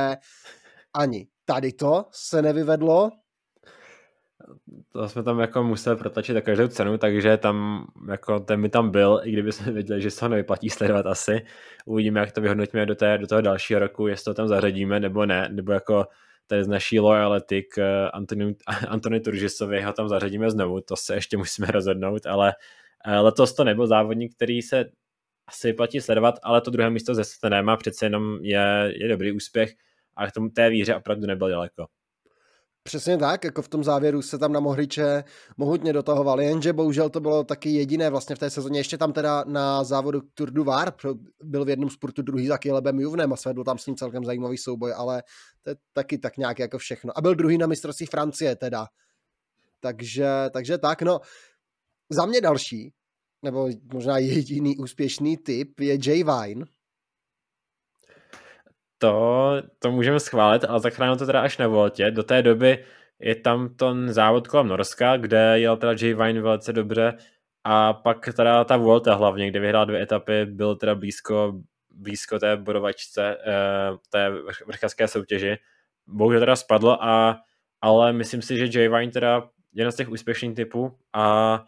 ani 0.93 1.27
tady 1.45 1.73
to 1.73 2.05
se 2.11 2.41
nevyvedlo. 2.41 3.11
To 4.91 5.09
jsme 5.09 5.23
tam 5.23 5.39
jako 5.39 5.63
museli 5.63 5.95
protlačit 5.95 6.33
za 6.33 6.41
každou 6.41 6.67
cenu, 6.67 6.97
takže 6.97 7.37
tam 7.37 7.85
jako 8.09 8.39
ten 8.39 8.59
mi 8.59 8.69
tam 8.69 8.91
byl, 8.91 9.21
i 9.23 9.31
kdyby 9.31 9.51
jsme 9.51 9.71
věděli, 9.71 10.01
že 10.01 10.11
se 10.11 10.25
ho 10.25 10.29
nevyplatí 10.29 10.69
sledovat 10.69 11.05
asi. 11.05 11.45
Uvidíme, 11.85 12.19
jak 12.19 12.31
to 12.31 12.41
vyhodnotíme 12.41 12.85
do, 12.85 12.95
té, 12.95 13.17
do 13.17 13.27
toho 13.27 13.41
dalšího 13.41 13.79
roku, 13.79 14.07
jestli 14.07 14.23
to 14.23 14.33
tam 14.33 14.47
zařadíme 14.47 14.99
nebo 14.99 15.25
ne, 15.25 15.49
nebo 15.51 15.71
jako 15.71 16.05
tady 16.47 16.63
z 16.63 16.67
naší 16.67 16.99
loyalty 16.99 17.63
k 17.63 17.77
eh, 17.77 18.09
Antony, 18.11 18.55
Antony 18.87 19.19
Turžisovi 19.19 19.81
ho 19.81 19.93
tam 19.93 20.09
zařadíme 20.09 20.51
znovu, 20.51 20.81
to 20.81 20.95
se 20.95 21.15
ještě 21.15 21.37
musíme 21.37 21.67
rozhodnout, 21.67 22.25
ale 22.25 22.53
eh, 23.05 23.19
letos 23.19 23.53
to 23.53 23.63
nebyl 23.63 23.87
závodník, 23.87 24.35
který 24.35 24.61
se 24.61 24.85
asi 25.47 25.67
vyplatí 25.67 26.01
sledovat, 26.01 26.35
ale 26.43 26.61
to 26.61 26.71
druhé 26.71 26.89
místo 26.89 27.15
ze 27.15 27.23
Stenem 27.23 27.69
a 27.69 27.77
přece 27.77 28.05
jenom 28.05 28.37
je, 28.41 28.93
je 28.95 29.07
dobrý 29.07 29.31
úspěch 29.31 29.73
a 30.15 30.27
k 30.27 30.31
tomu 30.31 30.49
té 30.49 30.69
víře 30.69 30.95
opravdu 30.95 31.27
nebyl 31.27 31.49
daleko. 31.49 31.85
Přesně 32.85 33.17
tak, 33.17 33.43
jako 33.43 33.61
v 33.61 33.67
tom 33.67 33.83
závěru 33.83 34.21
se 34.21 34.37
tam 34.37 34.53
na 34.53 34.59
Mohriče 34.59 35.23
mohutně 35.57 35.93
dotahoval, 35.93 36.41
jenže 36.41 36.73
bohužel 36.73 37.09
to 37.09 37.19
bylo 37.19 37.43
taky 37.43 37.69
jediné 37.69 38.09
vlastně 38.09 38.35
v 38.35 38.39
té 38.39 38.49
sezóně. 38.49 38.79
Ještě 38.79 38.97
tam 38.97 39.13
teda 39.13 39.43
na 39.47 39.83
závodu 39.83 40.21
Tour 40.33 40.51
du 40.51 40.63
Var 40.63 40.93
byl 41.43 41.65
v 41.65 41.69
jednom 41.69 41.89
sportu 41.89 42.21
druhý 42.21 42.47
za 42.47 42.57
Kilebem 42.57 42.99
Juvnem 42.99 43.33
a 43.33 43.35
svedl 43.35 43.63
tam 43.63 43.77
s 43.77 43.85
ním 43.85 43.95
celkem 43.95 44.25
zajímavý 44.25 44.57
souboj, 44.57 44.93
ale 44.97 45.23
to 45.63 45.69
je 45.69 45.75
taky 45.93 46.17
tak 46.17 46.37
nějak 46.37 46.59
jako 46.59 46.77
všechno. 46.77 47.17
A 47.17 47.21
byl 47.21 47.35
druhý 47.35 47.57
na 47.57 47.67
mistrovství 47.67 48.05
Francie 48.05 48.55
teda. 48.55 48.87
Takže, 49.79 50.27
takže 50.53 50.77
tak, 50.77 51.01
no. 51.01 51.19
Za 52.09 52.25
mě 52.25 52.41
další, 52.41 52.93
nebo 53.41 53.69
možná 53.93 54.17
jediný 54.17 54.77
úspěšný 54.77 55.37
typ 55.37 55.79
je 55.79 55.97
Jay 56.05 56.23
Vine, 56.23 56.65
to, 59.03 59.61
to 59.79 59.91
můžeme 59.91 60.19
schválit, 60.19 60.63
ale 60.63 60.79
zachránil 60.79 61.15
to 61.15 61.25
teda 61.25 61.41
až 61.41 61.57
na 61.57 61.67
Voltě. 61.67 62.11
Do 62.11 62.23
té 62.23 62.41
doby 62.41 62.85
je 63.19 63.35
tam 63.35 63.75
ten 63.75 64.13
závod 64.13 64.47
kolem 64.47 64.67
Norska, 64.67 65.17
kde 65.17 65.59
jel 65.59 65.77
teda 65.77 65.91
Jay 66.01 66.13
Vine 66.13 66.41
velice 66.41 66.73
dobře 66.73 67.17
a 67.63 67.93
pak 67.93 68.29
teda 68.35 68.63
ta 68.63 68.77
Vuelta 68.77 69.15
hlavně, 69.15 69.49
kde 69.49 69.59
vyhrál 69.59 69.85
dvě 69.85 70.01
etapy, 70.01 70.45
byl 70.45 70.75
teda 70.75 70.95
blízko, 70.95 71.61
blízko 71.93 72.39
té 72.39 72.57
bodovačce, 72.57 73.37
eh, 73.47 73.97
té 74.09 74.29
vrchářské 74.65 75.07
soutěži. 75.07 75.57
Bohužel 76.07 76.39
teda 76.39 76.55
spadlo, 76.55 77.03
a, 77.03 77.39
ale 77.81 78.13
myslím 78.13 78.41
si, 78.41 78.57
že 78.57 78.79
Jay 78.79 78.89
Vine 78.89 79.11
teda 79.11 79.49
jeden 79.73 79.91
z 79.91 79.95
těch 79.95 80.09
úspěšných 80.09 80.55
typů 80.55 80.97
a 81.13 81.63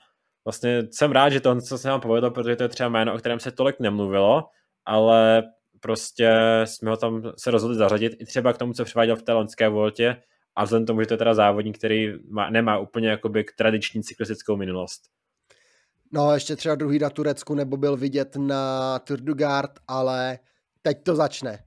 vlastně 0.45 0.83
jsem 0.91 1.11
rád, 1.11 1.29
že 1.29 1.39
to, 1.39 1.61
co 1.61 1.77
se 1.77 1.87
nám 1.87 2.01
povedlo, 2.01 2.31
protože 2.31 2.55
to 2.55 2.63
je 2.63 2.69
třeba 2.69 2.89
jméno, 2.89 3.13
o 3.13 3.17
kterém 3.17 3.39
se 3.39 3.51
tolik 3.51 3.79
nemluvilo, 3.79 4.49
ale 4.85 5.43
prostě 5.79 6.31
jsme 6.65 6.89
ho 6.89 6.97
tam 6.97 7.31
se 7.37 7.51
rozhodli 7.51 7.77
zařadit 7.77 8.13
i 8.19 8.25
třeba 8.25 8.53
k 8.53 8.57
tomu, 8.57 8.73
co 8.73 8.85
přiváděl 8.85 9.15
v 9.15 9.23
té 9.23 9.33
loňské 9.33 9.69
voltě 9.69 10.21
a 10.55 10.63
vzhledem 10.63 10.85
tomu, 10.85 11.01
že 11.01 11.07
to 11.07 11.13
je 11.13 11.17
teda 11.17 11.33
závodník, 11.33 11.77
který 11.77 12.13
má, 12.29 12.49
nemá 12.49 12.77
úplně 12.77 13.09
jakoby 13.09 13.43
k 13.43 13.51
tradiční 13.55 14.03
cyklistickou 14.03 14.55
minulost. 14.55 15.01
No, 16.11 16.33
ještě 16.33 16.55
třeba 16.55 16.75
druhý 16.75 16.99
na 16.99 17.09
Turecku, 17.09 17.55
nebo 17.55 17.77
byl 17.77 17.97
vidět 17.97 18.35
na 18.35 18.99
Tour 18.99 19.19
du 19.21 19.33
Gard, 19.33 19.71
ale 19.87 20.39
teď 20.81 21.03
to 21.03 21.15
začne. 21.15 21.63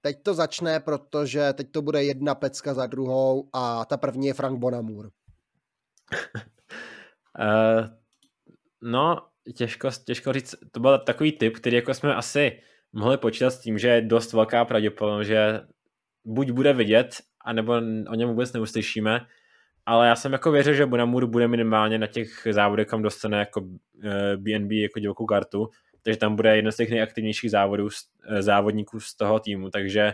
Teď 0.00 0.22
to 0.22 0.34
začne, 0.34 0.80
protože 0.80 1.52
teď 1.52 1.70
to 1.70 1.82
bude 1.82 2.04
jedna 2.04 2.34
pecka 2.34 2.74
za 2.74 2.86
druhou 2.86 3.48
a 3.52 3.84
ta 3.84 3.96
první 3.96 4.26
je 4.26 4.34
Frank 4.34 4.58
Bonamur. 4.58 5.10
uh, 7.38 7.88
no, 8.82 9.26
těžko, 9.56 9.90
těžko 10.04 10.32
říct, 10.32 10.54
to 10.72 10.80
byl 10.80 10.98
takový 10.98 11.32
typ, 11.32 11.56
který 11.56 11.76
jako 11.76 11.94
jsme 11.94 12.14
asi 12.14 12.60
mohli 12.92 13.18
počítat 13.18 13.50
s 13.50 13.60
tím, 13.60 13.78
že 13.78 13.88
je 13.88 14.00
dost 14.00 14.32
velká 14.32 14.64
pravděpodobnost, 14.64 15.26
že 15.26 15.60
buď 16.24 16.50
bude 16.50 16.72
vidět, 16.72 17.16
anebo 17.44 17.72
o 18.08 18.14
něm 18.14 18.28
vůbec 18.28 18.52
neuslyšíme, 18.52 19.26
ale 19.90 20.08
já 20.08 20.16
jsem 20.16 20.32
jako 20.32 20.50
věřil, 20.50 20.74
že 20.74 20.86
Bonamur 20.86 21.26
bude 21.26 21.48
minimálně 21.48 21.98
na 21.98 22.06
těch 22.06 22.46
závodech, 22.50 22.86
kam 22.86 23.02
dostane 23.02 23.38
jako 23.38 23.60
BNB 24.36 24.72
eh, 24.72 24.82
jako 24.82 25.00
divokou 25.00 25.26
kartu, 25.26 25.68
takže 26.02 26.18
tam 26.18 26.36
bude 26.36 26.56
jeden 26.56 26.72
z 26.72 26.76
těch 26.76 26.90
nejaktivnějších 26.90 27.50
závodů, 27.50 27.88
eh, 28.28 28.42
závodníků 28.42 29.00
z 29.00 29.14
toho 29.14 29.40
týmu, 29.40 29.70
takže 29.70 30.12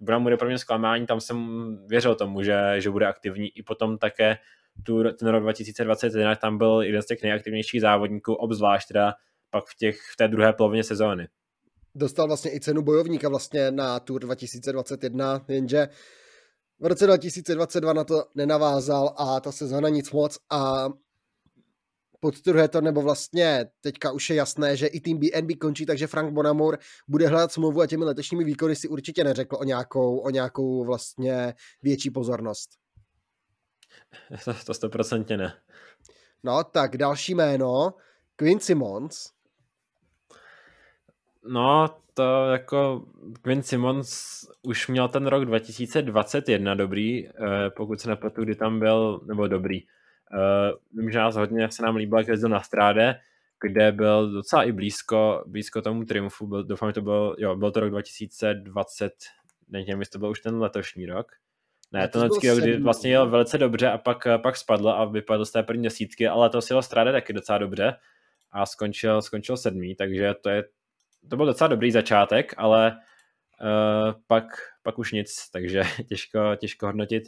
Bonamur 0.00 0.32
je 0.32 0.36
pro 0.36 0.48
mě 0.48 0.58
zklamání, 0.58 1.06
tam 1.06 1.20
jsem 1.20 1.48
věřil 1.86 2.14
tomu, 2.14 2.42
že, 2.42 2.74
že 2.78 2.90
bude 2.90 3.06
aktivní. 3.06 3.58
I 3.58 3.62
potom 3.62 3.98
také 3.98 4.38
tu, 4.86 5.12
ten 5.12 5.28
rok 5.28 5.42
2021 5.42 6.34
tam 6.34 6.58
byl 6.58 6.82
jeden 6.82 7.02
z 7.02 7.06
těch 7.06 7.22
nejaktivnějších 7.22 7.80
závodníků, 7.80 8.34
obzvlášť 8.34 8.88
teda 8.88 9.14
pak 9.50 9.64
v, 9.64 9.76
těch, 9.76 9.96
v 10.12 10.16
té 10.16 10.28
druhé 10.28 10.52
polovině 10.52 10.84
sezóny. 10.84 11.28
Dostal 11.94 12.26
vlastně 12.26 12.54
i 12.54 12.60
cenu 12.60 12.82
bojovníka 12.82 13.28
vlastně 13.28 13.70
na 13.70 14.00
Tour 14.00 14.20
2021, 14.20 15.44
jenže 15.48 15.88
v 16.80 16.86
roce 16.86 17.06
2022 17.06 17.92
na 17.92 18.04
to 18.04 18.24
nenavázal 18.34 19.14
a 19.16 19.40
ta 19.40 19.52
sezóna 19.52 19.88
nic 19.88 20.10
moc 20.12 20.38
a 20.50 20.88
podtrhuje 22.20 22.68
to, 22.68 22.80
nebo 22.80 23.02
vlastně 23.02 23.66
teďka 23.80 24.12
už 24.12 24.30
je 24.30 24.36
jasné, 24.36 24.76
že 24.76 24.86
i 24.86 25.00
tým 25.00 25.18
BNB 25.18 25.58
končí, 25.60 25.86
takže 25.86 26.06
Frank 26.06 26.32
Bonamur 26.32 26.78
bude 27.08 27.28
hledat 27.28 27.52
smlouvu 27.52 27.80
a 27.80 27.86
těmi 27.86 28.04
letečními 28.04 28.44
výkony 28.44 28.76
si 28.76 28.88
určitě 28.88 29.24
neřekl 29.24 29.56
o 29.56 29.64
nějakou, 29.64 30.18
o 30.18 30.30
nějakou 30.30 30.84
vlastně 30.84 31.54
větší 31.82 32.10
pozornost. 32.10 32.70
To 34.66 34.74
stoprocentně 34.74 35.36
ne. 35.36 35.52
No, 36.42 36.64
tak 36.64 36.96
další 36.96 37.34
jméno, 37.34 37.94
Quinn 38.36 38.60
Simmons. 38.60 39.30
No, 41.48 41.96
to 42.20 42.50
jako 42.52 43.04
Quinn 43.42 43.62
Simmons 43.62 44.40
už 44.62 44.88
měl 44.88 45.08
ten 45.08 45.26
rok 45.26 45.44
2021 45.44 46.74
dobrý, 46.74 47.28
eh, 47.28 47.32
pokud 47.76 48.00
se 48.00 48.08
nepletu, 48.08 48.42
kdy 48.42 48.54
tam 48.54 48.78
byl, 48.78 49.20
nebo 49.26 49.48
dobrý. 49.48 49.78
Eh, 49.78 50.72
vím, 50.94 51.10
že 51.10 51.18
nás 51.18 51.36
hodně 51.36 51.70
se 51.70 51.82
nám 51.82 51.96
líbilo, 51.96 52.20
jak 52.20 52.28
jezdil 52.28 52.48
na 52.48 52.60
stráde, 52.60 53.20
kde 53.62 53.92
byl 53.92 54.32
docela 54.32 54.64
i 54.64 54.72
blízko, 54.72 55.44
blízko 55.46 55.82
tomu 55.82 56.04
triumfu, 56.04 56.46
byl, 56.46 56.64
doufám, 56.64 56.88
že 56.88 56.92
to 56.92 57.02
byl, 57.02 57.36
jo, 57.38 57.56
byl 57.56 57.70
to 57.70 57.80
rok 57.80 57.90
2020, 57.90 59.12
nevím, 59.68 60.00
jestli 60.00 60.12
to 60.12 60.18
byl 60.18 60.30
už 60.30 60.40
ten 60.40 60.58
letošní 60.58 61.06
rok. 61.06 61.32
Ne, 61.92 62.08
ten 62.08 62.22
loňský 62.22 62.50
rok, 62.50 62.58
kdy 62.58 62.76
vlastně 62.80 63.10
jel 63.10 63.30
velice 63.30 63.58
dobře 63.58 63.88
a 63.88 63.98
pak, 63.98 64.26
pak 64.42 64.56
spadl 64.56 64.88
a 64.88 65.04
vypadl 65.04 65.44
z 65.44 65.52
té 65.52 65.62
první 65.62 65.82
desítky, 65.82 66.28
ale 66.28 66.50
to 66.50 66.60
si 66.60 66.72
jel 66.72 66.82
stráde 66.82 67.12
taky 67.12 67.32
docela 67.32 67.58
dobře 67.58 67.96
a 68.52 68.66
skončil, 68.66 69.22
skončil 69.22 69.56
sedmý, 69.56 69.94
takže 69.94 70.34
to 70.40 70.50
je 70.50 70.64
to 71.28 71.36
byl 71.36 71.46
docela 71.46 71.68
dobrý 71.68 71.90
začátek, 71.90 72.54
ale 72.56 72.92
uh, 72.92 74.12
pak, 74.26 74.44
pak 74.82 74.98
už 74.98 75.12
nic, 75.12 75.50
takže 75.52 75.82
těžko, 76.08 76.56
těžko 76.56 76.86
hodnotit. 76.86 77.24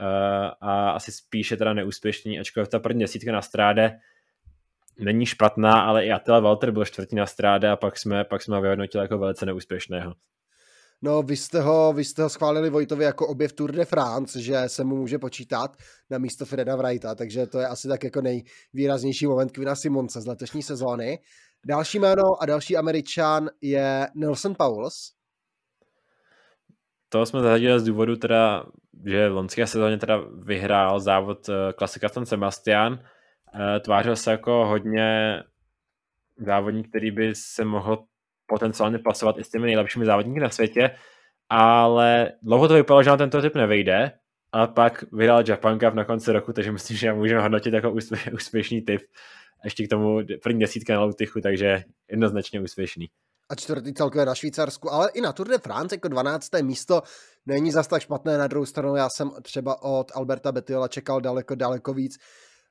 Uh, 0.00 0.06
a 0.60 0.90
asi 0.90 1.12
spíše 1.12 1.56
teda 1.56 1.72
neúspěšný, 1.72 2.40
ačkoliv 2.40 2.68
ta 2.68 2.78
první 2.78 3.00
desítka 3.00 3.32
na 3.32 3.42
stráde 3.42 3.98
není 4.98 5.26
špatná, 5.26 5.82
ale 5.82 6.06
i 6.06 6.12
Attila 6.12 6.40
Walter 6.40 6.70
byl 6.70 6.84
čtvrtý 6.84 7.16
na 7.16 7.26
stráde 7.26 7.70
a 7.70 7.76
pak 7.76 7.98
jsme, 7.98 8.24
pak 8.24 8.42
jsme 8.42 8.56
ho 8.56 8.62
vyhodnotili 8.62 9.04
jako 9.04 9.18
velice 9.18 9.46
neúspěšného. 9.46 10.14
No, 11.02 11.22
vy 11.22 11.36
jste, 11.36 11.60
ho, 11.60 11.92
vy 11.92 12.04
jste 12.04 12.22
ho 12.22 12.28
schválili 12.28 12.70
Vojtovi 12.70 13.04
jako 13.04 13.26
objev 13.26 13.52
Tour 13.52 13.72
de 13.72 13.84
France, 13.84 14.40
že 14.40 14.62
se 14.66 14.84
mu 14.84 14.96
může 14.96 15.18
počítat 15.18 15.76
na 16.10 16.18
místo 16.18 16.44
Freda 16.44 16.76
Wrighta, 16.76 17.14
takže 17.14 17.46
to 17.46 17.58
je 17.58 17.66
asi 17.66 17.88
tak 17.88 18.04
jako 18.04 18.20
nejvýraznější 18.20 19.26
moment 19.26 19.52
Kvina 19.52 19.74
Simonce 19.74 20.20
z 20.20 20.26
letošní 20.26 20.62
sezóny. 20.62 21.18
Další 21.66 21.98
jméno 21.98 22.42
a 22.42 22.46
další 22.46 22.76
američan 22.76 23.50
je 23.60 24.08
Nelson 24.14 24.54
Pauls. 24.54 25.12
To 27.08 27.26
jsme 27.26 27.40
zařadili 27.40 27.80
z 27.80 27.84
důvodu 27.84 28.16
teda, 28.16 28.66
že 29.06 29.28
v 29.28 29.32
loňské 29.32 29.66
sezóně 29.66 29.98
teda 29.98 30.20
vyhrál 30.42 31.00
závod 31.00 31.48
eh, 31.48 31.72
klasika 31.72 32.08
San 32.08 32.26
Sebastian. 32.26 32.98
Eh, 33.54 33.80
tvářil 33.80 34.16
se 34.16 34.30
jako 34.30 34.66
hodně 34.66 35.42
závodník, 36.36 36.88
který 36.88 37.10
by 37.10 37.34
se 37.34 37.64
mohl 37.64 38.04
potenciálně 38.46 38.98
pasovat 38.98 39.38
i 39.38 39.44
s 39.44 39.50
těmi 39.50 39.66
nejlepšími 39.66 40.06
závodníky 40.06 40.40
na 40.40 40.50
světě, 40.50 40.90
ale 41.48 42.32
dlouho 42.42 42.68
to 42.68 42.74
vypadalo, 42.74 43.02
že 43.02 43.10
na 43.10 43.16
tento 43.16 43.42
typ 43.42 43.54
nevejde, 43.54 44.12
a 44.54 44.66
pak 44.66 45.04
vyhrál 45.12 45.42
Japan 45.48 45.78
Cup 45.78 45.94
na 45.94 46.04
konci 46.04 46.32
roku, 46.32 46.52
takže 46.52 46.72
myslím, 46.72 46.96
že 46.96 47.12
můžeme 47.12 47.42
hodnotit 47.42 47.74
jako 47.74 47.92
úspěšný 48.32 48.82
typ 48.82 49.02
ještě 49.64 49.86
k 49.86 49.90
tomu 49.90 50.18
první 50.42 50.60
desítka 50.60 50.94
na 50.94 51.04
Lutychu, 51.04 51.40
takže 51.40 51.82
jednoznačně 52.10 52.60
úspěšný. 52.60 53.06
A 53.50 53.54
čtvrtý 53.54 53.94
celkově 53.94 54.26
na 54.26 54.34
Švýcarsku, 54.34 54.92
ale 54.92 55.10
i 55.14 55.20
na 55.20 55.32
Tour 55.32 55.48
de 55.48 55.58
France 55.58 55.94
jako 55.94 56.08
12. 56.08 56.48
místo 56.62 57.02
není 57.46 57.72
zas 57.72 57.86
tak 57.88 58.02
špatné. 58.02 58.38
Na 58.38 58.46
druhou 58.46 58.66
stranu 58.66 58.96
já 58.96 59.08
jsem 59.16 59.30
třeba 59.42 59.82
od 59.82 60.12
Alberta 60.14 60.52
Betiola 60.52 60.88
čekal 60.88 61.20
daleko, 61.20 61.54
daleko 61.54 61.94
víc. 61.94 62.16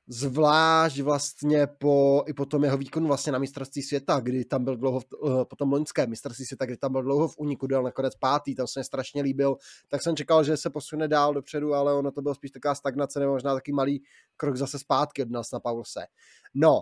Zvlášť 0.08 1.00
vlastně 1.00 1.66
po, 1.66 2.24
i 2.26 2.32
po 2.32 2.46
tom 2.46 2.64
jeho 2.64 2.76
výkonu 2.76 3.06
vlastně 3.06 3.32
na 3.32 3.38
mistrovství 3.38 3.82
světa, 3.82 4.20
kdy 4.20 4.44
tam 4.44 4.64
byl 4.64 4.76
dlouho, 4.76 5.00
v, 5.00 5.04
eh, 5.04 5.44
po 5.44 5.56
tom 5.56 5.72
loňském 5.72 6.10
mistrovství 6.10 6.46
světa, 6.46 6.66
kdy 6.66 6.76
tam 6.76 6.92
byl 6.92 7.02
dlouho 7.02 7.28
v 7.28 7.38
úniku, 7.38 7.66
dal 7.66 7.82
nakonec 7.82 8.14
pátý, 8.14 8.54
tam 8.54 8.66
se 8.66 8.80
mě 8.80 8.84
strašně 8.84 9.22
líbil, 9.22 9.56
tak 9.88 10.02
jsem 10.02 10.16
čekal, 10.16 10.44
že 10.44 10.56
se 10.56 10.70
posune 10.70 11.08
dál 11.08 11.34
dopředu, 11.34 11.74
ale 11.74 11.94
ono 11.94 12.10
to 12.10 12.22
bylo 12.22 12.34
spíš 12.34 12.50
taková 12.50 12.74
stagnace, 12.74 13.20
nebo 13.20 13.32
možná 13.32 13.54
taky 13.54 13.72
malý 13.72 14.02
krok 14.36 14.56
zase 14.56 14.78
zpátky 14.78 15.22
od 15.22 15.30
nás 15.30 15.52
na 15.52 15.60
Paulse. 15.60 16.06
No, 16.54 16.80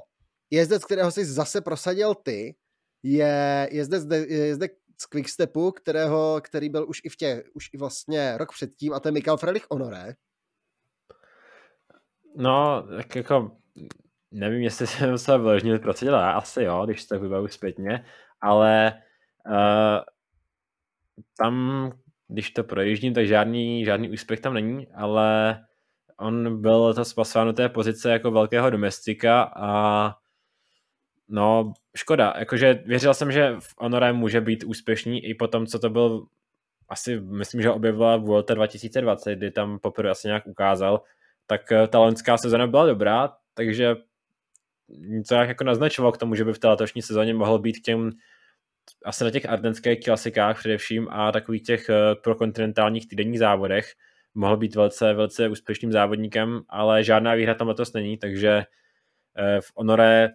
jezdec, 0.50 0.84
kterého 0.84 1.10
jsi 1.10 1.24
zase 1.24 1.60
prosadil 1.60 2.14
ty, 2.14 2.54
je 3.02 3.68
jezdec, 3.72 4.04
jezdec 4.28 4.72
z 5.00 5.06
Quickstepu, 5.06 5.70
kterého, 5.70 6.40
který 6.44 6.68
byl 6.68 6.88
už 6.88 7.00
i 7.04 7.08
v 7.08 7.16
tě, 7.16 7.44
už 7.54 7.70
i 7.72 7.76
vlastně 7.76 8.38
rok 8.38 8.52
předtím, 8.52 8.92
a 8.92 9.00
to 9.00 9.08
je 9.08 9.12
Mikael 9.12 9.36
Frelich 9.36 9.66
Honoré. 9.70 10.14
No, 12.36 12.86
tak 12.96 13.16
jako 13.16 13.50
nevím, 14.30 14.62
jestli 14.62 14.86
jsem 14.86 15.18
se 15.18 15.38
vyloženě 15.38 15.78
prosadil, 15.78 16.16
asi 16.16 16.62
jo, 16.62 16.86
když 16.86 17.02
se 17.02 17.08
tak 17.08 17.22
vybavu 17.22 17.48
zpětně, 17.48 18.04
ale 18.40 18.92
uh, 19.46 20.00
tam, 21.38 21.92
když 22.28 22.50
to 22.50 22.64
projíždím, 22.64 23.14
tak 23.14 23.26
žádný, 23.26 23.84
žádný 23.84 24.10
úspěch 24.10 24.40
tam 24.40 24.54
není, 24.54 24.86
ale 24.94 25.60
on 26.16 26.60
byl 26.60 26.94
to 26.94 27.04
spasován 27.04 27.46
do 27.48 27.52
té 27.52 27.68
pozice 27.68 28.10
jako 28.10 28.30
velkého 28.30 28.70
domestika 28.70 29.42
a 29.42 30.14
no, 31.28 31.72
škoda, 31.96 32.34
jakože 32.38 32.74
věřil 32.86 33.14
jsem, 33.14 33.32
že 33.32 33.56
v 33.60 33.74
Honoré 33.78 34.12
může 34.12 34.40
být 34.40 34.64
úspěšný 34.64 35.24
i 35.24 35.34
po 35.34 35.48
tom, 35.48 35.66
co 35.66 35.78
to 35.78 35.90
byl 35.90 36.26
asi, 36.88 37.20
myslím, 37.20 37.62
že 37.62 37.70
objevila 37.70 38.16
Vuelta 38.16 38.54
2020, 38.54 39.36
kdy 39.36 39.50
tam 39.50 39.78
poprvé 39.78 40.10
asi 40.10 40.28
nějak 40.28 40.46
ukázal, 40.46 41.02
tak 41.46 41.72
eh, 41.72 41.88
ta 41.88 41.98
loňská 41.98 42.38
sezona 42.38 42.66
byla 42.66 42.86
dobrá, 42.86 43.32
takže 43.54 43.96
něco 44.88 45.34
jako 45.34 45.64
naznačoval 45.64 46.12
k 46.12 46.18
tomu, 46.18 46.34
že 46.34 46.44
by 46.44 46.52
v 46.52 46.58
té 46.58 46.68
letošní 46.68 47.02
sezóně 47.02 47.34
mohl 47.34 47.58
být 47.58 47.78
k 47.78 47.82
těm 47.82 48.10
asi 49.04 49.24
na 49.24 49.30
těch 49.30 49.48
ardenských 49.48 50.00
klasikách 50.04 50.58
především 50.58 51.08
a 51.10 51.32
takových 51.32 51.62
těch 51.62 51.88
eh, 51.88 52.14
prokontinentálních 52.14 53.08
týdenních 53.08 53.38
závodech 53.38 53.92
mohl 54.34 54.56
být 54.56 54.74
velice, 54.74 55.14
velice 55.14 55.48
úspěšným 55.48 55.92
závodníkem, 55.92 56.60
ale 56.68 57.04
žádná 57.04 57.34
výhra 57.34 57.54
tam 57.54 57.68
letos 57.68 57.92
není, 57.92 58.18
takže 58.18 58.48
eh, 59.38 59.60
v 59.60 59.72
Honoré 59.76 60.28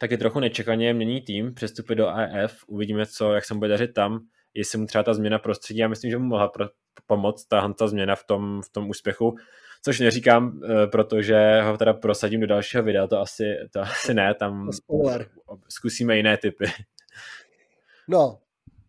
taky 0.00 0.18
trochu 0.18 0.40
nečekaně 0.40 0.94
mění 0.94 1.20
tým, 1.20 1.54
přestupy 1.54 1.94
do 1.94 2.08
AF, 2.08 2.56
uvidíme, 2.66 3.06
co, 3.06 3.32
jak 3.32 3.44
se 3.44 3.54
mu 3.54 3.60
bude 3.60 3.70
dařit 3.70 3.94
tam, 3.94 4.20
jestli 4.54 4.78
mu 4.78 4.86
třeba 4.86 5.04
ta 5.04 5.14
změna 5.14 5.38
prostředí, 5.38 5.80
já 5.80 5.88
myslím, 5.88 6.10
že 6.10 6.18
mu 6.18 6.24
mohla 6.24 6.48
pro, 6.48 6.68
pomoct 7.06 7.44
ta, 7.44 7.72
ta 7.72 7.88
změna 7.88 8.16
v 8.16 8.24
tom, 8.24 8.62
v 8.62 8.68
tom 8.68 8.90
úspěchu. 8.90 9.36
Což 9.84 10.00
neříkám, 10.00 10.60
eh, 10.64 10.86
protože 10.86 11.62
ho 11.62 11.78
teda 11.78 11.92
prosadím 11.92 12.40
do 12.40 12.46
dalšího 12.46 12.82
videa, 12.82 13.06
to 13.06 13.20
asi, 13.20 13.44
to 13.72 13.80
asi 13.80 14.14
ne, 14.14 14.34
tam 14.34 14.72
Spoiler. 14.72 15.26
zkusíme 15.68 16.16
jiné 16.16 16.36
typy. 16.36 16.64
No, 18.08 18.38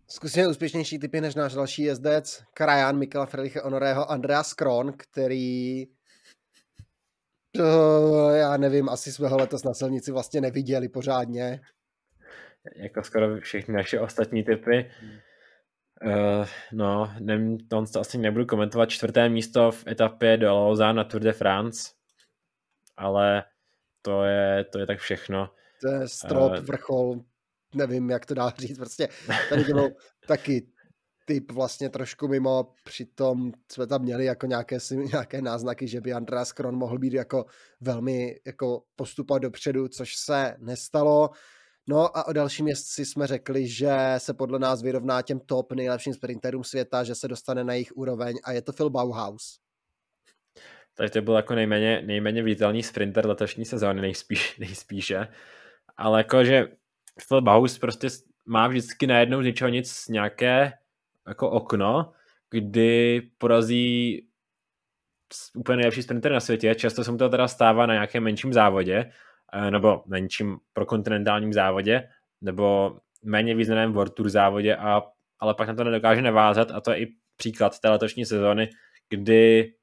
zkusíme 0.07 0.47
úspěšnější 0.47 0.99
typy 0.99 1.21
než 1.21 1.35
náš 1.35 1.53
další 1.53 1.83
jezdec, 1.83 2.43
Karajan, 2.53 2.97
Mikela 2.97 3.25
Freliche 3.25 3.59
Honorého, 3.59 4.11
Andreas 4.11 4.53
Kron, 4.53 4.93
který 4.97 5.85
to, 7.55 8.29
já 8.29 8.57
nevím, 8.57 8.89
asi 8.89 9.11
jsme 9.11 9.27
ho 9.27 9.37
letos 9.37 9.63
na 9.63 9.73
silnici 9.73 10.11
vlastně 10.11 10.41
neviděli 10.41 10.89
pořádně. 10.89 11.59
Jako 12.75 13.03
skoro 13.03 13.39
všechny 13.39 13.73
naše 13.73 13.99
ostatní 13.99 14.43
typy. 14.43 14.91
Uh, 16.05 16.45
no, 16.71 17.13
nevím, 17.19 17.67
to, 17.67 17.85
to 17.85 17.99
asi 17.99 18.17
nebudu 18.17 18.45
komentovat. 18.45 18.85
Čtvrté 18.85 19.29
místo 19.29 19.71
v 19.71 19.87
etapě 19.87 20.37
do 20.37 20.53
Lausanne 20.53 20.97
na 20.97 21.03
Tour 21.03 21.21
de 21.21 21.33
France, 21.33 21.91
ale 22.97 23.43
to 24.01 24.23
je, 24.23 24.65
to 24.71 24.79
je 24.79 24.85
tak 24.85 24.99
všechno. 24.99 25.49
To 25.81 25.87
je 25.87 26.07
strop, 26.07 26.51
uh, 26.51 26.57
vrchol, 26.57 27.21
nevím, 27.75 28.09
jak 28.09 28.25
to 28.25 28.33
dá 28.33 28.53
říct, 28.57 28.77
prostě 28.77 29.07
tady 29.49 29.65
to 29.65 29.73
byl 29.73 29.89
taky 30.27 30.67
typ 31.25 31.51
vlastně 31.51 31.89
trošku 31.89 32.27
mimo, 32.27 32.73
přitom 32.83 33.51
jsme 33.71 33.87
tam 33.87 34.01
měli 34.01 34.25
jako 34.25 34.45
nějaké, 34.45 34.77
nějaké 34.91 35.41
náznaky, 35.41 35.87
že 35.87 36.01
by 36.01 36.13
Andreas 36.13 36.51
Kron 36.51 36.75
mohl 36.75 36.99
být 36.99 37.13
jako 37.13 37.45
velmi 37.81 38.39
jako 38.45 38.83
postupovat 38.95 39.41
dopředu, 39.41 39.87
což 39.87 40.15
se 40.15 40.55
nestalo. 40.59 41.29
No 41.87 42.17
a 42.17 42.27
o 42.27 42.33
dalším 42.33 42.67
jezdci 42.67 43.05
jsme 43.05 43.27
řekli, 43.27 43.67
že 43.67 43.95
se 44.17 44.33
podle 44.33 44.59
nás 44.59 44.81
vyrovná 44.81 45.21
těm 45.21 45.39
top 45.39 45.71
nejlepším 45.71 46.13
sprinterům 46.13 46.63
světa, 46.63 47.03
že 47.03 47.15
se 47.15 47.27
dostane 47.27 47.63
na 47.63 47.73
jejich 47.73 47.97
úroveň 47.97 48.35
a 48.43 48.51
je 48.51 48.61
to 48.61 48.73
Phil 48.73 48.89
Bauhaus. 48.89 49.59
Takže 50.95 51.11
to 51.11 51.21
byl 51.21 51.33
jako 51.33 51.55
nejméně, 51.55 52.01
nejméně 52.05 52.43
viditelný 52.43 52.83
sprinter 52.83 53.27
letošní 53.27 53.65
sezóny, 53.65 54.01
nejspíš, 54.01 54.57
nejspíše. 54.59 55.27
Ale 55.97 56.19
jakože 56.19 56.67
Phil 57.27 57.41
Bauhaus 57.41 57.77
prostě 57.77 58.07
má 58.45 58.67
vždycky 58.67 59.07
najednou 59.07 59.41
z 59.41 59.45
ničeho 59.45 59.69
nic 59.69 60.07
nějaké 60.07 60.73
jako 61.27 61.49
okno, 61.49 62.13
kdy 62.49 63.21
porazí 63.37 64.27
úplně 65.55 65.77
nejlepší 65.77 66.03
sprinter 66.03 66.31
na 66.31 66.39
světě. 66.39 66.75
Často 66.75 67.03
se 67.03 67.11
mu 67.11 67.17
to 67.17 67.29
teda 67.29 67.47
stává 67.47 67.85
na 67.85 67.93
nějakém 67.93 68.23
menším 68.23 68.53
závodě, 68.53 69.11
eh, 69.53 69.71
nebo 69.71 70.03
menším 70.05 70.57
prokontinentálním 70.73 71.53
závodě, 71.53 72.09
nebo 72.41 72.97
méně 73.23 73.55
významném 73.55 73.93
World 73.93 74.13
Tour 74.13 74.29
závodě, 74.29 74.75
a, 74.75 75.03
ale 75.39 75.53
pak 75.53 75.67
na 75.67 75.75
to 75.75 75.83
nedokáže 75.83 76.21
navázat 76.21 76.71
a 76.71 76.81
to 76.81 76.91
je 76.91 76.99
i 76.99 77.07
příklad 77.35 77.79
té 77.79 77.89
letošní 77.89 78.25
sezóny, 78.25 78.69
kdy 79.09 79.73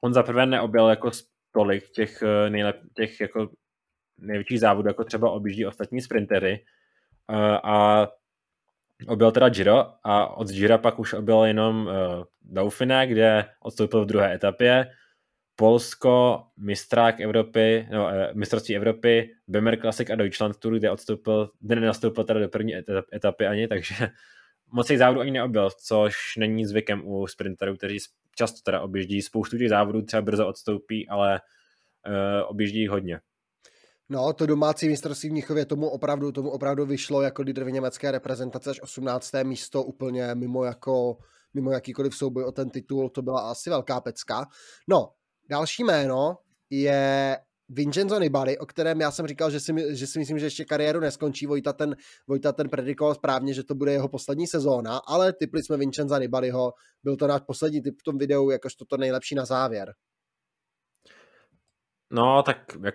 on 0.00 0.12
zaprvé 0.12 0.46
neobjel 0.46 0.88
jako 0.88 1.10
tolik 1.52 1.90
těch, 1.90 2.22
eh, 2.22 2.50
nejlep, 2.50 2.76
těch 2.94 3.20
jako 3.20 3.50
největších 4.18 4.60
závodů, 4.60 4.88
jako 4.88 5.04
třeba 5.04 5.30
objíždí 5.30 5.66
ostatní 5.66 6.00
sprintery 6.00 6.64
eh, 7.30 7.58
a 7.62 8.08
objel 9.06 9.32
teda 9.32 9.48
Giro 9.48 9.86
a 10.04 10.36
od 10.36 10.48
Gira 10.48 10.78
pak 10.78 10.98
už 10.98 11.12
objel 11.12 11.44
jenom 11.44 11.86
uh, 11.86 11.92
Dauphiné, 12.42 13.06
kde 13.06 13.44
odstoupil 13.60 14.04
v 14.04 14.06
druhé 14.06 14.34
etapě. 14.34 14.90
Polsko, 15.60 16.42
mistrák 16.56 17.20
Evropy, 17.20 17.88
no, 17.92 18.04
uh, 18.04 18.10
mistrovství 18.34 18.76
Evropy, 18.76 19.30
Bemer 19.48 19.80
Classic 19.80 20.10
a 20.10 20.14
Deutschland 20.14 20.56
Tour, 20.56 20.78
kde 20.78 20.90
odstoupil, 20.90 21.50
kde 21.60 21.74
nenastoupil 21.74 22.24
teda 22.24 22.40
do 22.40 22.48
první 22.48 22.74
etapy 23.14 23.46
ani, 23.46 23.68
takže 23.68 23.94
moc 24.72 24.86
těch 24.86 24.98
závodů 24.98 25.20
ani 25.20 25.30
neobjel, 25.30 25.70
což 25.86 26.14
není 26.38 26.66
zvykem 26.66 27.02
u 27.06 27.26
sprinterů, 27.26 27.76
kteří 27.76 27.98
často 28.36 28.58
teda 28.64 28.80
objíždí 28.80 29.22
spoustu 29.22 29.58
těch 29.58 29.68
závodů, 29.68 30.02
třeba 30.02 30.22
brzo 30.22 30.48
odstoupí, 30.48 31.08
ale 31.08 31.40
uh, 32.06 32.50
objíždí 32.50 32.86
hodně. 32.86 33.20
No, 34.08 34.32
to 34.32 34.46
domácí 34.46 34.88
mistrovství 34.88 35.28
v 35.28 35.32
Mnichově 35.32 35.66
tomu 35.66 35.88
opravdu, 35.88 36.32
tomu 36.32 36.50
opravdu 36.50 36.86
vyšlo 36.86 37.22
jako 37.22 37.42
lídr 37.42 37.64
v 37.64 37.70
německé 37.70 38.10
reprezentace 38.10 38.70
až 38.70 38.80
18. 38.80 39.32
místo 39.42 39.82
úplně 39.82 40.34
mimo 40.34 40.64
jako 40.64 41.16
mimo 41.54 41.70
jakýkoliv 41.72 42.14
souboj 42.14 42.44
o 42.44 42.52
ten 42.52 42.70
titul, 42.70 43.08
to 43.08 43.22
byla 43.22 43.50
asi 43.50 43.70
velká 43.70 44.00
pecka. 44.00 44.46
No, 44.88 45.08
další 45.50 45.84
jméno 45.84 46.36
je 46.70 47.38
Vincenzo 47.68 48.18
Nibali, 48.18 48.58
o 48.58 48.66
kterém 48.66 49.00
já 49.00 49.10
jsem 49.10 49.26
říkal, 49.26 49.50
že 49.50 49.60
si, 49.60 49.96
že 49.96 50.06
si 50.06 50.18
myslím, 50.18 50.38
že 50.38 50.46
ještě 50.46 50.64
kariéru 50.64 51.00
neskončí. 51.00 51.46
Vojta 51.46 51.72
ten, 51.72 51.96
Vojta 52.26 52.52
ten 52.52 52.68
predikoval 52.68 53.14
správně, 53.14 53.54
že 53.54 53.64
to 53.64 53.74
bude 53.74 53.92
jeho 53.92 54.08
poslední 54.08 54.46
sezóna, 54.46 54.98
ale 55.06 55.32
typli 55.32 55.62
jsme 55.62 55.76
Vincenza 55.76 56.18
Nibaliho. 56.18 56.72
Byl 57.02 57.16
to 57.16 57.26
náš 57.26 57.40
poslední 57.46 57.82
typ 57.82 57.94
v 58.00 58.02
tom 58.02 58.18
videu, 58.18 58.50
jakož 58.50 58.74
to 58.74 58.96
nejlepší 58.96 59.34
na 59.34 59.44
závěr. 59.44 59.94
No, 62.10 62.42
tak 62.42 62.56
jak 62.84 62.94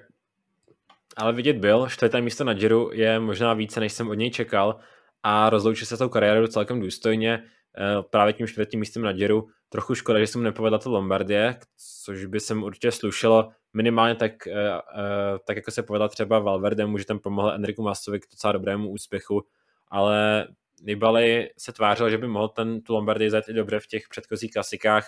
ale 1.18 1.34
vidět 1.34 1.58
byl, 1.58 1.88
čtvrté 1.90 2.22
místo 2.22 2.44
na 2.44 2.54
Giro 2.54 2.90
je 2.94 3.20
možná 3.20 3.54
více, 3.54 3.80
než 3.80 3.94
jsem 3.94 4.10
od 4.10 4.14
něj 4.14 4.32
čekal 4.32 4.80
a 5.24 5.50
rozloučil 5.50 5.88
se 5.88 5.96
s 5.96 6.00
tou 6.00 6.10
kariérou 6.10 6.48
celkem 6.48 6.80
důstojně 6.80 7.44
eh, 7.78 8.04
právě 8.10 8.34
tím 8.34 8.48
čtvrtým 8.48 8.80
místem 8.80 9.04
na 9.04 9.14
Giro. 9.14 9.44
Trochu 9.76 9.96
škoda, 9.96 10.20
že 10.20 10.28
jsem 10.28 10.44
nepovedla 10.44 10.80
to 10.80 10.92
Lombardie, 10.92 11.60
což 12.04 12.26
by 12.26 12.40
se 12.40 12.54
mu 12.54 12.66
určitě 12.66 12.92
slušelo 12.92 13.50
minimálně 13.74 14.16
tak, 14.16 14.48
eh, 14.48 14.52
eh, 14.52 15.40
tak 15.48 15.56
jako 15.56 15.72
se 15.72 15.84
povedla 15.84 16.08
třeba 16.08 16.40
Valverde, 16.40 16.88
že 16.98 17.06
tam 17.06 17.20
pomohl 17.20 17.52
Enriku 17.52 17.84
Masovi 17.84 18.20
k 18.20 18.32
docela 18.32 18.54
dobrému 18.54 18.90
úspěchu, 18.90 19.46
ale 19.88 20.48
Nibali 20.82 21.50
se 21.58 21.74
tvářil, 21.74 22.10
že 22.10 22.18
by 22.18 22.28
mohl 22.28 22.48
ten 22.48 22.82
tu 22.82 22.94
Lombardii 22.94 23.30
zajít 23.30 23.50
i 23.50 23.54
dobře 23.54 23.80
v 23.80 23.88
těch 23.88 24.10
předchozích 24.10 24.52
klasikách. 24.52 25.08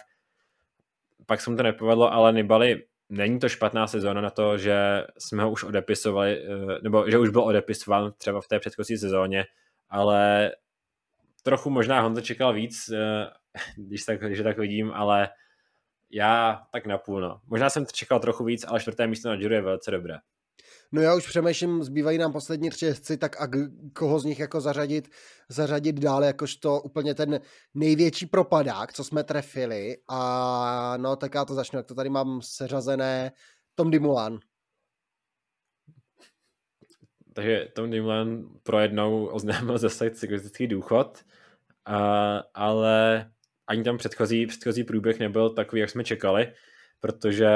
Pak 1.25 1.41
se 1.41 1.49
mu 1.49 1.57
to 1.57 1.63
nepovedlo, 1.63 2.13
ale 2.13 2.33
Nibali 2.33 2.83
není 3.09 3.39
to 3.39 3.49
špatná 3.49 3.87
sezóna 3.87 4.21
na 4.21 4.29
to, 4.29 4.57
že 4.57 5.05
jsme 5.17 5.43
ho 5.43 5.51
už 5.51 5.63
odepisovali, 5.63 6.43
eh, 6.43 6.79
nebo 6.81 7.09
že 7.09 7.17
už 7.17 7.29
byl 7.29 7.41
odepisován 7.41 8.13
třeba 8.17 8.41
v 8.41 8.47
té 8.47 8.59
předchozí 8.59 8.97
sezóně, 8.97 9.45
ale 9.89 10.51
trochu 11.47 11.69
možná 11.69 12.01
Honza 12.01 12.21
čekal 12.21 12.53
víc, 12.53 12.89
eh, 12.89 13.25
když 13.77 14.05
tak, 14.05 14.19
když 14.19 14.43
tak 14.43 14.57
vidím, 14.57 14.91
ale 14.91 15.29
já 16.11 16.61
tak 16.71 16.85
napůl, 16.85 17.21
no. 17.21 17.41
Možná 17.45 17.69
jsem 17.69 17.85
čekal 17.85 18.19
trochu 18.19 18.43
víc, 18.43 18.65
ale 18.67 18.79
čtvrté 18.79 19.07
místo 19.07 19.29
na 19.29 19.35
Giro 19.35 19.55
je 19.55 19.61
velice 19.61 19.91
dobré. 19.91 20.15
No 20.91 21.01
já 21.01 21.15
už 21.15 21.27
přemýšlím, 21.27 21.83
zbývají 21.83 22.17
nám 22.17 22.33
poslední 22.33 22.69
tři 22.69 22.85
jezdci, 22.85 23.17
tak 23.17 23.41
a 23.41 23.47
koho 23.93 24.19
z 24.19 24.25
nich 24.25 24.39
jako 24.39 24.61
zařadit, 24.61 25.09
zařadit 25.49 25.99
dále, 25.99 26.27
jakožto 26.27 26.81
úplně 26.81 27.15
ten 27.15 27.39
největší 27.73 28.25
propadák, 28.25 28.93
co 28.93 29.03
jsme 29.03 29.23
trefili. 29.23 29.97
A 30.07 30.93
no, 30.97 31.15
tak 31.15 31.35
já 31.35 31.45
to 31.45 31.53
začnu, 31.53 31.79
jak 31.79 31.85
to 31.85 31.95
tady 31.95 32.09
mám 32.09 32.41
seřazené. 32.41 33.31
Tom 33.75 33.91
Dimulan. 33.91 34.39
Takže 37.37 37.67
Tom 37.73 37.91
Dimulan 37.91 38.49
pro 38.63 38.79
jednou 38.79 39.25
oznámil 39.25 39.77
zase 39.87 40.09
cyklistický 40.09 40.67
důchod, 40.67 41.23
a, 41.85 41.99
ale 42.53 43.29
ani 43.67 43.83
tam 43.83 43.97
předchozí, 43.97 44.47
předchozí 44.47 44.83
průběh 44.83 45.19
nebyl 45.19 45.49
takový, 45.49 45.81
jak 45.81 45.89
jsme 45.89 46.03
čekali, 46.03 46.53
protože 46.99 47.47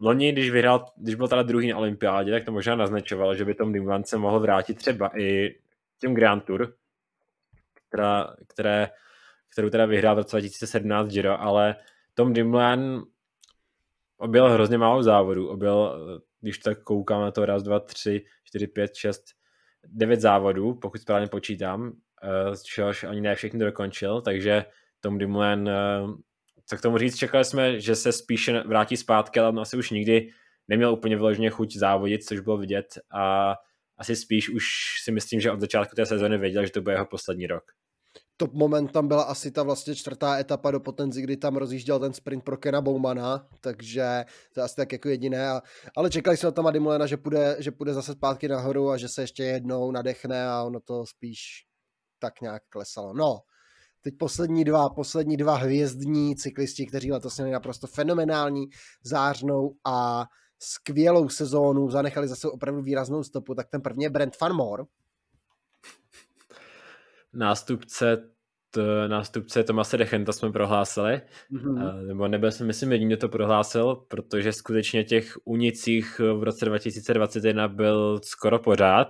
loni, 0.00 0.32
když 0.32 0.50
vyhrál, 0.50 0.84
když 0.96 1.14
byl 1.14 1.28
teda 1.28 1.42
druhý 1.42 1.68
na 1.68 1.76
olympiádě, 1.76 2.30
tak 2.30 2.44
to 2.44 2.52
možná 2.52 2.76
naznačovalo, 2.76 3.34
že 3.34 3.44
by 3.44 3.54
Tom 3.54 3.72
Dumoulin 3.72 4.04
se 4.04 4.18
mohl 4.18 4.40
vrátit 4.40 4.74
třeba 4.74 5.20
i 5.20 5.54
tím 6.00 6.14
Grand 6.14 6.44
Tour, 6.44 6.74
která, 7.88 8.34
které, 8.46 8.90
kterou 9.52 9.70
teda 9.70 9.86
vyhrál 9.86 10.14
v 10.14 10.18
roce 10.18 10.36
2017 10.36 11.08
Giro, 11.08 11.40
ale 11.40 11.76
Tom 12.14 12.32
Dumoulin 12.32 13.02
objel 14.16 14.50
hrozně 14.50 14.78
málo 14.78 15.02
závodů, 15.02 15.48
objel, 15.48 15.98
když 16.40 16.58
tak 16.58 16.82
koukám 16.82 17.20
na 17.20 17.30
to 17.30 17.46
raz, 17.46 17.62
dva, 17.62 17.80
tři, 17.80 18.24
čtyři, 18.56 18.66
pět, 18.66 18.94
šest, 18.94 19.24
devět 19.86 20.20
závodů, 20.20 20.74
pokud 20.74 21.00
správně 21.00 21.26
počítám, 21.26 21.92
z 22.54 22.62
čehož 22.62 23.04
ani 23.04 23.20
ne 23.20 23.34
všechny 23.34 23.64
dokončil, 23.64 24.20
takže 24.20 24.64
Tom 25.00 25.18
Dumoulin 25.18 25.70
co 26.66 26.76
k 26.76 26.80
tomu 26.80 26.98
říct, 26.98 27.16
čekali 27.16 27.44
jsme, 27.44 27.80
že 27.80 27.96
se 27.96 28.12
spíše 28.12 28.60
vrátí 28.60 28.96
zpátky, 28.96 29.40
ale 29.40 29.48
on 29.48 29.60
asi 29.60 29.76
už 29.76 29.90
nikdy 29.90 30.30
neměl 30.68 30.92
úplně 30.92 31.16
vyloženě 31.16 31.50
chuť 31.50 31.76
závodit, 31.76 32.24
což 32.24 32.40
bylo 32.40 32.58
vidět 32.58 32.98
a 33.10 33.54
asi 33.98 34.16
spíš 34.16 34.48
už 34.48 34.64
si 35.04 35.12
myslím, 35.12 35.40
že 35.40 35.50
od 35.50 35.60
začátku 35.60 35.96
té 35.96 36.06
sezóny 36.06 36.38
věděl, 36.38 36.64
že 36.64 36.72
to 36.72 36.82
bude 36.82 36.94
jeho 36.94 37.06
poslední 37.06 37.46
rok. 37.46 37.64
Top 38.38 38.52
moment 38.52 38.92
tam 38.92 39.08
byla 39.08 39.22
asi 39.22 39.50
ta 39.50 39.62
vlastně 39.62 39.94
čtvrtá 39.94 40.38
etapa 40.38 40.70
do 40.70 40.80
Potenzi, 40.80 41.22
kdy 41.22 41.36
tam 41.36 41.56
rozjížděl 41.56 41.98
ten 41.98 42.12
sprint 42.12 42.44
pro 42.44 42.56
Kena 42.56 42.80
Boumana, 42.80 43.48
takže 43.60 44.24
to 44.54 44.60
je 44.60 44.64
asi 44.64 44.76
tak 44.76 44.92
jako 44.92 45.08
jediné. 45.08 45.48
A, 45.48 45.62
ale 45.96 46.10
čekali 46.10 46.36
jsme 46.36 46.52
tam 46.52 46.66
Adimulena, 46.66 47.06
že 47.06 47.16
půjde, 47.16 47.56
že 47.58 47.70
půjde 47.70 47.94
zase 47.94 48.12
zpátky 48.12 48.48
nahoru 48.48 48.90
a 48.90 48.96
že 48.96 49.08
se 49.08 49.22
ještě 49.22 49.44
jednou 49.44 49.90
nadechne 49.90 50.48
a 50.48 50.62
ono 50.62 50.80
to 50.80 51.06
spíš 51.06 51.38
tak 52.18 52.40
nějak 52.40 52.62
klesalo. 52.68 53.14
No, 53.14 53.38
teď 54.02 54.14
poslední 54.18 54.64
dva, 54.64 54.88
poslední 54.88 55.36
dva 55.36 55.56
hvězdní 55.56 56.36
cyklisti, 56.36 56.86
kteří 56.86 57.12
letos 57.12 57.36
měli 57.36 57.50
naprosto 57.50 57.86
fenomenální, 57.86 58.66
zářnou 59.04 59.74
a 59.86 60.24
skvělou 60.58 61.28
sezónu, 61.28 61.90
zanechali 61.90 62.28
zase 62.28 62.48
opravdu 62.48 62.82
výraznou 62.82 63.22
stopu, 63.22 63.54
tak 63.54 63.66
ten 63.70 63.80
první 63.82 64.04
je 64.04 64.10
Brent 64.10 64.40
Van 64.40 64.56
Moor. 64.56 64.86
Nástupce 67.36 68.36
nástupce 69.06 69.64
Tomase 69.64 69.96
Dechenta 69.96 70.32
jsme 70.32 70.52
prohlásili, 70.52 71.20
mm-hmm. 71.52 72.06
nebo 72.06 72.28
nebyl 72.28 72.52
jsem, 72.52 72.66
myslím, 72.66 72.92
jediný, 72.92 73.08
kdo 73.08 73.16
to 73.16 73.28
prohlásil, 73.28 73.94
protože 73.94 74.52
skutečně 74.52 75.04
těch 75.04 75.36
unicích 75.44 76.18
v 76.18 76.42
roce 76.42 76.64
2021 76.64 77.68
byl 77.68 78.20
skoro 78.24 78.58
pořád, 78.58 79.08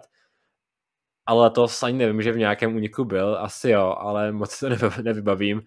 ale 1.26 1.50
to 1.50 1.66
ani 1.82 1.98
nevím, 1.98 2.22
že 2.22 2.32
v 2.32 2.38
nějakém 2.38 2.76
uniku 2.76 3.04
byl, 3.04 3.36
asi 3.40 3.70
jo, 3.70 3.94
ale 3.98 4.32
moc 4.32 4.60
to 4.60 4.68
nevybavím, 5.02 5.62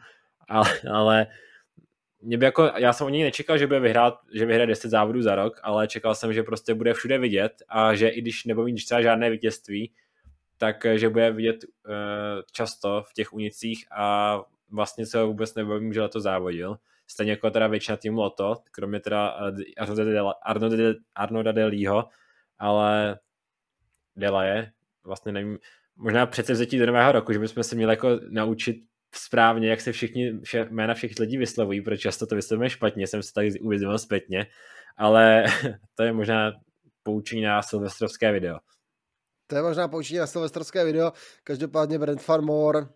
ale, 0.50 0.70
ale 0.94 1.28
mě 2.22 2.38
by 2.38 2.46
jako, 2.46 2.72
já 2.78 2.94
jsem 2.94 3.08
o 3.08 3.10
něj 3.10 3.24
nečekal, 3.24 3.58
že 3.58 3.68
bude 3.68 3.80
vyhrát, 3.80 4.14
že 4.34 4.46
vyhraje 4.46 4.68
10 4.68 4.90
závodů 4.90 5.22
za 5.22 5.36
rok, 5.36 5.60
ale 5.64 5.88
čekal 5.88 6.16
jsem, 6.16 6.34
že 6.34 6.44
prostě 6.44 6.74
bude 6.74 6.94
všude 6.94 7.18
vidět 7.18 7.52
a 7.70 7.96
že 7.96 8.10
i 8.10 8.22
když 8.22 8.46
nebude 8.46 8.66
mít 8.66 8.86
třeba 8.86 9.02
žádné 9.02 9.30
vítězství, 9.30 9.94
tak 10.60 10.86
eh, 10.86 10.98
že 10.98 11.10
bude 11.10 11.32
vidět 11.32 11.64
uh, 11.64 11.94
často 12.52 13.04
v 13.10 13.14
těch 13.14 13.34
unicích 13.34 13.86
a 13.92 14.40
vlastně 14.70 15.06
se 15.06 15.24
vůbec 15.24 15.56
nebojím, 15.56 15.94
že 15.94 16.08
to 16.08 16.22
závodil. 16.22 16.78
Stejně 17.08 17.32
jako 17.32 17.52
teda 17.52 17.68
většina 17.68 17.98
týmu 17.98 18.22
Loto, 18.22 18.56
kromě 18.72 19.00
teda 19.00 19.36
uh, 19.52 20.24
Arnoda 21.16 21.52
Delího, 21.52 22.10
ale 22.58 23.20
Dela 24.16 24.44
je, 24.44 24.72
vlastně 25.04 25.32
nevím, 25.32 25.58
možná 25.96 26.26
přece 26.26 26.54
vzetí 26.54 26.80
do 26.80 26.86
nového 26.86 27.12
roku, 27.12 27.34
že 27.34 27.40
bychom 27.40 27.64
se 27.64 27.76
měli 27.76 27.92
jako 27.92 28.20
naučit 28.30 28.76
správně, 29.16 29.70
jak 29.70 29.82
se 29.82 29.92
všichni, 29.92 30.40
vše, 30.44 30.68
jména 30.70 30.94
všech 30.94 31.20
lidí 31.20 31.38
vyslovují, 31.38 31.82
protože 31.82 31.98
často 31.98 32.28
to 32.28 32.36
vyslovujeme 32.36 32.70
špatně, 32.70 33.08
jsem 33.08 33.24
se 33.24 33.34
tady 33.34 33.60
uvědomil 33.60 33.98
zpětně, 33.98 34.48
ale 34.98 35.46
to 35.96 36.04
je 36.04 36.14
možná 36.14 36.52
poučení 37.04 37.42
na 37.42 37.62
silvestrovské 37.62 38.32
video. 38.32 38.60
To 39.50 39.56
je 39.56 39.62
možná 39.62 39.88
poučení 39.88 40.20
na 40.20 40.28
silvestrovské 40.28 40.86
video. 40.86 41.14
Každopádně 41.44 42.00
Brent 42.00 42.22
Farmore 42.22 42.88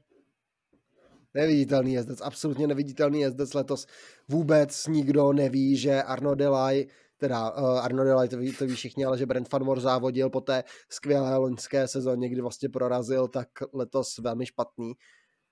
neviditelný 1.34 1.94
jezdec, 1.94 2.22
absolutně 2.22 2.68
neviditelný 2.68 3.20
jezdec 3.20 3.54
letos. 3.54 3.88
Vůbec 4.28 4.88
nikdo 4.88 5.34
neví, 5.34 5.78
že 5.78 6.04
Arno 6.04 6.36
Delay, 6.36 6.88
teda 7.18 7.52
uh, 7.52 7.80
Arno 7.80 8.04
Delay, 8.04 8.30
to 8.30 8.38
ví, 8.38 8.54
to 8.54 8.66
ví 8.66 8.76
všichni, 8.76 9.06
ale 9.06 9.18
že 9.18 9.26
Brent 9.26 9.50
Farmore 9.50 9.82
závodil 9.82 10.30
po 10.30 10.42
té 10.42 10.64
skvělé 10.90 11.38
loňské 11.38 11.88
sezóně, 11.88 12.30
kdy 12.30 12.42
vlastně 12.42 12.70
prorazil, 12.70 13.28
tak 13.28 13.48
letos 13.74 14.18
velmi 14.18 14.46
špatný. 14.46 14.94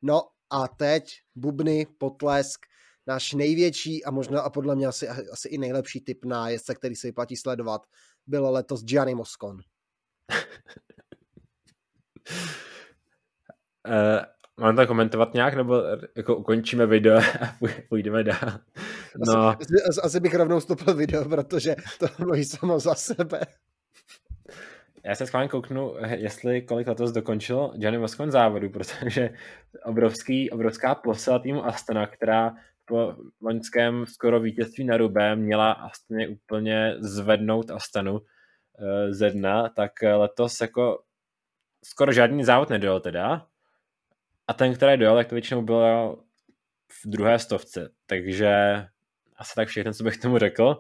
No 0.02 0.22
a 0.49 0.68
teď 0.68 1.14
bubny, 1.36 1.88
potlesk, 1.97 2.60
náš 3.08 3.34
největší 3.34 4.06
a 4.06 4.12
možná 4.12 4.41
a 4.41 4.49
podle 4.49 4.76
mě 4.76 4.88
asi, 4.88 5.08
asi 5.08 5.47
i 5.47 5.58
nejlepší 5.58 6.02
typ 6.02 6.26
na 6.26 6.49
jezdce, 6.49 6.76
který 6.76 6.95
se 6.95 7.08
vyplatí 7.08 7.36
sledovat, 7.36 7.82
byl 8.28 8.49
letos 8.49 8.84
Gianni 8.84 9.16
Moscon. 9.16 9.58
Uh, 13.88 14.26
mám 14.60 14.76
to 14.76 14.88
komentovat 14.88 15.34
nějak, 15.34 15.54
nebo 15.54 15.84
jako 16.16 16.36
ukončíme 16.36 16.86
video 16.86 17.18
a 17.42 17.56
půjdeme 17.90 18.24
dál? 18.24 18.60
No. 19.28 19.48
Asi, 19.48 19.74
asi, 19.90 20.02
asi 20.04 20.20
bych 20.20 20.34
rovnou 20.34 20.62
stopil 20.62 20.96
video, 20.96 21.30
protože 21.30 21.76
to 22.00 22.08
mluví 22.20 22.46
samo 22.46 22.80
za 22.80 22.96
sebe. 22.96 23.42
Já 25.04 25.16
se 25.16 25.28
schválně 25.28 25.50
kouknu, 25.50 25.96
jestli 26.08 26.62
kolik 26.62 26.88
letos 26.88 27.12
dokončil 27.12 27.72
Johnny 27.76 27.98
Moscon 27.98 28.32
závodu, 28.32 28.70
protože 28.74 29.30
obrovský, 29.86 30.50
obrovská 30.50 30.96
posila 30.96 31.40
týmu 31.40 31.66
Astana, 31.66 32.08
která 32.08 32.54
po 32.86 33.16
loňském 33.42 34.06
skoro 34.06 34.40
vítězství 34.40 34.84
na 34.84 34.98
Rubé 34.98 35.36
měla 35.36 35.72
Astaně 35.72 36.28
úplně 36.28 36.96
zvednout 37.00 37.72
Astanu 37.72 38.22
ze 39.10 39.30
dna, 39.30 39.70
tak 39.70 39.92
letos 40.02 40.62
jako 40.62 41.04
skoro 41.86 42.12
žádný 42.12 42.44
závod 42.44 42.70
nedojel 42.70 43.00
teda. 43.00 43.48
A 44.48 44.54
ten, 44.54 44.74
který 44.74 44.98
dojel, 44.98 45.16
tak 45.16 45.28
to 45.28 45.36
většinou 45.36 45.62
bylo 45.62 46.18
v 46.92 47.08
druhé 47.08 47.40
stovce. 47.40 47.90
Takže 48.06 48.52
asi 49.38 49.56
tak 49.56 49.68
všechno, 49.68 49.94
co 49.94 50.04
bych 50.04 50.18
tomu 50.18 50.38
řekl. 50.38 50.80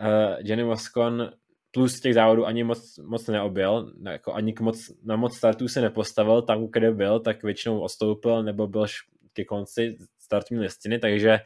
Uh, 0.00 0.36
Jenny 0.38 0.64
Moscon 0.64 1.32
plus 1.70 2.00
těch 2.00 2.14
závodů 2.14 2.46
ani 2.46 2.64
moc, 2.64 2.98
moc 2.98 3.26
neobjel, 3.26 3.92
jako 4.10 4.34
ani 4.34 4.54
moc, 4.60 4.90
na 5.04 5.16
moc 5.16 5.36
startů 5.36 5.68
se 5.68 5.80
nepostavil, 5.80 6.42
tam, 6.42 6.66
kde 6.66 6.90
byl, 6.90 7.20
tak 7.20 7.42
většinou 7.42 7.80
ostoupil 7.80 8.42
nebo 8.42 8.66
byl 8.66 8.86
ke 9.32 9.44
konci 9.44 9.96
startní 10.18 10.58
listiny, 10.58 10.98
takže 10.98 11.40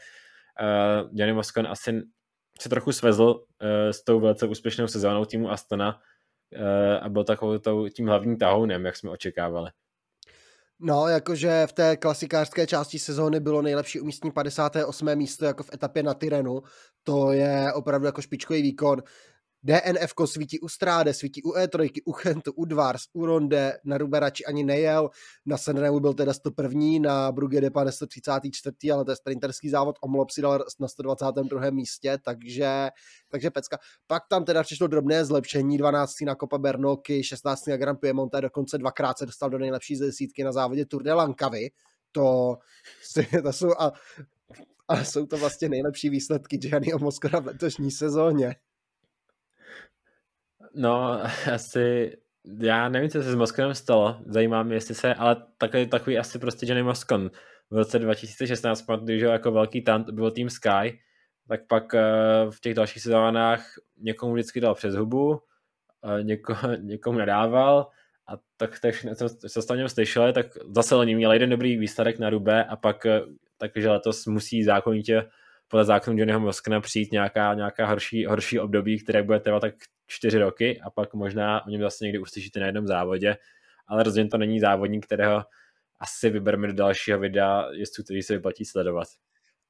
uh, 0.61 1.11
Johnny 1.13 1.33
Moscon 1.33 1.67
asi 1.67 2.03
se 2.61 2.69
trochu 2.69 2.93
svezl 2.93 3.25
uh, 3.25 3.69
s 3.91 4.05
tou 4.05 4.21
velice 4.21 4.47
úspěšnou 4.47 4.89
sezónou 4.89 5.25
týmu 5.25 5.51
Astana 5.51 6.01
uh, 6.57 7.05
a 7.05 7.09
byl 7.09 7.25
takovou 7.25 7.89
tím 7.89 8.07
hlavním 8.07 8.37
tahounem, 8.37 8.85
jak 8.85 8.97
jsme 8.97 9.11
očekávali. 9.11 9.71
No, 10.81 11.09
jakože 11.09 11.67
v 11.67 11.73
té 11.73 11.97
klasikářské 11.97 12.67
části 12.67 12.99
sezóny 12.99 13.41
bylo 13.41 13.63
nejlepší 13.63 14.01
umístění 14.01 14.33
58. 14.33 15.17
místo 15.17 15.45
jako 15.45 15.63
v 15.63 15.71
etapě 15.75 16.03
na 16.03 16.15
Tyrenu. 16.15 16.63
To 17.03 17.33
je 17.33 17.73
opravdu 17.73 18.07
jako 18.07 18.23
špičkový 18.23 18.63
výkon. 18.63 19.03
DNF 19.65 20.13
svítí 20.25 20.61
u 20.61 20.69
Stráde, 20.69 21.15
svítí 21.15 21.43
u 21.43 21.53
E3, 21.53 21.91
u 22.05 22.13
Chentu, 22.13 22.53
u 22.53 22.65
Dvars, 22.65 23.03
u 23.13 23.27
Ronde, 23.27 23.79
na 23.85 23.99
Ruberači 23.99 24.45
ani 24.45 24.65
nejel, 24.65 25.11
na 25.47 25.59
Senremu 25.59 26.01
byl 26.01 26.15
teda 26.15 26.35
101. 26.35 26.81
na 27.01 27.33
Brugge 27.33 27.61
Depa 27.61 27.93
134. 27.93 28.93
ale 28.93 29.05
to 29.05 29.11
je 29.11 29.17
sprinterský 29.17 29.69
závod, 29.69 29.97
Omlop 30.01 30.31
si 30.31 30.43
dal 30.43 30.65
na 30.81 30.89
122. 30.89 31.71
místě, 31.71 32.19
takže, 32.25 32.91
takže 33.29 33.51
pecka. 33.51 33.79
Pak 34.07 34.23
tam 34.29 34.45
teda 34.45 34.63
přišlo 34.63 34.87
drobné 34.87 35.25
zlepšení, 35.25 35.79
12. 35.79 36.13
na 36.27 36.35
Copa 36.35 36.59
Bernoky, 36.59 37.25
16. 37.25 37.67
na 37.67 37.77
Grand 37.77 38.01
Piemonte, 38.01 38.41
dokonce 38.41 38.79
dvakrát 38.79 39.19
se 39.19 39.27
dostal 39.27 39.51
do 39.51 39.59
nejlepší 39.59 39.99
desítky 39.99 40.45
na 40.45 40.53
závodě 40.53 40.87
Tour 40.87 41.03
de 41.03 41.13
Lankavy. 41.13 41.71
To, 42.13 42.57
to 43.43 43.53
jsou 43.53 43.71
a, 43.79 43.93
a 44.89 45.05
jsou 45.05 45.27
to 45.27 45.37
vlastně 45.37 45.69
nejlepší 45.69 46.11
výsledky 46.11 46.57
Gianni 46.57 46.93
Moskora 47.01 47.41
v 47.41 47.47
letošní 47.47 47.91
sezóně. 47.91 48.57
No, 50.75 51.23
asi, 51.53 52.17
já 52.61 52.89
nevím, 52.89 53.11
co 53.11 53.23
se 53.23 53.33
s 53.33 53.35
Moskonem 53.35 53.75
stalo, 53.75 54.17
zajímá 54.27 54.63
mě, 54.63 54.77
jestli 54.77 54.95
se, 54.95 55.15
ale 55.15 55.37
takový, 55.59 55.87
takový 55.87 56.19
asi 56.19 56.39
prostě 56.39 56.67
Johnny 56.67 56.83
Moskon. 56.83 57.31
V 57.71 57.77
roce 57.77 57.99
2016, 57.99 58.85
když 59.03 59.23
jako 59.23 59.53
velký 59.53 59.83
tant 59.83 60.11
byl 60.11 60.31
tým 60.31 60.51
Sky, 60.51 61.01
tak 61.49 61.61
pak 61.69 61.95
uh, 61.95 62.01
v 62.51 62.61
těch 62.61 62.75
dalších 62.75 63.03
sezónách 63.03 63.67
někomu 63.99 64.33
vždycky 64.33 64.61
dal 64.61 64.75
přes 64.75 64.95
hubu, 64.95 65.31
uh, 65.31 65.39
něko, 66.23 66.57
někomu 66.81 67.19
nadával 67.19 67.89
a 68.29 68.33
tak, 68.57 68.81
tak 68.81 68.95
co, 69.17 69.29
co 69.49 69.63
jste 69.63 69.73
o 69.73 69.77
něm 69.77 69.89
slyšeli, 69.89 70.33
tak 70.33 70.47
zase 70.77 70.95
oni 70.97 71.15
měli 71.15 71.37
jeden 71.37 71.51
dobrý 71.51 71.77
výsledek 71.77 72.19
na 72.19 72.31
Rubé 72.31 72.65
a 72.65 72.77
pak 72.77 73.05
uh, 73.05 73.35
takže 73.59 73.91
letos 73.91 74.27
musí 74.27 74.65
zákonitě 74.65 75.25
podle 75.75 75.85
zákonu 75.85 76.19
Johnnyho 76.19 76.41
Moskna 76.41 76.81
přijít 76.81 77.13
nějaká, 77.13 77.55
nějaká 77.55 77.87
horší, 77.87 78.27
horší 78.27 78.61
období, 78.61 79.03
které 79.03 79.23
bude 79.23 79.41
trvat 79.41 79.61
tak 79.61 79.75
čtyři 80.07 80.39
roky 80.39 80.81
a 80.81 80.91
pak 80.91 81.15
možná 81.15 81.67
o 81.67 81.71
něm 81.71 81.81
zase 81.81 82.05
někdy 82.05 82.19
uslyšíte 82.19 82.61
na 82.61 82.67
jednom 82.67 82.87
závodě, 82.87 83.37
ale 83.89 84.03
rozhodně 84.03 84.31
to 84.31 84.39
není 84.39 84.61
závodník, 84.61 85.07
kterého 85.07 85.43
asi 86.01 86.31
vybereme 86.31 86.67
do 86.67 86.73
dalšího 86.73 87.19
videa, 87.19 87.69
jestli 87.73 88.05
který 88.05 88.23
se 88.23 88.35
vyplatí 88.35 88.65
sledovat. 88.65 89.09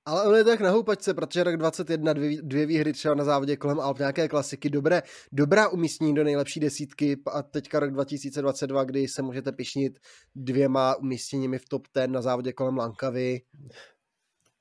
Ale 0.06 0.28
on 0.28 0.34
je 0.36 0.44
tak 0.44 0.60
na 0.60 0.70
houpačce, 0.70 1.14
protože 1.14 1.44
rok 1.44 1.56
21, 1.56 2.12
dvě, 2.12 2.42
dvě 2.42 2.66
výhry 2.66 2.92
třeba 2.92 3.14
na 3.14 3.24
závodě 3.24 3.56
kolem 3.56 3.80
Alp, 3.80 3.98
nějaké 3.98 4.28
klasiky, 4.28 4.70
dobré, 4.70 5.02
dobrá 5.32 5.68
umístění 5.68 6.14
do 6.14 6.24
nejlepší 6.24 6.60
desítky 6.60 7.16
a 7.32 7.42
teďka 7.42 7.80
rok 7.80 7.90
2022, 7.90 8.84
kdy 8.84 9.08
se 9.08 9.22
můžete 9.22 9.52
pišnit 9.52 9.98
dvěma 10.34 10.94
umístěními 10.94 11.58
v 11.58 11.68
top 11.68 11.86
10 11.94 12.08
na 12.08 12.22
závodě 12.22 12.52
kolem 12.52 12.76
Lankavy. 12.76 13.40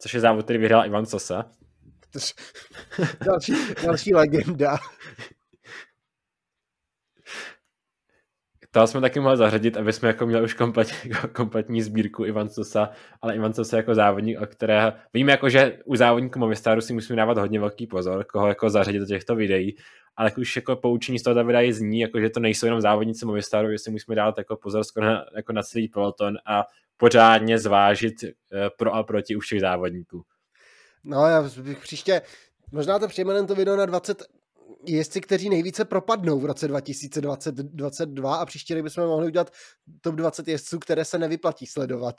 Což 0.04 0.14
je 0.14 0.20
závod, 0.20 0.43
který 0.43 0.60
vyhrál 0.60 0.86
Ivan 0.86 1.06
Sosa. 1.06 1.45
další, 3.26 3.54
další 3.84 4.14
legenda. 4.14 4.78
To 8.72 8.88
jsme 8.88 9.01
taky 9.01 9.20
mohli 9.20 9.38
zařadit, 9.38 9.78
aby 9.78 9.93
jsme 9.93 10.08
jako 10.08 10.26
měli 10.26 10.43
už 10.43 10.54
kompletní, 10.54 11.12
kompletní 11.34 11.82
sbírku 11.82 12.26
Ivan 12.26 12.49
Sosa, 12.49 12.89
ale 13.22 13.36
Ivan 13.36 13.54
Sosa 13.54 13.78
jako 13.78 13.95
závodník, 13.95 14.41
o 14.41 14.45
které 14.45 14.93
víme 15.14 15.32
jako, 15.32 15.49
že 15.49 15.80
u 15.86 15.95
závodníků 15.95 16.39
Movistaru 16.39 16.82
si 16.82 16.93
musíme 16.93 17.18
dávat 17.18 17.38
hodně 17.38 17.60
velký 17.60 17.88
pozor, 17.88 18.24
koho 18.24 18.47
jako 18.47 18.70
zařadit 18.70 18.99
do 18.99 19.06
těchto 19.06 19.36
videí, 19.36 19.76
ale 20.16 20.32
už 20.38 20.56
jako 20.56 20.76
poučení 20.76 21.20
z 21.20 21.24
toho 21.24 21.43
videa 21.43 21.74
zní, 21.74 21.99
jako, 21.99 22.20
že 22.20 22.30
to 22.30 22.39
nejsou 22.39 22.66
jenom 22.66 22.82
závodníci 22.82 23.26
Movistaru, 23.26 23.72
že 23.72 23.78
si 23.78 23.91
musíme 23.91 24.16
dát 24.16 24.38
jako 24.38 24.56
pozor 24.56 24.84
skoro 24.84 25.06
na, 25.06 25.26
jako 25.36 25.54
na 25.54 25.64
celý 25.64 25.88
peloton 25.88 26.38
a 26.45 26.64
pořádně 26.97 27.59
zvážit 27.59 28.23
eh, 28.23 28.29
pro 28.77 28.93
a 28.93 29.03
proti 29.03 29.35
u 29.35 29.39
všech 29.39 29.61
závodníků. 29.61 30.23
No 31.03 31.27
já 31.27 31.41
bych 31.61 31.79
příště, 31.79 32.21
možná 32.71 32.99
to 32.99 33.07
přejmenujeme 33.07 33.47
to 33.47 33.55
video 33.55 33.75
na 33.75 33.85
20 33.85 34.23
jezdci, 34.87 35.21
kteří 35.21 35.49
nejvíce 35.49 35.85
propadnou 35.85 36.39
v 36.39 36.45
roce 36.45 36.67
2022 36.67 38.35
a 38.35 38.45
příští 38.45 38.73
rok 38.73 38.83
bychom 38.83 39.03
mohli 39.03 39.27
udělat 39.27 39.51
top 40.01 40.15
20 40.15 40.47
jezdců, 40.47 40.79
které 40.79 41.05
se 41.05 41.17
nevyplatí 41.17 41.65
sledovat. 41.65 42.15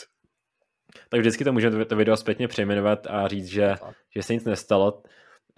Tak 1.08 1.20
vždycky 1.20 1.44
to 1.44 1.52
můžeme 1.52 1.84
to 1.84 1.96
video 1.96 2.16
zpětně 2.16 2.48
přejmenovat 2.48 3.06
a 3.06 3.28
říct, 3.28 3.46
že, 3.46 3.74
že 4.16 4.22
se 4.22 4.34
nic 4.34 4.44
nestalo. 4.44 5.02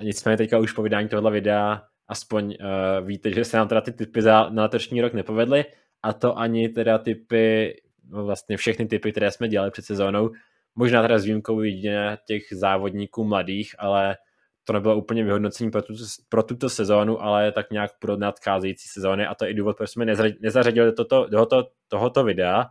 Nicméně 0.02 0.36
teďka 0.36 0.58
už 0.58 0.72
po 0.72 0.82
vydání 0.82 1.08
tohoto 1.08 1.30
videa 1.30 1.82
aspoň 2.08 2.44
uh, 2.44 3.06
víte, 3.06 3.30
že 3.30 3.44
se 3.44 3.56
nám 3.56 3.68
teda 3.68 3.80
ty 3.80 3.92
typy 3.92 4.22
za 4.22 4.48
na 4.50 4.62
letošní 4.62 5.00
rok 5.00 5.12
nepovedly 5.12 5.64
a 6.02 6.12
to 6.12 6.38
ani 6.38 6.68
teda 6.68 6.98
typy 6.98 7.74
vlastně 8.10 8.56
všechny 8.56 8.86
typy, 8.86 9.12
které 9.12 9.30
jsme 9.30 9.48
dělali 9.48 9.70
před 9.70 9.84
sezónou. 9.84 10.30
Možná 10.74 11.02
teda 11.02 11.18
s 11.18 11.24
výjimkou 11.24 11.62
jedině 11.62 12.18
těch 12.26 12.42
závodníků 12.52 13.24
mladých, 13.24 13.74
ale 13.78 14.16
to 14.64 14.72
nebylo 14.72 14.96
úplně 14.96 15.24
vyhodnocení 15.24 15.70
pro, 15.70 15.82
tuto, 15.82 16.04
pro 16.28 16.42
tuto 16.42 16.70
sezónu, 16.70 17.22
ale 17.22 17.52
tak 17.52 17.70
nějak 17.70 17.98
pro 17.98 18.16
nadcházející 18.16 18.88
sezóny 18.88 19.26
a 19.26 19.34
to 19.34 19.44
je 19.44 19.50
i 19.50 19.54
důvod, 19.54 19.76
proč 19.76 19.90
jsme 19.90 20.04
nezařadili 20.40 20.92
toto, 20.92 21.28
tohoto, 21.28 21.70
tohoto 21.88 22.24
videa, 22.24 22.66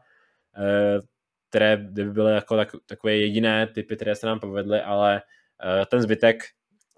eh, 0.57 0.99
které 1.49 1.77
by 1.77 2.05
byly 2.05 2.33
jako 2.33 2.57
tak, 2.57 2.69
takové 2.85 3.15
jediné 3.15 3.67
typy, 3.67 3.95
které 3.95 4.15
se 4.15 4.27
nám 4.27 4.39
povedly, 4.39 4.81
ale 4.81 5.21
eh, 5.81 5.85
ten 5.85 6.01
zbytek 6.01 6.43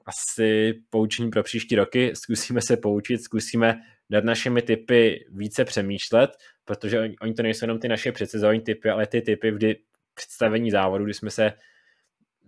asi 0.06 0.74
poučení 0.90 1.30
pro 1.30 1.44
příští 1.44 1.76
roky. 1.76 2.14
Zkusíme 2.16 2.62
se 2.68 2.78
poučit, 2.78 3.24
zkusíme 3.24 3.80
nad 4.10 4.24
našimi 4.24 4.62
typy 4.62 5.26
více 5.32 5.66
přemýšlet, 5.66 6.30
protože 6.68 7.00
oni, 7.00 7.16
oni 7.22 7.34
to 7.34 7.44
nejsou 7.44 7.64
jenom 7.64 7.80
ty 7.80 7.88
naše 7.88 8.12
předsezónní 8.12 8.62
typy, 8.62 8.90
ale 8.90 9.08
ty 9.08 9.22
typy 9.22 9.52
vždy 9.52 9.76
představení 10.14 10.72
závodu, 10.72 11.04
kdy 11.04 11.14
jsme 11.14 11.30
se 11.30 11.54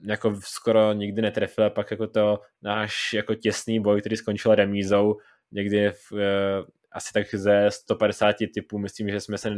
jako 0.04 0.40
skoro 0.44 0.94
nikdy 0.94 1.22
netrefili 1.22 1.68
a 1.68 1.70
pak 1.70 1.92
jako 1.92 2.08
to 2.08 2.40
náš 2.62 3.14
jako 3.14 3.36
těsný 3.36 3.80
boj, 3.80 4.00
který 4.00 4.16
skončil 4.18 4.56
remízou 4.56 5.16
někdy 5.52 5.92
v, 5.92 6.14
eh, 6.20 6.64
asi 6.92 7.14
tak 7.14 7.36
ze 7.36 7.66
150 7.72 8.48
typů, 8.54 8.78
myslím, 8.78 9.10
že 9.10 9.20
jsme 9.20 9.38
se 9.38 9.50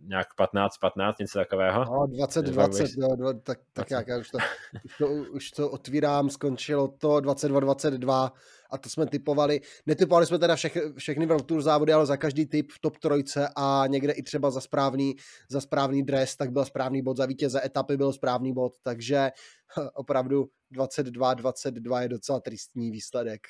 nějak 0.00 0.26
15-15, 0.36 1.14
něco 1.20 1.38
takového. 1.38 1.84
No, 1.84 2.06
20-20, 2.06 3.16
no, 3.18 3.40
tak, 3.40 3.58
tak 3.72 3.90
jak, 3.90 4.08
já 4.08 4.18
už 4.18 4.30
to, 4.30 4.38
už, 4.84 4.98
to, 4.98 5.06
už 5.32 5.50
to 5.50 5.70
otvírám, 5.70 6.30
skončilo 6.30 6.88
to 6.88 7.08
22-22 7.08 8.30
a 8.70 8.78
to 8.78 8.90
jsme 8.90 9.06
typovali. 9.06 9.60
Netypovali 9.86 10.26
jsme 10.26 10.38
teda 10.38 10.56
všech, 10.56 10.78
všechny 10.96 11.26
World 11.26 11.46
Tour 11.46 11.62
závody, 11.62 11.92
ale 11.92 12.06
za 12.06 12.16
každý 12.16 12.46
typ 12.46 12.72
v 12.72 12.78
top 12.80 12.98
trojce 12.98 13.48
a 13.56 13.84
někde 13.86 14.12
i 14.12 14.22
třeba 14.22 14.50
za 14.50 14.60
správný, 14.60 15.14
za 15.50 15.60
správný 15.60 16.02
dres, 16.02 16.36
tak 16.36 16.52
byl 16.52 16.64
správný 16.64 17.02
bod, 17.02 17.16
za 17.16 17.26
vítěze 17.26 17.60
etapy 17.64 17.96
byl 17.96 18.12
správný 18.12 18.52
bod, 18.52 18.72
takže 18.82 19.30
opravdu 19.94 20.46
22-22 20.74 22.02
je 22.02 22.08
docela 22.08 22.40
tristní 22.40 22.90
výsledek. 22.90 23.40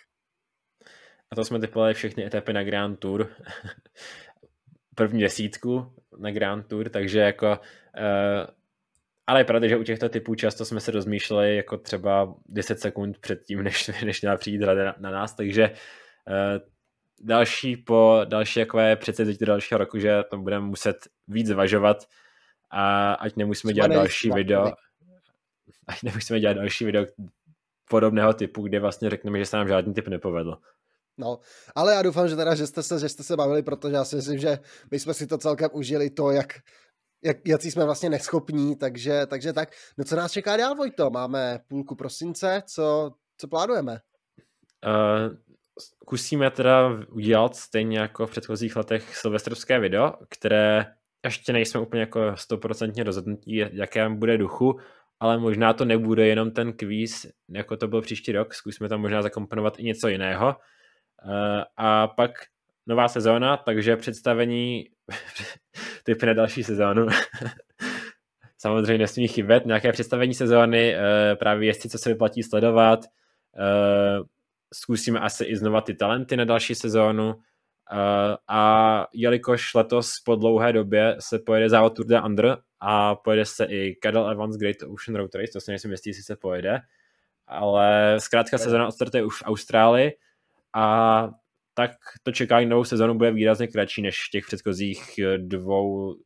A 1.32 1.36
to 1.36 1.44
jsme 1.44 1.60
typovali 1.60 1.94
všechny 1.94 2.26
etapy 2.26 2.52
na 2.52 2.64
Grand 2.64 2.98
Tour. 2.98 3.28
První 4.94 5.20
desítku 5.20 5.94
na 6.18 6.30
Grand 6.30 6.66
Tour, 6.66 6.88
takže 6.88 7.20
jako 7.20 7.46
uh, 7.48 8.59
ale 9.30 9.40
je 9.40 9.44
pravda, 9.44 9.68
že 9.68 9.76
u 9.76 9.82
těchto 9.82 10.08
typů 10.08 10.34
často 10.34 10.64
jsme 10.64 10.80
se 10.80 10.90
rozmýšleli 10.90 11.56
jako 11.56 11.76
třeba 11.76 12.34
10 12.48 12.80
sekund 12.80 13.18
před 13.18 13.42
tím, 13.42 13.62
než, 13.62 13.90
než 14.04 14.20
měla 14.20 14.36
přijít 14.36 14.62
rada 14.62 14.84
na, 14.84 14.94
na 14.98 15.10
nás, 15.10 15.34
takže 15.34 15.70
uh, 15.70 16.66
další 17.20 17.76
po 17.76 18.20
další 18.24 18.60
takové 18.60 18.96
předsedzení 18.96 19.38
dalšího 19.40 19.78
roku, 19.78 19.98
že 19.98 20.22
to 20.30 20.38
budeme 20.38 20.66
muset 20.66 20.96
víc 21.28 21.46
zvažovat 21.46 21.96
a 22.70 23.12
ať 23.12 23.36
nemusíme 23.36 23.72
dělat 23.72 23.90
další 23.90 24.30
video, 24.30 24.72
ať 25.86 26.02
nemusíme 26.02 26.40
dělat 26.40 26.54
další 26.54 26.84
video 26.84 27.06
podobného 27.90 28.32
typu, 28.32 28.62
kde 28.62 28.80
vlastně 28.80 29.10
řekneme, 29.10 29.38
že 29.38 29.46
se 29.46 29.56
nám 29.56 29.68
žádný 29.68 29.94
typ 29.94 30.08
nepovedl. 30.08 30.58
No, 31.18 31.38
ale 31.74 31.94
já 31.94 32.02
doufám, 32.02 32.28
že 32.28 32.36
teda, 32.36 32.54
že 32.54 32.66
jste 32.66 32.82
se, 32.82 32.98
že 32.98 33.08
jste 33.08 33.22
se 33.22 33.36
bavili, 33.36 33.62
protože 33.62 33.94
já 33.94 34.04
si 34.04 34.16
myslím, 34.16 34.38
že 34.38 34.58
my 34.90 34.98
jsme 34.98 35.14
si 35.14 35.26
to 35.26 35.38
celkem 35.38 35.70
užili 35.72 36.10
to, 36.10 36.30
jak, 36.30 36.52
jak, 37.24 37.36
jaký 37.46 37.70
jsme 37.70 37.84
vlastně 37.84 38.10
neschopní, 38.10 38.76
takže, 38.76 39.26
takže 39.26 39.52
tak. 39.52 39.68
No 39.98 40.04
co 40.04 40.16
nás 40.16 40.32
čeká 40.32 40.56
dál, 40.56 40.74
Vojto? 40.74 41.10
Máme 41.10 41.60
půlku 41.68 41.94
prosince, 41.94 42.62
co, 42.66 43.12
co 43.36 43.48
plánujeme? 43.48 43.98
Uh, 44.86 45.36
kusíme 46.06 46.50
teda 46.50 46.90
udělat 47.08 47.56
stejně 47.56 47.98
jako 47.98 48.26
v 48.26 48.30
předchozích 48.30 48.76
letech 48.76 49.16
silvestrovské 49.16 49.80
video, 49.80 50.12
které 50.28 50.86
ještě 51.24 51.52
nejsme 51.52 51.80
úplně 51.80 52.00
jako 52.00 52.36
stoprocentně 52.36 53.04
rozhodnutí, 53.04 53.56
jakém 53.72 54.18
bude 54.18 54.38
duchu, 54.38 54.78
ale 55.20 55.38
možná 55.38 55.72
to 55.72 55.84
nebude 55.84 56.26
jenom 56.26 56.50
ten 56.50 56.72
kvíz, 56.72 57.26
jako 57.48 57.76
to 57.76 57.88
byl 57.88 58.02
příští 58.02 58.32
rok, 58.32 58.54
zkusíme 58.54 58.88
tam 58.88 59.00
možná 59.00 59.22
zakomponovat 59.22 59.78
i 59.78 59.84
něco 59.84 60.08
jiného. 60.08 60.46
Uh, 60.46 61.62
a 61.76 62.08
pak 62.08 62.30
nová 62.86 63.08
sezóna, 63.08 63.56
takže 63.56 63.96
představení 63.96 64.84
typy 66.04 66.26
na 66.26 66.32
další 66.32 66.64
sezónu. 66.64 67.06
Samozřejmě 68.58 68.98
nesmí 68.98 69.28
chybět 69.28 69.66
nějaké 69.66 69.92
představení 69.92 70.34
sezóny, 70.34 70.94
eh, 70.94 71.36
právě 71.36 71.68
jestli 71.68 71.90
co 71.90 71.98
se 71.98 72.08
vyplatí 72.08 72.42
sledovat. 72.42 73.00
Eh, 73.56 74.22
zkusíme 74.74 75.20
asi 75.20 75.44
i 75.44 75.56
znova 75.56 75.80
ty 75.80 75.94
talenty 75.94 76.36
na 76.36 76.44
další 76.44 76.74
sezónu. 76.74 77.34
Eh, 77.92 78.36
a 78.48 79.06
jelikož 79.12 79.74
letos 79.74 80.12
po 80.24 80.36
dlouhé 80.36 80.72
době 80.72 81.16
se 81.18 81.38
pojede 81.38 81.68
závod 81.68 81.96
Tour 81.96 82.06
de 82.06 82.20
Under 82.20 82.58
a 82.80 83.14
pojede 83.14 83.44
se 83.44 83.64
i 83.64 83.96
Cadel 84.02 84.30
Evans 84.30 84.56
Great 84.56 84.76
Ocean 84.82 85.16
Road 85.16 85.34
Race, 85.34 85.52
to 85.52 85.60
si 85.60 85.70
nejsem 85.70 85.90
jistý, 85.90 86.10
jestli 86.10 86.22
se 86.22 86.36
pojede, 86.36 86.80
ale 87.46 88.14
zkrátka 88.18 88.58
sezóna 88.58 88.86
odstartuje 88.86 89.24
už 89.24 89.38
v 89.38 89.42
Austrálii 89.44 90.12
a 90.72 91.28
tak 91.80 91.90
to 92.22 92.32
čekání 92.32 92.66
novou 92.66 92.84
sezonu 92.84 93.14
bude 93.14 93.30
výrazně 93.32 93.66
kratší 93.66 94.02
než 94.02 94.26
v 94.26 94.30
těch 94.30 94.46
předchozích 94.46 95.18
eh, 95.18 95.38
dvou, 95.38 96.16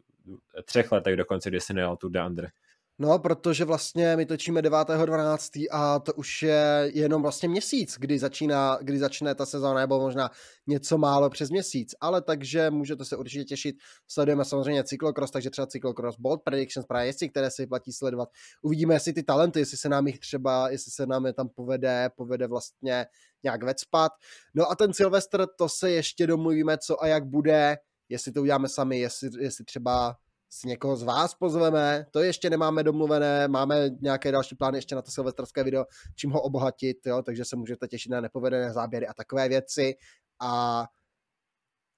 třech 0.65 0.93
letech 0.93 1.17
dokonce, 1.17 1.51
kdy 1.51 1.61
se 1.61 1.73
nejel 1.73 1.97
Tour 1.97 2.11
de 2.11 2.27
Under. 2.27 2.51
No, 2.99 3.19
protože 3.19 3.65
vlastně 3.65 4.17
my 4.17 4.27
točíme 4.27 4.61
9.12. 4.61 5.67
a 5.71 5.99
to 5.99 6.13
už 6.13 6.43
je 6.43 6.91
jenom 6.95 7.23
vlastně 7.23 7.49
měsíc, 7.49 7.97
kdy, 7.99 8.19
začíná, 8.19 8.79
kdy 8.83 8.99
začne 8.99 9.35
ta 9.35 9.47
sezóna, 9.47 9.81
nebo 9.81 10.01
možná 10.01 10.31
něco 10.67 10.99
málo 10.99 11.31
přes 11.31 11.51
měsíc, 11.51 11.95
ale 12.01 12.23
takže 12.23 12.71
můžete 12.71 13.05
se 13.05 13.17
určitě 13.17 13.45
těšit. 13.45 13.77
Sledujeme 14.09 14.45
samozřejmě 14.45 14.85
cyklokros, 14.85 15.31
takže 15.31 15.51
třeba 15.51 15.67
cyklokros 15.67 16.17
Bold 16.19 16.43
Predictions, 16.43 16.87
právě 16.87 17.07
jestli, 17.07 17.29
které 17.29 17.51
si 17.51 17.67
platí 17.67 17.93
sledovat. 17.93 18.29
Uvidíme, 18.63 18.95
jestli 18.95 19.13
ty 19.13 19.23
talenty, 19.23 19.59
jestli 19.59 19.77
se 19.77 19.89
nám 19.89 20.07
jich 20.07 20.19
třeba, 20.19 20.71
jestli 20.71 20.91
se 20.91 21.07
nám 21.07 21.27
je 21.27 21.33
tam 21.33 21.49
povede, 21.49 22.11
povede 22.17 22.47
vlastně 22.47 23.07
nějak 23.43 23.63
vecpat. 23.63 24.13
No 24.55 24.71
a 24.71 24.75
ten 24.75 24.93
Silvestr, 24.93 25.47
to 25.59 25.69
se 25.69 25.91
ještě 25.91 26.27
domluvíme, 26.27 26.79
co 26.79 27.03
a 27.03 27.07
jak 27.07 27.25
bude, 27.25 27.77
jestli 28.09 28.33
to 28.33 28.41
uděláme 28.41 28.69
sami, 28.69 28.99
jestli, 28.99 29.31
jestli 29.39 29.65
třeba 29.65 30.17
si 30.55 30.69
někoho 30.69 30.97
z 30.97 31.03
vás 31.03 31.35
pozveme, 31.35 32.07
to 32.11 32.23
ještě 32.23 32.51
nemáme 32.51 32.83
domluvené, 32.83 33.49
máme 33.49 33.91
nějaké 34.01 34.33
další 34.33 34.55
plány 34.55 34.79
ještě 34.79 34.95
na 34.95 35.03
to 35.03 35.11
silvestrské 35.11 35.65
video, 35.65 35.85
čím 36.17 36.31
ho 36.31 36.41
obohatit, 36.41 36.97
jo, 37.07 37.23
takže 37.23 37.45
se 37.45 37.57
můžete 37.57 37.89
těšit 37.89 38.13
na 38.13 38.21
nepovedené 38.21 38.73
záběry 38.73 39.07
a 39.07 39.15
takové 39.15 39.49
věci. 39.49 39.95
A 40.41 40.85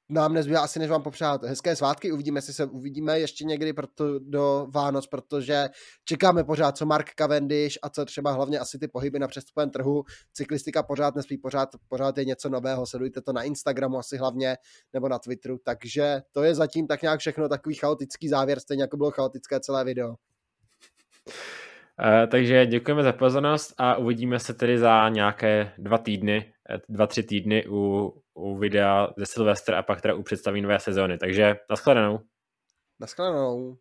nám 0.08 0.32
nezbývá 0.32 0.60
asi, 0.60 0.78
než 0.78 0.90
vám 0.90 1.02
popřát 1.02 1.44
hezké 1.44 1.76
svátky. 1.76 2.12
Uvidíme, 2.12 2.38
jestli 2.38 2.52
se 2.52 2.64
uvidíme 2.64 3.20
ještě 3.20 3.44
někdy 3.44 3.72
proto, 3.72 4.18
do 4.18 4.66
Vánoc, 4.74 5.06
protože 5.06 5.68
čekáme 6.04 6.44
pořád, 6.44 6.76
co 6.76 6.86
Mark 6.86 7.14
Cavendish 7.14 7.78
a 7.82 7.90
co 7.90 8.04
třeba 8.04 8.32
hlavně 8.32 8.58
asi 8.58 8.78
ty 8.78 8.88
pohyby 8.88 9.18
na 9.18 9.28
přestupovém 9.28 9.70
trhu. 9.70 10.04
Cyklistika 10.32 10.82
pořád 10.82 11.14
nespí, 11.14 11.38
pořád, 11.38 11.68
pořád 11.88 12.18
je 12.18 12.24
něco 12.24 12.48
nového. 12.48 12.86
Sledujte 12.86 13.20
to 13.20 13.32
na 13.32 13.42
Instagramu 13.42 13.98
asi 13.98 14.16
hlavně 14.16 14.56
nebo 14.92 15.08
na 15.08 15.18
Twitteru. 15.18 15.58
Takže 15.64 16.22
to 16.32 16.42
je 16.42 16.54
zatím 16.54 16.86
tak 16.86 17.02
nějak 17.02 17.20
všechno 17.20 17.48
takový 17.48 17.74
chaotický 17.74 18.28
závěr, 18.28 18.60
stejně 18.60 18.82
jako 18.82 18.96
bylo 18.96 19.10
chaotické 19.10 19.60
celé 19.60 19.84
video. 19.84 20.08
Uh, 20.08 20.14
takže 22.30 22.66
děkujeme 22.66 23.02
za 23.02 23.12
pozornost 23.12 23.74
a 23.78 23.96
uvidíme 23.96 24.38
se 24.38 24.54
tedy 24.54 24.78
za 24.78 25.08
nějaké 25.08 25.72
dva 25.78 25.98
týdny, 25.98 26.52
eh, 26.70 26.78
dva, 26.88 27.06
tři 27.06 27.22
týdny 27.22 27.64
u, 27.68 28.12
u 28.36 28.56
videa 28.56 29.08
ze 29.16 29.26
Silvestra 29.26 29.78
a 29.78 29.82
pak 29.82 30.00
teda 30.00 30.14
u 30.14 30.22
představí 30.22 30.60
nové 30.60 30.80
sezóny. 30.80 31.18
Takže 31.18 31.56
nashledanou. 31.70 32.18
Nashledanou. 33.00 33.76